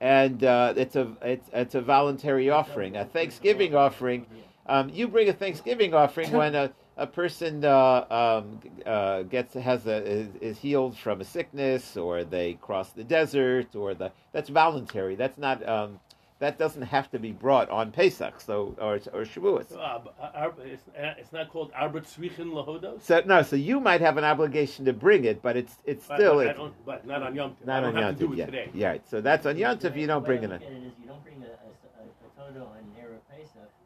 And 0.00 0.44
uh, 0.44 0.74
it's 0.76 0.94
a 0.94 1.12
it's, 1.22 1.50
it's 1.52 1.74
a 1.74 1.80
voluntary 1.80 2.50
offering, 2.50 2.96
a 2.96 3.04
Thanksgiving 3.04 3.74
offering. 3.74 4.26
Um, 4.66 4.90
you 4.90 5.08
bring 5.08 5.28
a 5.28 5.32
Thanksgiving 5.32 5.94
offering 5.94 6.30
when 6.30 6.54
a, 6.54 6.70
a 6.96 7.06
person 7.06 7.64
uh, 7.64 8.04
um, 8.10 8.60
uh, 8.86 9.22
gets 9.22 9.54
has 9.54 9.86
a 9.86 10.04
is, 10.06 10.28
is 10.40 10.58
healed 10.58 10.96
from 10.96 11.20
a 11.20 11.24
sickness, 11.24 11.96
or 11.96 12.22
they 12.22 12.54
cross 12.54 12.90
the 12.90 13.02
desert, 13.02 13.74
or 13.74 13.94
the 13.94 14.12
that's 14.32 14.50
voluntary. 14.50 15.16
That's 15.16 15.38
not 15.38 15.66
um, 15.68 15.98
that 16.40 16.56
doesn't 16.58 16.82
have 16.82 17.10
to 17.10 17.18
be 17.18 17.32
brought 17.32 17.68
on 17.70 17.90
Pesach, 17.90 18.40
so 18.40 18.74
or 18.80 18.94
or 19.12 19.24
Shavuos. 19.24 19.72
Uh, 19.76 19.98
uh, 20.22 20.50
it's, 20.64 20.82
uh, 20.88 21.14
it's 21.18 21.32
not 21.32 21.48
called 21.50 21.72
Arbet 21.72 22.04
Tzrichin 22.06 22.52
Lahodos? 22.52 23.02
So 23.02 23.22
no, 23.26 23.42
so 23.42 23.56
you 23.56 23.80
might 23.80 24.00
have 24.00 24.16
an 24.18 24.24
obligation 24.24 24.84
to 24.84 24.92
bring 24.92 25.24
it, 25.24 25.42
but 25.42 25.56
it's 25.56 25.78
it's 25.84 26.06
But- 26.06 26.16
still 26.18 26.36
but, 26.36 26.46
it, 26.46 26.56
don't- 26.56 26.84
but 26.86 27.06
not 27.06 27.22
on 27.22 27.34
Yom 27.34 27.50
Tov. 27.50 27.62
I 27.62 27.66
not 27.66 27.80
don't 27.80 27.96
on 27.96 28.02
have 28.02 28.18
to 28.18 28.28
do 28.28 28.34
Yeah, 28.36 28.46
today. 28.46 28.70
yeah. 28.74 28.88
Right. 28.88 29.08
So 29.08 29.20
that's 29.20 29.46
on 29.46 29.56
Yontif. 29.56 29.96
You 29.96 30.06
don't 30.06 30.24
bring 30.24 30.42
it. 30.44 30.50
I 30.50 30.54
on. 30.54 30.60
look 30.60 30.62
at 30.62 30.72
it 30.72 30.76
is 30.86 30.92
you 31.00 31.06
don't 31.08 31.22
bring 31.24 31.42
a, 31.42 31.46
a, 31.46 31.50
a, 31.50 32.46
a 32.46 32.52
Toda 32.52 32.64
on 32.64 32.78
Erev 33.00 33.18
Pesach 33.30 33.52
for 33.54 33.77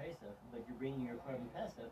Pesach, 0.00 0.36
but 0.52 0.64
you're 0.66 0.76
bringing 0.78 1.04
your 1.06 1.16
Korban 1.16 1.48
Pesach, 1.54 1.90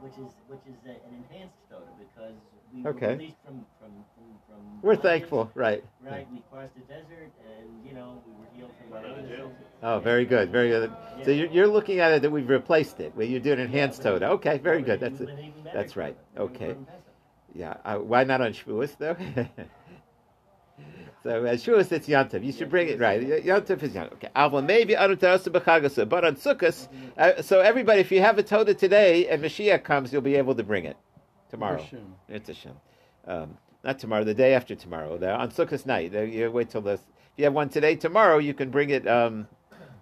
which 0.00 0.12
is 0.14 0.30
which 0.48 0.62
is 0.66 0.78
a, 0.86 0.90
an 1.06 1.12
enhanced 1.26 1.58
Toda 1.70 1.86
because 1.98 2.34
we 2.72 2.86
Okay. 2.86 3.06
were 3.06 3.12
released 3.18 3.36
from 3.44 3.66
from 3.80 3.90
from, 4.14 4.26
from 4.48 4.60
We're 4.82 4.94
bondage, 4.94 5.02
thankful, 5.02 5.50
right? 5.54 5.84
Right, 6.00 6.26
we 6.32 6.42
crossed 6.50 6.74
the 6.74 6.80
desert, 6.82 7.30
and 7.46 7.66
you 7.86 7.94
know 7.94 8.22
we 8.26 8.32
were 8.38 8.48
healed 8.54 8.72
from 8.80 8.92
our 8.96 9.04
out 9.04 9.28
jail. 9.28 9.52
Oh, 9.82 9.98
very 9.98 10.24
good, 10.24 10.50
very 10.50 10.68
good. 10.68 10.92
So 11.24 11.32
you're, 11.32 11.48
you're 11.48 11.66
looking 11.66 11.98
at 11.98 12.12
it 12.12 12.22
that 12.22 12.30
we've 12.30 12.48
replaced 12.48 13.00
it, 13.00 13.14
where 13.16 13.26
you 13.26 13.40
do 13.40 13.52
an 13.52 13.58
enhanced 13.58 14.02
Toda. 14.02 14.30
Okay, 14.30 14.58
very 14.58 14.82
good. 14.82 15.00
That's 15.00 15.20
it. 15.20 15.30
that's 15.72 15.96
right. 15.96 16.16
Okay. 16.38 16.76
Yeah. 17.54 17.74
Uh, 17.84 17.98
why 17.98 18.24
not 18.24 18.40
on 18.40 18.52
Shavuos 18.52 18.96
though? 18.96 19.16
so 21.22 21.44
as 21.44 21.64
Shavuos 21.64 21.92
it's 21.92 22.08
Yantav. 22.08 22.44
You 22.44 22.52
should 22.52 22.70
bring 22.70 22.88
it 22.88 22.98
right. 22.98 23.20
Yantav 23.20 23.82
is 23.82 23.92
Yantav. 23.92 24.12
Okay. 24.14 24.28
Alva 24.34 24.62
maybe 24.62 24.96
Anu 24.96 25.16
Tarasa 25.16 25.48
B'Chagasa, 25.48 26.08
but 26.08 26.24
on 26.24 26.36
Sukkot. 26.36 26.88
Uh, 27.16 27.40
so 27.42 27.60
everybody, 27.60 28.00
if 28.00 28.10
you 28.10 28.20
have 28.20 28.38
a 28.38 28.42
Toda 28.42 28.74
today 28.74 29.28
and 29.28 29.42
Mashiach 29.42 29.84
comes, 29.84 30.12
you'll 30.12 30.22
be 30.22 30.36
able 30.36 30.54
to 30.54 30.62
bring 30.62 30.84
it 30.84 30.96
tomorrow. 31.50 31.84
It's 32.28 32.48
a 32.48 32.54
shame. 32.54 32.72
Um, 33.26 33.56
not 33.84 33.98
tomorrow, 33.98 34.24
the 34.24 34.34
day 34.34 34.54
after 34.54 34.74
tomorrow. 34.74 35.14
On 35.14 35.50
Sukkot 35.50 35.86
night. 35.86 36.12
You 36.12 36.50
wait 36.50 36.70
till 36.70 36.80
this. 36.80 37.00
If 37.00 37.38
you 37.38 37.44
have 37.44 37.54
one 37.54 37.68
today, 37.68 37.96
tomorrow 37.96 38.38
you 38.38 38.54
can 38.54 38.70
bring 38.70 38.90
it. 38.90 39.06
Um, 39.06 39.46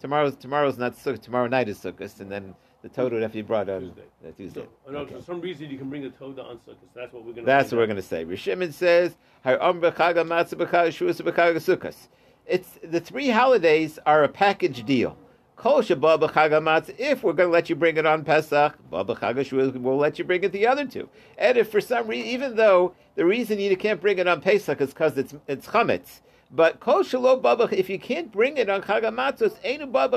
tomorrow's 0.01 0.37
tomorrow's 0.37 0.79
not 0.79 0.97
Sukkot. 0.97 1.23
Tomorrow 1.23 1.49
night 1.49 1.69
is 1.69 1.79
Sukkot, 1.79 2.21
and 2.21 2.31
then 2.31 2.55
the 2.83 2.89
Toda 2.89 3.15
would 3.17 3.23
have 3.23 3.33
to 3.33 3.39
be 3.39 3.43
brought 3.43 3.69
on 3.69 3.81
Tuesday. 3.83 4.03
uh, 4.27 4.31
Tuesday. 4.37 4.67
So, 4.87 4.91
no, 4.93 4.99
Okay. 5.01 5.15
for 5.15 5.23
some 5.23 5.41
reason, 5.41 5.71
you 5.71 5.79
can 5.79 5.91
bring 5.91 6.05
a 6.05 6.11
Toda 6.11 6.43
on 6.43 6.57
Sukkot. 6.59 6.77
That's 6.95 7.13
what 7.13 7.25
we're 7.25 7.33
going 7.33 7.45
to 7.45 7.47
That's 7.47 7.71
what 7.73 7.79
we're 7.79 7.87
going 7.87 7.97
to 7.97 8.03
say. 8.03 8.25
Rishimin 8.25 8.73
says, 8.73 9.17
"Ha'om 9.45 9.81
b'chaga 9.81 10.25
matzah 10.27 10.55
b'chaga 10.55 10.89
shuas 10.89 11.21
b'chaga 11.21 11.57
sukkos." 11.57 12.09
It's 12.47 12.79
the 12.83 13.01
three 13.01 13.29
holidays 13.31 13.99
are 14.07 14.25
a 14.25 14.29
package 14.29 14.85
deal. 14.85 15.17
Kol 15.57 15.83
sheba 15.83 16.17
b'chaga. 16.17 16.95
If 16.99 17.23
we're 17.23 17.35
going 17.35 17.49
to 17.51 17.53
let 17.53 17.69
you 17.69 17.77
bring 17.77 17.99
it 17.99 18.07
on 18.07 18.25
Pesach, 18.25 18.79
ba 18.91 19.05
b'chaga 19.05 19.81
we'll 19.83 19.99
let 19.99 20.19
you 20.19 20.25
bring 20.25 20.43
it 20.43 20.53
the 20.53 20.67
other 20.67 20.87
two. 20.87 21.09
And 21.37 21.59
if 21.59 21.71
for 21.71 21.83
some 21.83 22.07
reason, 22.09 22.29
even 22.29 22.57
though 22.57 22.95
the 23.15 23.27
reason 23.27 23.61
you 23.61 23.77
can't 23.77 24.01
bring 24.01 24.19
it 24.19 24.27
on 24.27 24.41
Pesach 24.41 24.81
is 24.81 24.89
because 24.89 25.19
it's 25.19 25.35
it's 25.47 25.67
chametz. 25.67 26.23
But 26.51 26.81
kol 26.81 27.03
shelo 27.05 27.41
ba 27.41 27.57
b'ch- 27.57 27.75
if 27.75 27.91
you 27.91 27.99
can't 27.99 28.33
bring 28.33 28.57
it 28.57 28.71
on 28.71 28.81
chaga 28.83 29.15
matzos, 29.15 29.55
einu 29.63 29.87
ba 29.93 30.09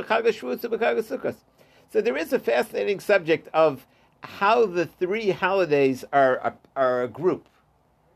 So 1.93 2.01
there 2.01 2.17
is 2.17 2.33
a 2.33 2.39
fascinating 2.39 2.99
subject 2.99 3.49
of 3.53 3.85
how 4.21 4.65
the 4.65 4.87
three 4.87 5.29
holidays 5.29 6.03
are 6.11 6.37
a, 6.37 6.53
are 6.75 7.03
a 7.03 7.07
group. 7.07 7.47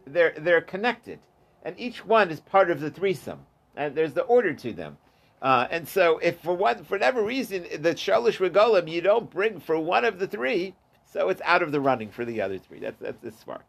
They're 0.07 0.33
they're 0.35 0.61
connected, 0.61 1.19
and 1.61 1.79
each 1.79 2.03
one 2.03 2.31
is 2.31 2.39
part 2.39 2.71
of 2.71 2.79
the 2.79 2.89
threesome, 2.89 3.45
and 3.75 3.93
there's 3.93 4.13
the 4.13 4.23
order 4.23 4.51
to 4.55 4.73
them. 4.73 4.97
Uh, 5.43 5.67
and 5.69 5.87
so, 5.87 6.17
if 6.17 6.39
for 6.39 6.55
one 6.55 6.85
for 6.85 6.95
whatever 6.95 7.21
reason 7.21 7.67
the 7.79 7.93
shalish 7.93 8.39
regalim 8.39 8.89
you 8.89 8.99
don't 8.99 9.29
bring 9.29 9.59
for 9.59 9.77
one 9.77 10.05
of 10.05 10.17
the 10.17 10.27
three, 10.27 10.73
so 11.05 11.29
it's 11.29 11.41
out 11.45 11.61
of 11.61 11.71
the 11.71 11.79
running 11.79 12.09
for 12.09 12.25
the 12.25 12.41
other 12.41 12.57
three. 12.57 12.79
That's 12.79 12.99
that's 12.99 13.21
this 13.21 13.43
far. 13.43 13.61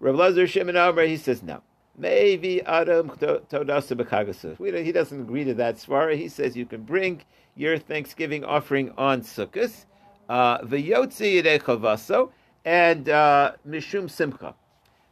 Rav 0.00 0.14
Lazar 0.14 0.46
Shimon 0.46 0.78
Omer 0.78 1.04
he 1.04 1.18
says 1.18 1.42
no. 1.42 1.60
Maybe 1.98 2.62
Adam 2.62 3.10
Todasa 3.10 4.84
He 4.84 4.92
doesn't 4.92 5.20
agree 5.20 5.44
to 5.44 5.54
that 5.54 5.76
svara. 5.76 6.16
He 6.16 6.28
says 6.28 6.56
you 6.56 6.64
can 6.64 6.84
bring 6.84 7.22
your 7.58 7.76
Thanksgiving 7.76 8.44
offering 8.44 8.92
on 8.96 9.20
Sukkot, 9.20 9.84
uh, 10.28 10.58
v'yotzi 10.58 11.42
yedei 11.42 11.60
chavaso, 11.60 12.30
and 12.64 13.08
uh, 13.08 13.52
mishum 13.68 14.08
simcha. 14.08 14.54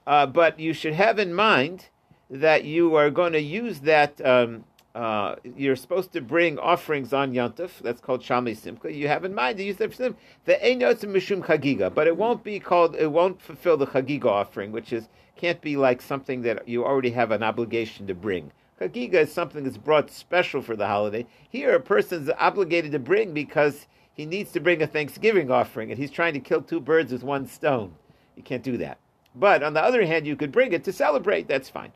Uh, 0.07 0.25
but 0.27 0.59
you 0.61 0.73
should 0.73 0.95
have 0.95 1.19
in 1.19 1.35
mind 1.35 1.89
that 2.31 2.65
you 2.65 2.95
are 2.95 3.11
going 3.11 3.33
to 3.33 3.41
use 3.41 3.81
that. 3.81 4.25
Um, 4.25 4.65
uh, 4.95 5.35
you're 5.57 5.77
supposed 5.77 6.13
to 6.13 6.23
bring 6.23 6.59
offerings 6.59 7.13
on 7.13 7.35
Yontif. 7.35 7.81
That's 7.83 8.01
called 8.01 8.23
Shalmei 8.23 8.57
Simcha. 8.57 8.91
You 8.91 9.09
have 9.09 9.27
in 9.27 9.35
mind 9.35 9.59
to 9.59 9.65
use 9.65 9.77
that 9.77 9.91
for 9.91 9.97
Simcha. 9.97 10.19
The 10.47 10.55
Einyotz 10.55 11.05
Mishum 11.05 11.45
Chagiga, 11.45 11.93
but 11.93 12.07
it 12.07 12.17
won't 12.17 12.43
be 12.43 12.59
called. 12.61 12.95
It 12.95 13.11
won't 13.11 13.43
fulfill 13.43 13.77
the 13.77 13.87
Chagiga 13.87 14.27
offering, 14.27 14.73
which 14.73 14.93
is 14.93 15.09
can't 15.37 15.61
be 15.61 15.77
like 15.77 16.01
something 16.01 16.43
that 16.43 16.67
you 16.67 16.85
already 16.85 17.11
have 17.11 17.31
an 17.31 17.43
obligation 17.43 18.07
to 18.07 18.15
bring. 18.15 18.53
Chagiga 18.81 19.15
is 19.15 19.33
something 19.33 19.65
that's 19.65 19.79
brought 19.79 20.11
special 20.11 20.61
for 20.61 20.77
the 20.77 20.87
holiday. 20.87 21.27
Here, 21.49 21.75
a 21.75 21.81
person's 21.81 22.31
obligated 22.39 22.93
to 22.93 22.99
bring 22.99 23.33
because 23.33 23.87
he 24.12 24.27
needs 24.27 24.53
to 24.53 24.61
bring 24.61 24.83
a 24.83 24.87
Thanksgiving 24.87 25.51
offering, 25.51 25.91
and 25.91 25.99
he's 25.99 26.11
trying 26.11 26.35
to 26.35 26.41
kill 26.41 26.61
two 26.61 26.81
birds 26.81 27.11
with 27.11 27.23
one 27.23 27.47
stone. 27.47 27.95
You 28.37 28.43
can't 28.43 28.62
do 28.62 28.77
that. 28.77 28.99
But 29.35 29.62
on 29.62 29.73
the 29.73 29.83
other 29.83 30.05
hand, 30.05 30.27
you 30.27 30.37
could 30.37 30.53
bring 30.53 30.73
it 30.73 30.85
to 30.85 30.93
celebrate. 30.93 31.49
That's 31.49 31.71
fine. 31.71 31.93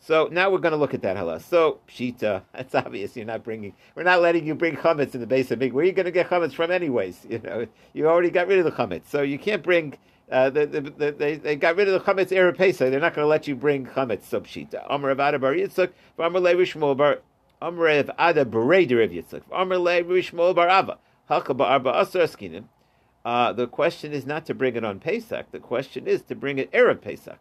So 0.00 0.28
now 0.30 0.50
we're 0.50 0.58
going 0.58 0.72
to 0.72 0.76
look 0.76 0.92
at 0.94 1.02
that 1.02 1.16
halas. 1.16 1.42
So 1.42 1.80
pshita, 1.88 2.42
that's 2.52 2.74
obvious. 2.74 3.16
You're 3.16 3.26
not 3.26 3.44
bringing. 3.44 3.74
We're 3.94 4.02
not 4.02 4.20
letting 4.22 4.46
you 4.46 4.54
bring 4.54 4.76
chametz 4.76 5.14
in 5.14 5.20
the 5.20 5.26
base 5.26 5.50
of 5.50 5.58
big. 5.58 5.72
Where 5.72 5.82
are 5.82 5.86
you 5.86 5.92
going 5.92 6.06
to 6.06 6.12
get 6.12 6.28
chametz 6.28 6.54
from, 6.54 6.70
anyways? 6.70 7.26
You 7.28 7.38
know, 7.40 7.66
you 7.92 8.06
already 8.06 8.30
got 8.30 8.48
rid 8.48 8.58
of 8.58 8.64
the 8.64 8.72
chametz, 8.72 9.08
so 9.08 9.22
you 9.22 9.38
can't 9.38 9.62
bring. 9.62 9.98
Uh, 10.30 10.48
the, 10.50 10.66
the, 10.66 10.80
the, 10.80 11.12
they, 11.12 11.36
they 11.36 11.56
got 11.56 11.76
rid 11.76 11.88
of 11.88 11.94
the 11.94 12.12
chametz 12.12 12.30
erev 12.30 12.56
Pesach. 12.56 12.90
They're 12.90 13.00
not 13.00 13.14
going 13.14 13.24
to 13.24 13.28
let 13.28 13.46
you 13.46 13.54
bring 13.54 13.86
chametz. 13.86 14.24
So 14.24 14.40
pshita. 14.40 14.86
Amar 14.88 15.14
Avada 15.14 15.40
Bar 15.40 15.54
Yitzchak, 15.54 15.90
Amar 16.18 16.40
Levi 16.40 16.62
Shmuel 16.62 16.96
Bar 16.96 17.18
Amar 17.60 17.86
Avada 17.86 18.44
Berei 18.44 18.90
Rav 18.98 19.10
Yitzchak, 19.10 19.42
Amar 19.52 19.78
Levi 19.78 20.20
Shmuel 20.20 20.54
Bar 20.54 20.68
Ava, 20.68 20.98
Halka 21.30 21.56
Bar 21.56 21.68
Arba 21.72 22.00
Asar 22.00 22.22
Askinim. 22.22 22.64
Uh, 23.24 23.52
the 23.52 23.66
question 23.66 24.12
is 24.12 24.26
not 24.26 24.44
to 24.46 24.54
bring 24.54 24.76
it 24.76 24.84
on 24.84 25.00
Pesach. 25.00 25.50
The 25.50 25.58
question 25.58 26.06
is 26.06 26.22
to 26.22 26.34
bring 26.34 26.58
it 26.58 26.70
erev 26.72 27.00
Pesach. 27.00 27.38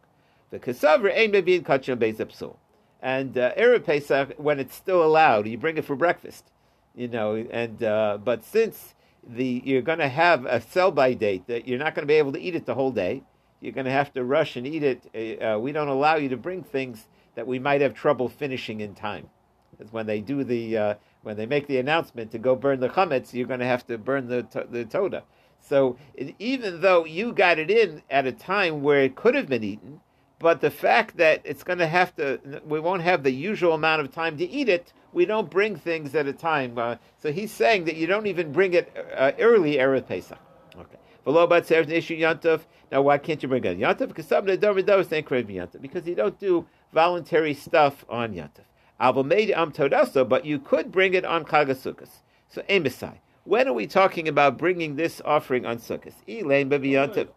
The 0.49 0.59
kasaver 0.59 1.11
ain't 1.13 1.33
maybe 1.33 1.55
in 1.55 1.63
kachim 1.63 1.97
psul. 1.97 2.55
And 3.01 3.37
uh, 3.37 3.53
erev 3.55 3.83
Pesach, 3.85 4.33
when 4.37 4.59
it's 4.59 4.75
still 4.75 5.03
allowed, 5.03 5.47
you 5.47 5.57
bring 5.57 5.77
it 5.77 5.83
for 5.83 5.95
breakfast. 5.95 6.51
You 6.95 7.07
know, 7.07 7.35
and 7.35 7.83
uh, 7.83 8.19
but 8.23 8.45
since 8.45 8.93
the 9.27 9.62
you're 9.65 9.81
going 9.81 9.99
to 9.99 10.09
have 10.09 10.45
a 10.45 10.62
sell 10.62 10.91
by 10.91 11.13
date 11.13 11.47
that 11.47 11.67
you're 11.67 11.79
not 11.79 11.95
going 11.95 12.03
to 12.03 12.12
be 12.12 12.15
able 12.17 12.33
to 12.33 12.39
eat 12.39 12.55
it 12.55 12.65
the 12.65 12.75
whole 12.75 12.91
day, 12.91 13.23
you're 13.62 13.71
going 13.73 13.86
to 13.86 13.91
have 13.91 14.13
to 14.13 14.23
rush 14.23 14.55
and 14.55 14.67
eat 14.67 14.83
it. 14.83 15.41
Uh, 15.41 15.59
we 15.59 15.71
don't 15.71 15.88
allow 15.88 16.15
you 16.15 16.29
to 16.29 16.38
bring 16.38 16.63
things 16.63 17.07
that 17.36 17.47
we 17.47 17.59
might 17.59 17.81
have 17.81 17.93
trouble 17.93 18.27
finishing 18.27 18.81
in 18.81 18.93
time. 18.93 19.29
Because 19.71 19.91
when 19.91 20.05
they 20.05 20.19
do 20.21 20.43
the 20.43 20.77
uh, 20.77 20.93
when 21.23 21.38
they 21.38 21.45
make 21.45 21.67
the 21.67 21.79
announcement 21.79 22.31
to 22.31 22.38
go 22.38 22.55
burn 22.55 22.79
the 22.79 22.89
chametz, 22.89 23.33
you're 23.33 23.47
going 23.47 23.59
to 23.59 23.65
have 23.65 23.88
to 23.88 23.97
burn 23.97 24.27
the 24.27 24.43
to- 24.43 24.67
the 24.69 24.86
toda. 24.86 25.23
So 25.62 25.97
even 26.39 26.81
though 26.81 27.05
you 27.05 27.31
got 27.31 27.57
it 27.57 27.71
in 27.71 28.01
at 28.09 28.27
a 28.27 28.33
time 28.33 28.83
where 28.83 29.01
it 29.01 29.15
could 29.15 29.33
have 29.33 29.47
been 29.47 29.63
eaten, 29.63 30.01
but 30.43 30.60
the 30.60 30.69
fact 30.69 31.15
that 31.17 31.41
it's 31.45 31.63
going 31.63 31.79
to 31.79 31.88
have 31.88 32.13
to, 32.17 32.62
we 32.67 32.77
won't 32.77 33.01
have 33.01 33.23
the 33.23 33.32
usual 33.32 33.71
amount 33.71 34.01
of 34.01 34.12
time 34.12 34.38
to 34.38 34.43
eat 34.45 34.67
it. 34.67 34.91
We 35.13 35.25
don't 35.25 35.49
bring 35.49 35.77
things 35.77 36.13
at 36.15 36.27
a 36.27 36.34
time. 36.34 36.77
Uh, 36.77 36.97
so 37.17 37.32
he's 37.32 37.49
saying 37.49 37.86
that 37.86 37.95
you 37.95 38.08
don't 38.08 38.27
even 38.27 38.51
bring 38.51 38.73
it 38.73 38.93
uh, 39.15 39.32
early 39.39 39.75
erev 39.75 40.06
Pesach. 40.06 40.38
Okay. 40.75 40.97
V'lo 41.25 41.49
bat 41.49 41.65
seres 41.65 41.88
nishu 41.88 42.19
yantov. 42.19 42.65
Now, 42.91 43.03
why 43.03 43.19
can't 43.19 43.41
you 43.41 43.47
bring 43.47 43.63
it 43.63 43.69
on 43.69 43.77
yantov? 43.77 44.10
Because 44.10 44.27
some 44.27 44.39
of 44.39 44.47
the 44.47 44.58
dover 44.58 44.82
dover 44.82 45.06
saying 45.06 45.23
krev 45.23 45.47
yantov 45.47 45.82
because 45.82 46.06
you 46.06 46.13
don't 46.13 46.38
do 46.38 46.65
voluntary 46.91 47.53
stuff 47.53 48.03
on 48.10 48.34
yantov. 48.34 48.65
Alva 48.99 49.23
made 49.23 49.49
am 49.49 49.71
todaso, 49.71 50.27
but 50.27 50.43
you 50.43 50.60
could 50.60 50.91
bring 50.91 51.13
it 51.13 51.23
on 51.23 51.45
chagasukas. 51.45 52.10
So 52.49 52.63
emisai. 52.63 53.19
When 53.45 53.69
are 53.69 53.73
we 53.73 53.88
talking 53.88 54.27
about 54.27 54.58
bringing 54.58 54.97
this 54.97 55.21
offering 55.23 55.65
on 55.65 55.77
sukkahs? 55.77 56.15
Elaine 56.27 56.67
baby 56.67 56.91
yantov. 56.91 57.29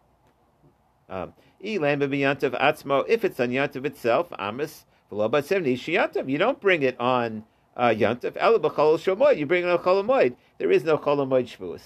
Um, 1.08 1.34
Elam 1.64 2.00
b'yantav 2.00 2.60
atzmo. 2.60 3.04
If 3.08 3.24
it's 3.24 3.40
on 3.40 3.50
yantav 3.50 3.84
itself, 3.84 4.28
amis 4.38 4.84
v'lo 5.10 5.30
bat 5.30 5.44
seventy 5.44 5.76
shiyantav. 5.76 6.28
You 6.28 6.38
don't 6.38 6.60
bring 6.60 6.82
it 6.82 6.98
on 7.00 7.44
uh, 7.76 7.88
yantav. 7.88 8.36
Ela 8.36 8.58
b'chol 8.58 8.98
shomoid. 8.98 9.38
You 9.38 9.46
bring 9.46 9.64
it 9.64 9.70
on 9.70 9.78
cholamoid. 9.78 10.36
There 10.58 10.70
is 10.70 10.84
no 10.84 10.98
cholamoid 10.98 11.46
shvuas. 11.56 11.82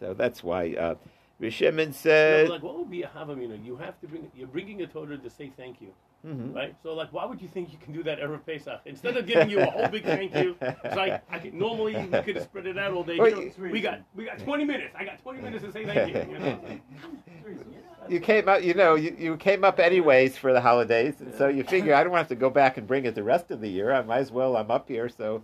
So 0.00 0.14
that's 0.14 0.44
why 0.44 0.74
uh, 0.74 0.94
Rishimin 1.40 1.86
No, 1.86 1.92
said. 1.92 2.46
but 2.48 2.54
like, 2.54 2.62
what 2.62 2.78
would 2.78 2.90
be 2.90 3.02
a 3.02 3.08
havamina? 3.08 3.64
You 3.64 3.76
have 3.76 4.00
to 4.00 4.06
bring. 4.06 4.30
You're 4.34 4.46
bringing 4.48 4.82
a 4.82 4.86
Toda 4.86 5.18
to 5.18 5.30
say 5.30 5.52
thank 5.56 5.80
you, 5.80 5.92
Mhm. 6.26 6.54
right? 6.54 6.74
So, 6.82 6.94
like, 6.94 7.12
why 7.12 7.24
would 7.24 7.40
you 7.40 7.46
think 7.48 7.72
you 7.72 7.78
can 7.78 7.92
do 7.92 8.02
that 8.02 8.18
erev 8.18 8.44
Pesach 8.44 8.80
instead 8.86 9.16
of 9.16 9.26
giving 9.26 9.48
you 9.48 9.60
a 9.60 9.66
whole 9.66 9.88
big 9.88 10.04
thank 10.04 10.34
you? 10.34 10.56
It's 10.60 10.96
like 10.96 11.22
I 11.30 11.38
could, 11.38 11.54
normally 11.54 11.94
we 11.94 12.20
could 12.22 12.36
have 12.36 12.44
spread 12.44 12.66
it 12.66 12.76
out 12.76 12.92
all 12.92 13.04
day. 13.04 13.16
You 13.16 13.30
know, 13.30 13.50
we 13.70 13.80
got 13.80 14.00
we 14.16 14.24
got 14.24 14.38
20 14.40 14.64
minutes. 14.64 14.94
I 14.98 15.04
got 15.04 15.22
20 15.22 15.40
minutes 15.40 15.64
to 15.64 15.72
say 15.72 15.84
thank 15.84 16.08
you. 16.12 16.32
you 16.32 16.38
know? 16.38 16.60
You 18.08 18.20
came 18.20 18.48
up, 18.48 18.62
you 18.62 18.72
know, 18.72 18.94
you, 18.94 19.14
you 19.18 19.36
came 19.36 19.64
up 19.64 19.78
anyways 19.78 20.36
for 20.38 20.52
the 20.54 20.60
holidays, 20.60 21.20
and 21.20 21.34
so 21.34 21.48
you 21.48 21.62
figure 21.62 21.94
I 21.94 22.02
don't 22.02 22.14
have 22.14 22.28
to 22.28 22.34
go 22.34 22.48
back 22.48 22.78
and 22.78 22.86
bring 22.86 23.04
it 23.04 23.14
the 23.14 23.22
rest 23.22 23.50
of 23.50 23.60
the 23.60 23.68
year. 23.68 23.92
I 23.92 24.02
might 24.02 24.18
as 24.18 24.32
well. 24.32 24.56
I'm 24.56 24.70
up 24.70 24.88
here, 24.88 25.10
so 25.10 25.42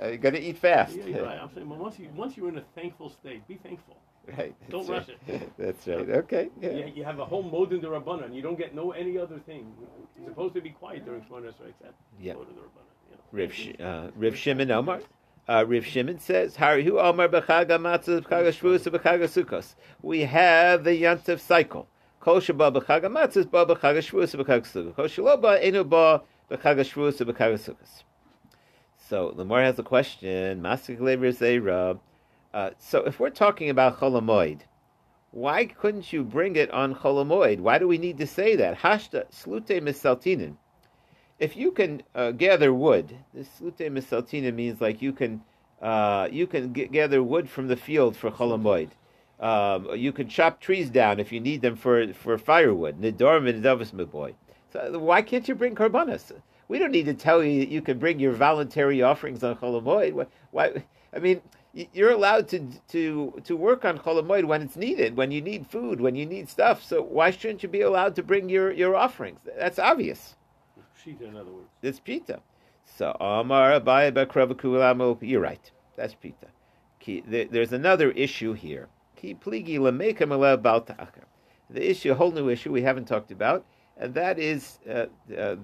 uh, 0.00 0.08
you're 0.08 0.16
going 0.18 0.34
to 0.34 0.40
eat 0.40 0.58
fast. 0.58 0.96
Yeah, 0.96 1.06
you're 1.06 1.24
right. 1.24 1.38
I'm 1.40 1.50
saying, 1.52 1.68
well, 1.68 1.78
once 1.78 1.98
you 1.98 2.08
once 2.14 2.36
you're 2.36 2.48
in 2.48 2.58
a 2.58 2.64
thankful 2.76 3.10
state, 3.10 3.46
be 3.48 3.56
thankful. 3.56 3.96
Right. 4.38 4.54
Don't 4.70 4.88
rush 4.88 5.06
right. 5.28 5.50
That's 5.58 5.86
right. 5.86 6.10
Okay. 6.10 6.48
Yeah. 6.60 6.70
You, 6.70 6.92
you 6.96 7.04
have 7.04 7.20
a 7.20 7.24
whole 7.24 7.42
mode 7.44 7.72
in 7.72 7.80
the 7.80 7.86
Rabbanan. 7.86 8.34
You 8.34 8.42
don't 8.42 8.58
get 8.58 8.74
no 8.74 8.90
any 8.90 9.16
other 9.18 9.38
thing. 9.38 9.72
You're 10.18 10.30
supposed 10.30 10.54
to 10.54 10.60
be 10.60 10.70
quiet 10.70 11.04
during 11.04 11.20
Shemona 11.22 11.52
Esrei 11.52 11.70
except 11.70 11.94
Yeah. 12.20 12.32
to 12.32 12.40
the 12.40 12.44
Rabbanan. 12.46 12.86
Know. 13.12 13.18
Riv, 13.30 13.80
uh, 13.80 14.10
Riv 14.16 14.36
Shimon 14.36 14.70
Omar. 14.70 15.00
Uh, 15.48 15.64
Riv 15.64 15.86
Shimon 15.86 16.18
says, 16.18 16.56
"Harihu 16.56 17.00
Omar 17.00 17.28
b'chaga 17.28 17.78
matzah 17.78 18.20
b'chaga 18.20 18.48
shvus 18.48 18.88
b'chaga 18.90 19.28
sukkos." 19.28 19.76
We 20.02 20.22
have 20.22 20.82
the 20.82 20.90
Yantav 21.02 21.38
cycle. 21.38 21.86
Kol 22.18 22.40
sheba 22.40 22.72
b'chaga 22.72 23.04
matzah 23.04 23.48
ba 23.48 23.64
b'chaga 23.64 23.98
shvus 23.98 24.34
b'chaga 24.34 24.62
sukkos. 24.62 24.96
Kol 24.96 25.04
shelo 25.04 25.40
ba 25.40 25.64
enu 25.64 25.84
ba 25.84 26.22
b'chaga 26.50 26.80
shvus 26.80 27.20
b'chaga 27.24 27.54
sukkos. 27.54 28.02
So 29.08 29.32
Lamar 29.36 29.62
has 29.62 29.78
a 29.78 29.84
question. 29.84 30.60
Masik 30.62 30.98
lever 30.98 31.28
zeira. 31.28 32.00
Uh, 32.56 32.70
so 32.78 33.04
if 33.04 33.20
we're 33.20 33.28
talking 33.28 33.68
about 33.68 34.00
Cholamoid, 34.00 34.60
why 35.30 35.66
couldn't 35.66 36.12
you 36.12 36.24
bring 36.24 36.56
it 36.56 36.70
on 36.70 36.94
Cholamoid? 36.94 37.60
Why 37.60 37.78
do 37.78 37.86
we 37.86 37.98
need 37.98 38.16
to 38.18 38.26
say 38.26 38.56
that? 38.56 38.78
Hashta 38.78 39.30
slute 39.30 39.82
misaltinin 39.82 40.56
if 41.38 41.56
you 41.56 41.70
can 41.70 42.02
uh, 42.14 42.30
gather 42.30 42.72
wood, 42.72 43.16
this 43.34 43.48
slute 43.60 43.90
misaltina 43.90 44.54
means 44.54 44.80
like 44.80 45.02
you 45.02 45.12
can 45.12 45.42
uh, 45.82 46.28
you 46.32 46.46
can 46.46 46.72
g- 46.72 46.86
gather 46.86 47.22
wood 47.22 47.48
from 47.48 47.68
the 47.68 47.76
field 47.76 48.16
for 48.16 48.30
cholamoid. 48.30 48.88
Um, 49.38 49.94
you 49.94 50.12
can 50.12 50.28
chop 50.28 50.60
trees 50.60 50.88
down 50.88 51.20
if 51.20 51.30
you 51.30 51.40
need 51.40 51.60
them 51.60 51.76
for 51.76 52.12
for 52.14 52.38
firewood. 52.38 53.00
Nidorm 53.00 53.48
and 53.48 53.62
Davis 53.62 53.90
boy. 53.90 54.34
So 54.72 54.98
why 54.98 55.22
can't 55.22 55.46
you 55.46 55.54
bring 55.54 55.74
korbanos? 55.74 56.32
We 56.68 56.78
don't 56.78 56.90
need 56.90 57.06
to 57.06 57.14
tell 57.14 57.44
you 57.44 57.60
that 57.60 57.68
you 57.68 57.82
can 57.82 57.98
bring 57.98 58.18
your 58.18 58.32
voluntary 58.32 59.02
offerings 59.02 59.44
on 59.44 59.56
cholamoid. 59.56 60.14
Why? 60.14 60.26
why 60.50 60.84
I 61.14 61.18
mean, 61.18 61.40
you're 61.92 62.10
allowed 62.10 62.48
to 62.48 62.66
to 62.88 63.40
to 63.44 63.56
work 63.56 63.84
on 63.84 63.98
cholamoid 63.98 64.44
when 64.44 64.62
it's 64.62 64.76
needed, 64.76 65.16
when 65.16 65.30
you 65.30 65.40
need 65.40 65.66
food, 65.66 66.00
when 66.00 66.14
you 66.14 66.24
need 66.24 66.48
stuff. 66.48 66.82
So 66.82 67.02
why 67.02 67.30
shouldn't 67.30 67.62
you 67.62 67.68
be 67.68 67.82
allowed 67.82 68.16
to 68.16 68.22
bring 68.22 68.48
your 68.48 68.72
your 68.72 68.96
offerings? 68.96 69.40
That's 69.58 69.78
obvious. 69.78 70.36
Shita, 71.04 71.22
in 71.22 71.36
other 71.36 71.50
words. 71.50 71.68
It's 71.82 72.00
pita. 72.00 72.40
So 72.84 73.16
Amar 73.20 73.78
Abaye. 73.80 75.22
You're 75.22 75.40
right. 75.40 75.70
That's 75.96 76.14
pita. 76.14 76.48
There's 77.50 77.72
another 77.72 78.10
issue 78.12 78.52
here. 78.54 78.88
Ki 79.16 79.34
pligi 79.34 79.78
lamekam 79.78 80.30
alev 80.30 80.62
bal 80.62 80.80
ta'achar. 80.80 81.24
The 81.68 81.90
issue, 81.90 82.12
a 82.12 82.14
whole 82.14 82.32
new 82.32 82.48
issue 82.48 82.72
we 82.72 82.82
haven't 82.82 83.06
talked 83.06 83.32
about, 83.32 83.64
and 83.96 84.14
that 84.14 84.38
is 84.38 84.78
uh, 84.88 84.92
uh, 84.92 85.06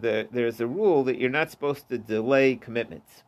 the, 0.01 0.29
there's 0.33 0.61
a 0.61 0.67
rule 0.67 1.05
that 1.05 1.19
you're 1.19 1.31
not 1.31 1.51
supposed 1.51 1.89
to 1.91 1.99
delay 1.99 2.57
commitments. 2.57 3.23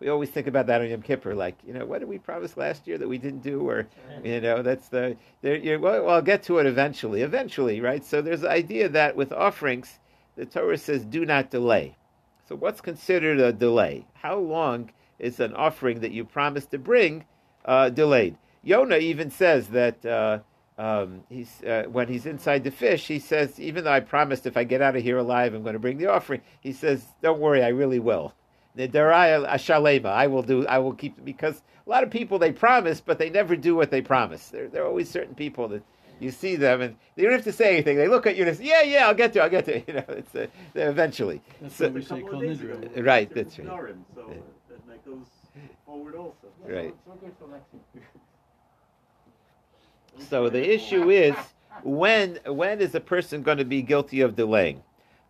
We 0.00 0.08
always 0.08 0.30
think 0.30 0.46
about 0.46 0.66
that 0.66 0.80
on 0.80 0.88
Yom 0.88 1.02
Kippur, 1.02 1.34
like 1.34 1.56
you 1.66 1.72
know, 1.72 1.84
what 1.84 1.98
did 1.98 2.08
we 2.08 2.18
promise 2.18 2.56
last 2.56 2.86
year 2.86 2.98
that 2.98 3.08
we 3.08 3.18
didn't 3.18 3.42
do, 3.42 3.68
or 3.68 3.88
you 4.22 4.40
know, 4.40 4.62
that's 4.62 4.88
the 4.88 5.16
there. 5.42 5.78
Well, 5.78 6.04
well, 6.04 6.14
I'll 6.14 6.22
get 6.22 6.44
to 6.44 6.58
it 6.58 6.66
eventually. 6.66 7.22
Eventually, 7.22 7.80
right? 7.80 8.04
So 8.04 8.22
there's 8.22 8.42
the 8.42 8.50
idea 8.50 8.88
that 8.88 9.16
with 9.16 9.32
offerings, 9.32 9.98
the 10.36 10.46
Torah 10.46 10.78
says, 10.78 11.04
"Do 11.04 11.24
not 11.24 11.50
delay." 11.50 11.96
So 12.48 12.54
what's 12.54 12.80
considered 12.80 13.40
a 13.40 13.52
delay? 13.52 14.06
How 14.14 14.38
long 14.38 14.90
is 15.18 15.40
an 15.40 15.52
offering 15.54 16.00
that 16.00 16.12
you 16.12 16.24
promised 16.24 16.70
to 16.70 16.78
bring 16.78 17.24
uh, 17.64 17.90
delayed? 17.90 18.38
Yonah 18.62 18.98
even 18.98 19.30
says 19.30 19.68
that 19.68 20.06
uh, 20.06 20.38
um, 20.78 21.24
he's 21.28 21.62
uh, 21.64 21.84
when 21.90 22.06
he's 22.06 22.24
inside 22.24 22.62
the 22.62 22.70
fish, 22.70 23.08
he 23.08 23.18
says, 23.18 23.58
even 23.58 23.82
though 23.82 23.92
I 23.92 24.00
promised 24.00 24.46
if 24.46 24.56
I 24.56 24.62
get 24.62 24.80
out 24.80 24.94
of 24.94 25.02
here 25.02 25.18
alive, 25.18 25.54
I'm 25.54 25.62
going 25.62 25.72
to 25.72 25.80
bring 25.80 25.98
the 25.98 26.06
offering. 26.06 26.40
He 26.60 26.72
says, 26.72 27.04
"Don't 27.20 27.40
worry, 27.40 27.64
I 27.64 27.68
really 27.68 27.98
will." 27.98 28.32
The 28.78 28.86
Daraya 28.86 29.44
Ashalema, 29.50 30.06
I 30.06 30.28
will 30.28 30.44
do. 30.44 30.64
I 30.68 30.78
will 30.78 30.92
keep 30.92 31.24
because 31.24 31.62
a 31.84 31.90
lot 31.90 32.04
of 32.04 32.10
people 32.10 32.38
they 32.38 32.52
promise, 32.52 33.00
but 33.00 33.18
they 33.18 33.28
never 33.28 33.56
do 33.56 33.74
what 33.74 33.90
they 33.90 34.00
promise. 34.00 34.50
There, 34.50 34.68
there 34.68 34.84
are 34.84 34.86
always 34.86 35.10
certain 35.10 35.34
people 35.34 35.66
that 35.66 35.82
you 36.20 36.30
see 36.30 36.54
them 36.54 36.80
and 36.80 36.94
they 37.16 37.24
don't 37.24 37.32
have 37.32 37.42
to 37.42 37.52
say 37.52 37.72
anything. 37.72 37.96
They 37.96 38.06
look 38.06 38.28
at 38.28 38.36
you 38.36 38.46
and 38.46 38.56
say, 38.56 38.62
"Yeah, 38.66 38.82
yeah, 38.82 39.08
I'll 39.08 39.14
get 39.14 39.32
to, 39.32 39.40
it, 39.40 39.42
I'll 39.42 39.50
get 39.50 39.64
to." 39.64 39.78
it." 39.78 39.84
You 39.88 39.94
know, 39.94 40.04
it's 40.10 40.32
uh, 40.32 40.46
eventually. 40.76 41.42
That's 41.60 41.74
So- 41.74 41.86
what 41.86 41.94
we 41.94 42.02
say 42.02 42.20
couple 42.20 42.28
Kol 42.28 42.40
Nidra. 42.42 42.80
ago, 42.94 43.02
Right, 43.02 43.28
there 43.34 43.42
that's 43.42 43.58
right. 43.58 43.66
Purim, 43.68 44.04
so 44.14 44.20
Yeah. 44.28 44.34
uh, 44.36 44.40
that, 44.68 44.86
that 44.86 45.04
goes 45.04 45.26
forward 45.84 46.14
also. 46.14 46.46
Right. 46.64 46.94
So 47.04 47.12
good 47.20 47.32
for 47.40 47.46
Lexi. 47.46 47.80
So 50.28 50.48
the 50.48 50.72
issue 50.72 51.10
is 51.10 51.34
when 51.82 52.38
when 52.46 52.80
is 52.80 52.94
a 52.94 53.00
person 53.00 53.42
going 53.42 53.58
to 53.58 53.64
be 53.64 53.82
guilty 53.82 54.20
of 54.20 54.36
delaying? 54.36 54.84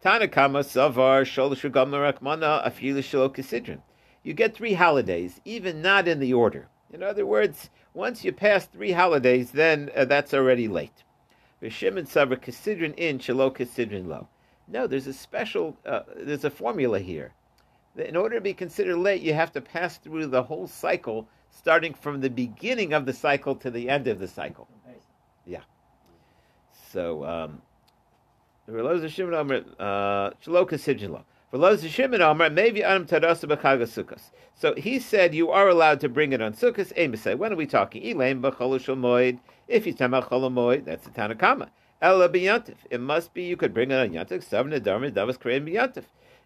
Tanakama 0.05 0.63
Savar 0.63 1.23
Sholashu 1.23 1.71
Rakmana 1.73 2.65
Afilu 2.65 2.99
Shalo 2.99 3.35
Kisidrin. 3.35 3.81
You 4.23 4.33
get 4.33 4.55
three 4.55 4.75
holidays, 4.75 5.41
even 5.45 5.83
not 5.83 6.07
in 6.07 6.21
the 6.21 6.35
order. 6.35 6.69
In 6.93 7.03
other 7.03 7.27
words, 7.27 7.71
once 7.95 8.25
you 8.25 8.33
pass 8.33 8.67
three 8.67 8.93
holidays, 8.93 9.51
then 9.51 9.91
uh, 9.97 10.05
that's 10.05 10.33
already 10.33 10.69
late. 10.69 11.03
V'shimon 11.61 12.07
Savar 12.07 12.37
Kisidrin 12.37 12.95
in 12.97 13.19
Shalo 13.19 13.51
Kisidrin 13.51 14.07
lo. 14.07 14.29
No, 14.69 14.87
there's 14.87 15.09
a 15.09 15.13
special, 15.13 15.77
uh, 15.85 16.03
there's 16.17 16.45
a 16.45 16.51
formula 16.51 17.01
here. 17.01 17.33
In 17.97 18.15
order 18.15 18.37
to 18.37 18.41
be 18.41 18.55
considered 18.55 18.99
late, 18.99 19.23
you 19.23 19.35
have 19.35 19.51
to 19.53 19.61
pass 19.61 19.99
through 19.99 20.29
the 20.29 20.45
whole 20.45 20.69
cycle, 20.69 21.27
starting 21.51 21.93
from 21.93 22.21
the 22.21 22.31
beginning 22.31 22.93
of 22.93 23.05
the 23.05 23.13
cycle 23.13 23.57
to 23.57 23.71
the 23.71 23.89
end 23.89 24.07
of 24.07 24.21
the 24.21 24.29
cycle. 24.29 24.69
Yeah. 25.45 25.63
So, 26.93 27.25
um, 27.25 27.63
Shimon 28.69 29.65
uh, 29.79 30.31
Shimon 31.89 32.55
maybe 32.55 32.83
So 34.55 34.75
he 34.75 34.99
said 34.99 35.35
you 35.35 35.51
are 35.51 35.69
allowed 35.69 36.01
to 36.01 36.09
bring 36.11 36.35
it 36.35 36.43
on 36.43 36.53
Sukkos. 36.53 36.93
Aim 36.97 37.17
say, 37.17 37.35
when 37.35 37.55
are 37.55 37.57
we 37.57 37.65
talking? 37.65 38.03
Elaim. 38.03 39.39
If 39.69 39.87
you 39.87 39.95
talk 39.95 40.09
about 40.09 40.29
Chol 40.29 40.85
that's 40.85 41.07
the 41.07 41.11
Tanakama. 41.11 41.71
It 42.91 43.01
must 43.01 43.33
be 43.33 43.45
you 43.45 43.57
could 43.57 43.73
bring 43.73 43.91
it 43.91 43.95
on 43.95 44.11
Yantif. 44.11 44.45
Seven. 44.45 44.75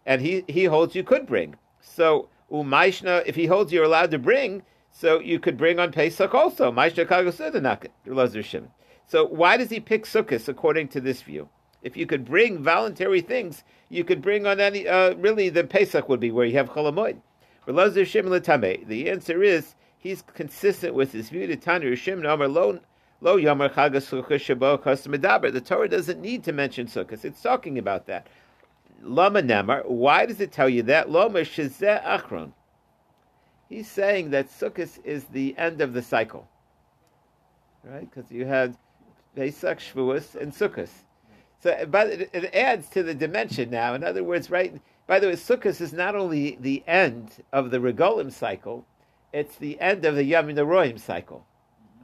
And 0.06 0.22
he, 0.22 0.44
he 0.46 0.64
holds 0.66 0.94
you 0.94 1.02
could 1.02 1.26
bring. 1.26 1.56
So, 1.80 2.28
Umaishna, 2.52 3.24
if 3.26 3.34
he 3.34 3.46
holds 3.46 3.72
you're 3.72 3.82
allowed 3.82 4.12
to 4.12 4.20
bring, 4.20 4.62
so 4.92 5.18
you 5.18 5.40
could 5.40 5.56
bring 5.56 5.80
on 5.80 5.90
Pesach 5.90 6.32
also. 6.32 6.70
Shimon. 6.70 8.68
So 9.06 9.26
why 9.26 9.56
does 9.56 9.70
he 9.70 9.80
pick 9.80 10.04
sukkahs 10.04 10.46
according 10.46 10.86
to 10.88 11.00
this 11.00 11.22
view? 11.22 11.48
If 11.82 11.96
you 11.96 12.06
could 12.06 12.24
bring 12.24 12.62
voluntary 12.62 13.20
things, 13.20 13.64
you 13.88 14.04
could 14.04 14.22
bring 14.22 14.46
on 14.46 14.60
any. 14.60 14.86
Uh, 14.86 15.14
really, 15.16 15.48
the 15.48 15.64
Pesach 15.64 16.08
would 16.08 16.20
be 16.20 16.30
where 16.30 16.46
you 16.46 16.54
have 16.54 16.70
cholamoid. 16.70 17.18
The 17.66 19.10
answer 19.10 19.42
is 19.42 19.74
he's 19.98 20.22
consistent 20.34 20.94
with 20.94 21.12
his 21.12 21.28
view. 21.28 21.46
Lo 23.22 23.40
The 23.40 25.62
Torah 25.64 25.88
doesn't 25.88 26.20
need 26.20 26.44
to 26.44 26.52
mention 26.52 26.86
sukkahs. 26.86 27.24
It's 27.24 27.42
talking 27.42 27.78
about 27.78 28.06
that. 28.06 28.26
Why 29.04 30.26
does 30.26 30.40
it 30.40 30.52
tell 30.52 30.68
you 30.68 30.82
that? 30.84 31.08
Achron. 31.10 32.52
He's 33.68 33.88
saying 33.88 34.30
that 34.30 34.48
sukkahs 34.48 35.04
is 35.04 35.24
the 35.24 35.56
end 35.56 35.80
of 35.80 35.92
the 35.92 36.02
cycle, 36.02 36.48
right? 37.82 38.08
Because 38.08 38.30
you 38.30 38.44
had 38.44 38.76
Pesach, 39.34 39.78
Shavuos, 39.78 40.34
and 40.34 40.52
Sukkot. 40.52 40.90
So, 41.62 41.86
but 41.88 42.08
it, 42.08 42.30
it 42.32 42.54
adds 42.54 42.88
to 42.88 43.02
the 43.02 43.14
dimension 43.14 43.70
now. 43.70 43.94
In 43.94 44.02
other 44.02 44.24
words, 44.24 44.50
right? 44.50 44.80
By 45.06 45.20
the 45.20 45.28
way, 45.28 45.34
Sukkot 45.34 45.80
is 45.80 45.92
not 45.92 46.16
only 46.16 46.56
the 46.60 46.82
end 46.86 47.42
of 47.52 47.70
the 47.70 47.78
Regolim 47.78 48.32
cycle; 48.32 48.84
it's 49.32 49.56
the 49.56 49.80
end 49.80 50.04
of 50.04 50.16
the 50.16 50.24
Yom 50.24 50.48
Roim 50.48 50.98
cycle 50.98 51.46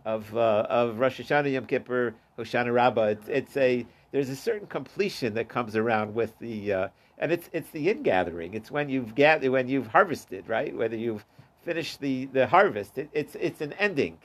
of 0.05 0.35
uh, 0.37 0.67
of 0.69 1.01
Rosh 1.01 1.21
Hashanah, 1.21 1.53
Yom 1.53 1.67
Kippur, 1.67 2.15
Hoshana 2.39 2.73
Rabbah. 2.73 3.03
It's, 3.03 3.29
it's 3.29 3.57
a 3.57 3.85
there's 4.13 4.29
a 4.29 4.37
certain 4.37 4.69
completion 4.69 5.35
that 5.35 5.49
comes 5.49 5.75
around 5.75 6.15
with 6.15 6.39
the 6.39 6.73
uh, 6.73 6.89
and 7.19 7.33
it's 7.33 7.51
it's 7.53 7.71
the 7.71 7.91
ingathering. 7.91 8.55
It's 8.55 8.71
when 8.71 8.89
you've 8.89 9.15
gathered, 9.15 9.51
when 9.51 9.69
you've 9.69 9.89
harvested, 9.89 10.49
right? 10.49 10.75
Whether 10.75 10.97
you've 10.97 11.25
finished 11.65 12.01
the 12.01 12.27
the 12.27 12.47
harvest, 12.47 12.97
it, 12.97 13.11
it's 13.13 13.35
it's 13.35 13.61
an 13.61 13.73
ending. 13.75 14.19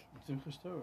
Torah. 0.63 0.81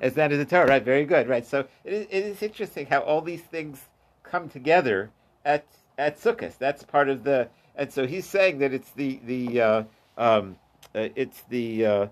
It's 0.00 0.16
that 0.16 0.32
is 0.32 0.38
the 0.38 0.44
Torah, 0.44 0.66
right? 0.66 0.82
Very 0.82 1.04
good, 1.04 1.28
right? 1.28 1.46
So 1.46 1.66
it 1.84 1.92
is, 1.92 2.06
it 2.10 2.24
is 2.24 2.42
interesting 2.42 2.86
how 2.86 3.00
all 3.00 3.20
these 3.20 3.42
things 3.42 3.80
come 4.22 4.48
together 4.48 5.10
at 5.44 5.64
at 5.98 6.18
Sukkot. 6.18 6.58
That's 6.58 6.82
part 6.82 7.08
of 7.08 7.24
the, 7.24 7.48
and 7.76 7.92
so 7.92 8.06
he's 8.06 8.26
saying 8.26 8.58
that 8.58 8.72
it's 8.72 8.90
the 8.92 9.20
the 9.24 9.60
uh, 9.60 9.82
um, 10.18 10.56
uh, 10.94 11.08
it's 11.14 11.42
the 11.48 11.86
uh, 11.86 12.06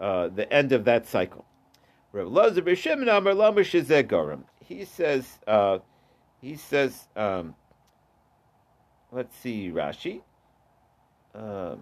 uh, 0.00 0.28
the 0.28 0.50
end 0.52 0.72
of 0.72 0.84
that 0.84 1.06
cycle. 1.06 1.44
He 2.12 2.20
says 4.84 5.38
uh, 5.46 5.78
he 6.40 6.56
says 6.56 7.08
um, 7.16 7.54
let's 9.12 9.36
see 9.36 9.70
Rashi. 9.70 10.22
Um, 11.34 11.80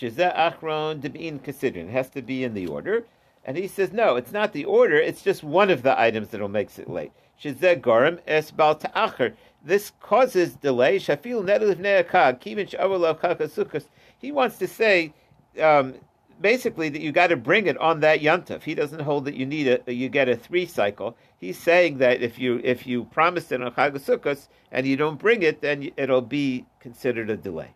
Shezeh 0.00 0.36
Achron 0.36 1.00
Debin 1.00 1.40
Kasidrin. 1.40 1.90
Has 1.90 2.08
to 2.10 2.22
be 2.22 2.44
in 2.44 2.54
the 2.54 2.66
order. 2.66 3.04
And 3.44 3.56
he 3.56 3.68
says, 3.68 3.92
no, 3.92 4.16
it's 4.16 4.32
not 4.32 4.52
the 4.52 4.64
order, 4.64 4.96
it's 4.96 5.22
just 5.22 5.42
one 5.42 5.70
of 5.70 5.82
the 5.82 5.98
items 5.98 6.28
that 6.28 6.40
will 6.40 6.48
makes 6.48 6.78
it 6.78 6.88
late. 6.88 7.12
Shezeh 7.42 7.80
Gorim 7.80 8.20
Es 8.26 8.50
Bal 8.50 8.76
Ta'achar. 8.76 9.34
This 9.62 9.92
causes 10.00 10.54
delay. 10.54 10.98
Shafil 10.98 11.44
Nedel 11.44 11.74
Ne'akag, 11.74 12.40
Kivin 12.40 12.68
Sh'avolav 12.68 13.20
Kakasukas. 13.20 13.86
He 14.18 14.32
wants 14.32 14.58
to 14.58 14.68
say, 14.68 15.12
um, 15.60 15.94
basically 16.40 16.88
that 16.88 17.00
you 17.00 17.12
got 17.12 17.28
to 17.28 17.36
bring 17.36 17.66
it 17.66 17.78
on 17.78 18.00
that 18.00 18.20
yontif. 18.20 18.62
He 18.62 18.74
doesn't 18.74 19.00
hold 19.00 19.24
that 19.26 19.34
you 19.34 19.46
need. 19.46 19.64
That 19.84 19.94
you 19.94 20.08
get 20.08 20.28
a 20.28 20.36
three 20.36 20.66
cycle. 20.66 21.16
He's 21.38 21.58
saying 21.58 21.98
that 21.98 22.22
if 22.22 22.38
you 22.38 22.60
if 22.64 22.86
you 22.86 23.04
promised 23.04 23.52
it 23.52 23.62
on 23.62 23.72
Chag 23.72 23.92
Sukkos 23.92 24.48
and 24.72 24.86
you 24.86 24.96
don't 24.96 25.18
bring 25.18 25.42
it, 25.42 25.60
then 25.60 25.90
it'll 25.96 26.20
be 26.20 26.66
considered 26.80 27.30
a 27.30 27.36
delay. 27.36 27.74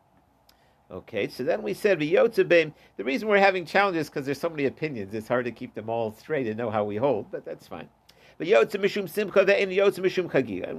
Okay, 0.90 1.28
so 1.28 1.44
then 1.44 1.62
we 1.62 1.74
said 1.74 2.00
The 2.00 2.72
reason 2.98 3.28
we're 3.28 3.38
having 3.38 3.66
challenges 3.66 4.08
because 4.08 4.24
there's 4.24 4.40
so 4.40 4.48
many 4.48 4.64
opinions. 4.64 5.12
It's 5.12 5.28
hard 5.28 5.44
to 5.44 5.52
keep 5.52 5.74
them 5.74 5.90
all 5.90 6.12
straight 6.12 6.46
and 6.46 6.56
know 6.56 6.70
how 6.70 6.84
we 6.84 6.96
hold, 6.96 7.30
but 7.30 7.44
that's 7.44 7.66
fine. 7.66 7.90
and 8.40 8.48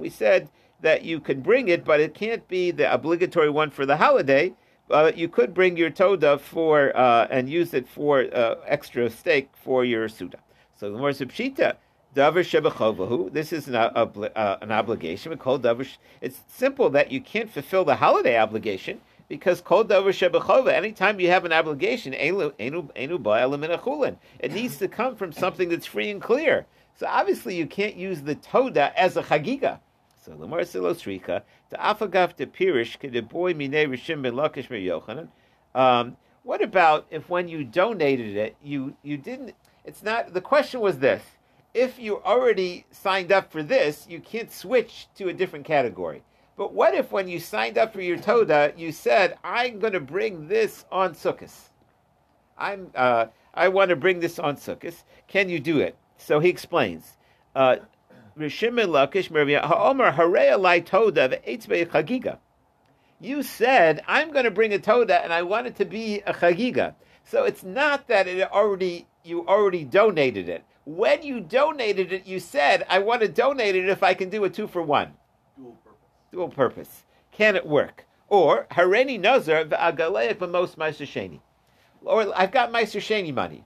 we 0.00 0.10
said 0.10 0.48
that 0.80 1.04
you 1.04 1.20
can 1.20 1.40
bring 1.42 1.68
it, 1.68 1.84
but 1.84 2.00
it 2.00 2.14
can't 2.14 2.48
be 2.48 2.72
the 2.72 2.92
obligatory 2.92 3.50
one 3.50 3.70
for 3.70 3.86
the 3.86 3.98
holiday. 3.98 4.52
Uh, 4.90 5.12
you 5.14 5.28
could 5.28 5.54
bring 5.54 5.76
your 5.76 5.90
toda 5.90 6.38
for 6.38 6.96
uh, 6.96 7.28
and 7.30 7.48
use 7.48 7.72
it 7.72 7.86
for 7.86 8.26
uh, 8.34 8.56
extra 8.66 9.08
steak 9.08 9.48
for 9.62 9.84
your 9.84 10.08
suda. 10.08 10.38
So 10.76 10.90
the 10.90 10.98
more 10.98 11.10
pshita, 11.10 11.76
davar. 12.16 13.32
This 13.32 13.52
is 13.52 13.68
an, 13.68 13.76
uh, 13.76 14.56
an 14.60 14.72
obligation. 14.72 15.30
We 15.30 15.36
call 15.36 15.60
davar. 15.60 15.86
It's 16.20 16.40
simple 16.48 16.90
that 16.90 17.12
you 17.12 17.20
can't 17.20 17.48
fulfill 17.48 17.84
the 17.84 17.94
holiday 17.94 18.36
obligation 18.36 19.00
because 19.30 19.60
kol 19.60 19.84
davar 19.84 20.10
shebechova. 20.10 20.72
Anytime 20.72 21.20
you 21.20 21.28
have 21.28 21.44
an 21.44 21.52
obligation, 21.52 22.12
It 22.12 22.32
needs 24.52 24.76
to 24.78 24.88
come 24.88 25.14
from 25.14 25.32
something 25.32 25.68
that's 25.68 25.86
free 25.86 26.10
and 26.10 26.20
clear. 26.20 26.66
So 26.96 27.06
obviously 27.06 27.54
you 27.54 27.66
can't 27.66 27.94
use 27.94 28.22
the 28.22 28.34
toda 28.34 28.92
as 29.00 29.16
a 29.16 29.22
chagiga. 29.22 29.78
So 30.22 30.32
lemar 30.32 30.62
silosrika 30.62 31.42
to 31.70 31.76
afagaf 31.76 32.34
de 32.36 32.46
pirish 32.46 32.98
rishim 32.98 34.22
ben 34.22 34.34
lakish 34.34 34.68
yochanan. 34.68 35.28
Um, 35.74 36.16
what 36.42 36.60
about 36.60 37.06
if 37.10 37.28
when 37.30 37.46
you 37.48 37.62
donated 37.62 38.36
it, 38.36 38.56
you 38.62 38.96
you 39.02 39.16
didn't? 39.16 39.54
It's 39.84 40.02
not. 40.02 40.34
The 40.34 40.40
question 40.40 40.80
was 40.80 40.98
this: 40.98 41.22
If 41.72 42.00
you 42.00 42.20
already 42.22 42.84
signed 42.90 43.30
up 43.30 43.52
for 43.52 43.62
this, 43.62 44.06
you 44.08 44.18
can't 44.18 44.52
switch 44.52 45.06
to 45.14 45.28
a 45.28 45.32
different 45.32 45.66
category. 45.66 46.24
But 46.60 46.74
what 46.74 46.92
if 46.92 47.10
when 47.10 47.26
you 47.26 47.40
signed 47.40 47.78
up 47.78 47.94
for 47.94 48.02
your 48.02 48.18
Toda, 48.18 48.74
you 48.76 48.92
said, 48.92 49.38
I'm 49.42 49.78
going 49.78 49.94
to 49.94 49.98
bring 49.98 50.46
this 50.46 50.84
on 50.92 51.14
Sukkot? 51.14 51.50
I'm, 52.58 52.90
uh, 52.94 53.28
I 53.54 53.68
want 53.68 53.88
to 53.88 53.96
bring 53.96 54.20
this 54.20 54.38
on 54.38 54.56
Sukkot. 54.56 55.02
Can 55.26 55.48
you 55.48 55.58
do 55.58 55.80
it? 55.80 55.96
So 56.18 56.38
he 56.38 56.50
explains. 56.50 57.16
Uh, 57.56 57.76
you 58.36 58.50
said, 58.50 58.74
I'm 64.06 64.30
going 64.30 64.44
to 64.44 64.50
bring 64.50 64.74
a 64.74 64.78
Toda 64.78 65.24
and 65.24 65.32
I 65.32 65.40
want 65.40 65.66
it 65.66 65.76
to 65.76 65.86
be 65.86 66.20
a 66.26 66.34
Chagiga. 66.34 66.94
So 67.24 67.44
it's 67.44 67.64
not 67.64 68.06
that 68.08 68.28
it 68.28 68.52
already 68.52 69.06
you 69.24 69.46
already 69.46 69.84
donated 69.84 70.50
it. 70.50 70.62
When 70.84 71.22
you 71.22 71.40
donated 71.40 72.12
it, 72.12 72.26
you 72.26 72.38
said, 72.38 72.84
I 72.90 72.98
want 72.98 73.22
to 73.22 73.28
donate 73.28 73.76
it 73.76 73.88
if 73.88 74.02
I 74.02 74.12
can 74.12 74.28
do 74.28 74.44
a 74.44 74.50
two 74.50 74.66
for 74.66 74.82
one 74.82 75.14
dual 76.32 76.48
purpose. 76.48 77.04
Can 77.32 77.56
it 77.56 77.66
work? 77.66 78.06
Or 78.28 78.66
Hareni 78.70 79.18
Nazar 79.18 79.64
v'agaleik 79.64 80.36
b'mos 80.36 80.76
Sheni. 80.76 81.40
Or 82.04 82.32
I've 82.36 82.52
got 82.52 82.72
Maaser 82.72 83.00
Sheni 83.00 83.34
money. 83.34 83.64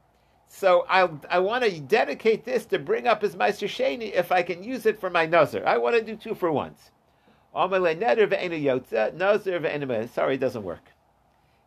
So 0.49 0.87
I 0.89 1.09
I 1.29 1.39
want 1.41 1.65
to 1.65 1.81
dedicate 1.81 2.45
this 2.45 2.67
to 2.67 2.79
bring 2.79 3.07
up 3.07 3.23
as 3.23 3.37
Maaser 3.37 3.69
Sheni 3.69 4.13
if 4.13 4.33
I 4.33 4.43
can 4.43 4.63
use 4.63 4.87
it 4.87 5.01
for 5.01 5.11
my 5.11 5.27
Nazar. 5.27 5.67
I 5.67 5.79
want 5.79 5.97
to 5.97 6.03
do 6.03 6.17
two 6.17 6.35
for 6.35 6.51
ones. 6.51 6.91
Sorry, 7.55 7.95
it 10.35 10.41
doesn't 10.41 10.63
work. 10.63 10.83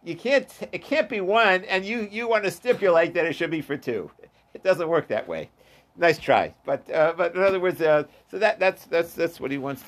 You 0.04 0.16
can't. 0.16 0.48
It 0.72 0.84
can't 0.84 1.10
be 1.10 1.22
one, 1.22 1.64
and 1.66 1.86
you 1.86 2.08
you 2.12 2.28
want 2.28 2.44
to 2.44 2.52
stipulate 2.52 3.14
that 3.14 3.26
it 3.26 3.34
should 3.34 3.52
be 3.52 3.62
for 3.62 3.78
two. 3.78 4.12
It 4.54 4.64
doesn't 4.64 4.88
work 4.88 5.08
that 5.10 5.28
way. 5.28 5.50
Nice 5.96 6.20
try, 6.20 6.54
but 6.66 6.90
uh, 6.92 7.14
but 7.18 7.36
in 7.36 7.42
other 7.42 7.60
words, 7.60 7.82
uh, 7.82 8.04
so 8.30 8.38
that 8.38 8.60
that's 8.60 8.86
that's 8.86 9.14
that's 9.14 9.40
what 9.40 9.52
he 9.52 9.58
wants 9.58 9.82
to. 9.82 9.86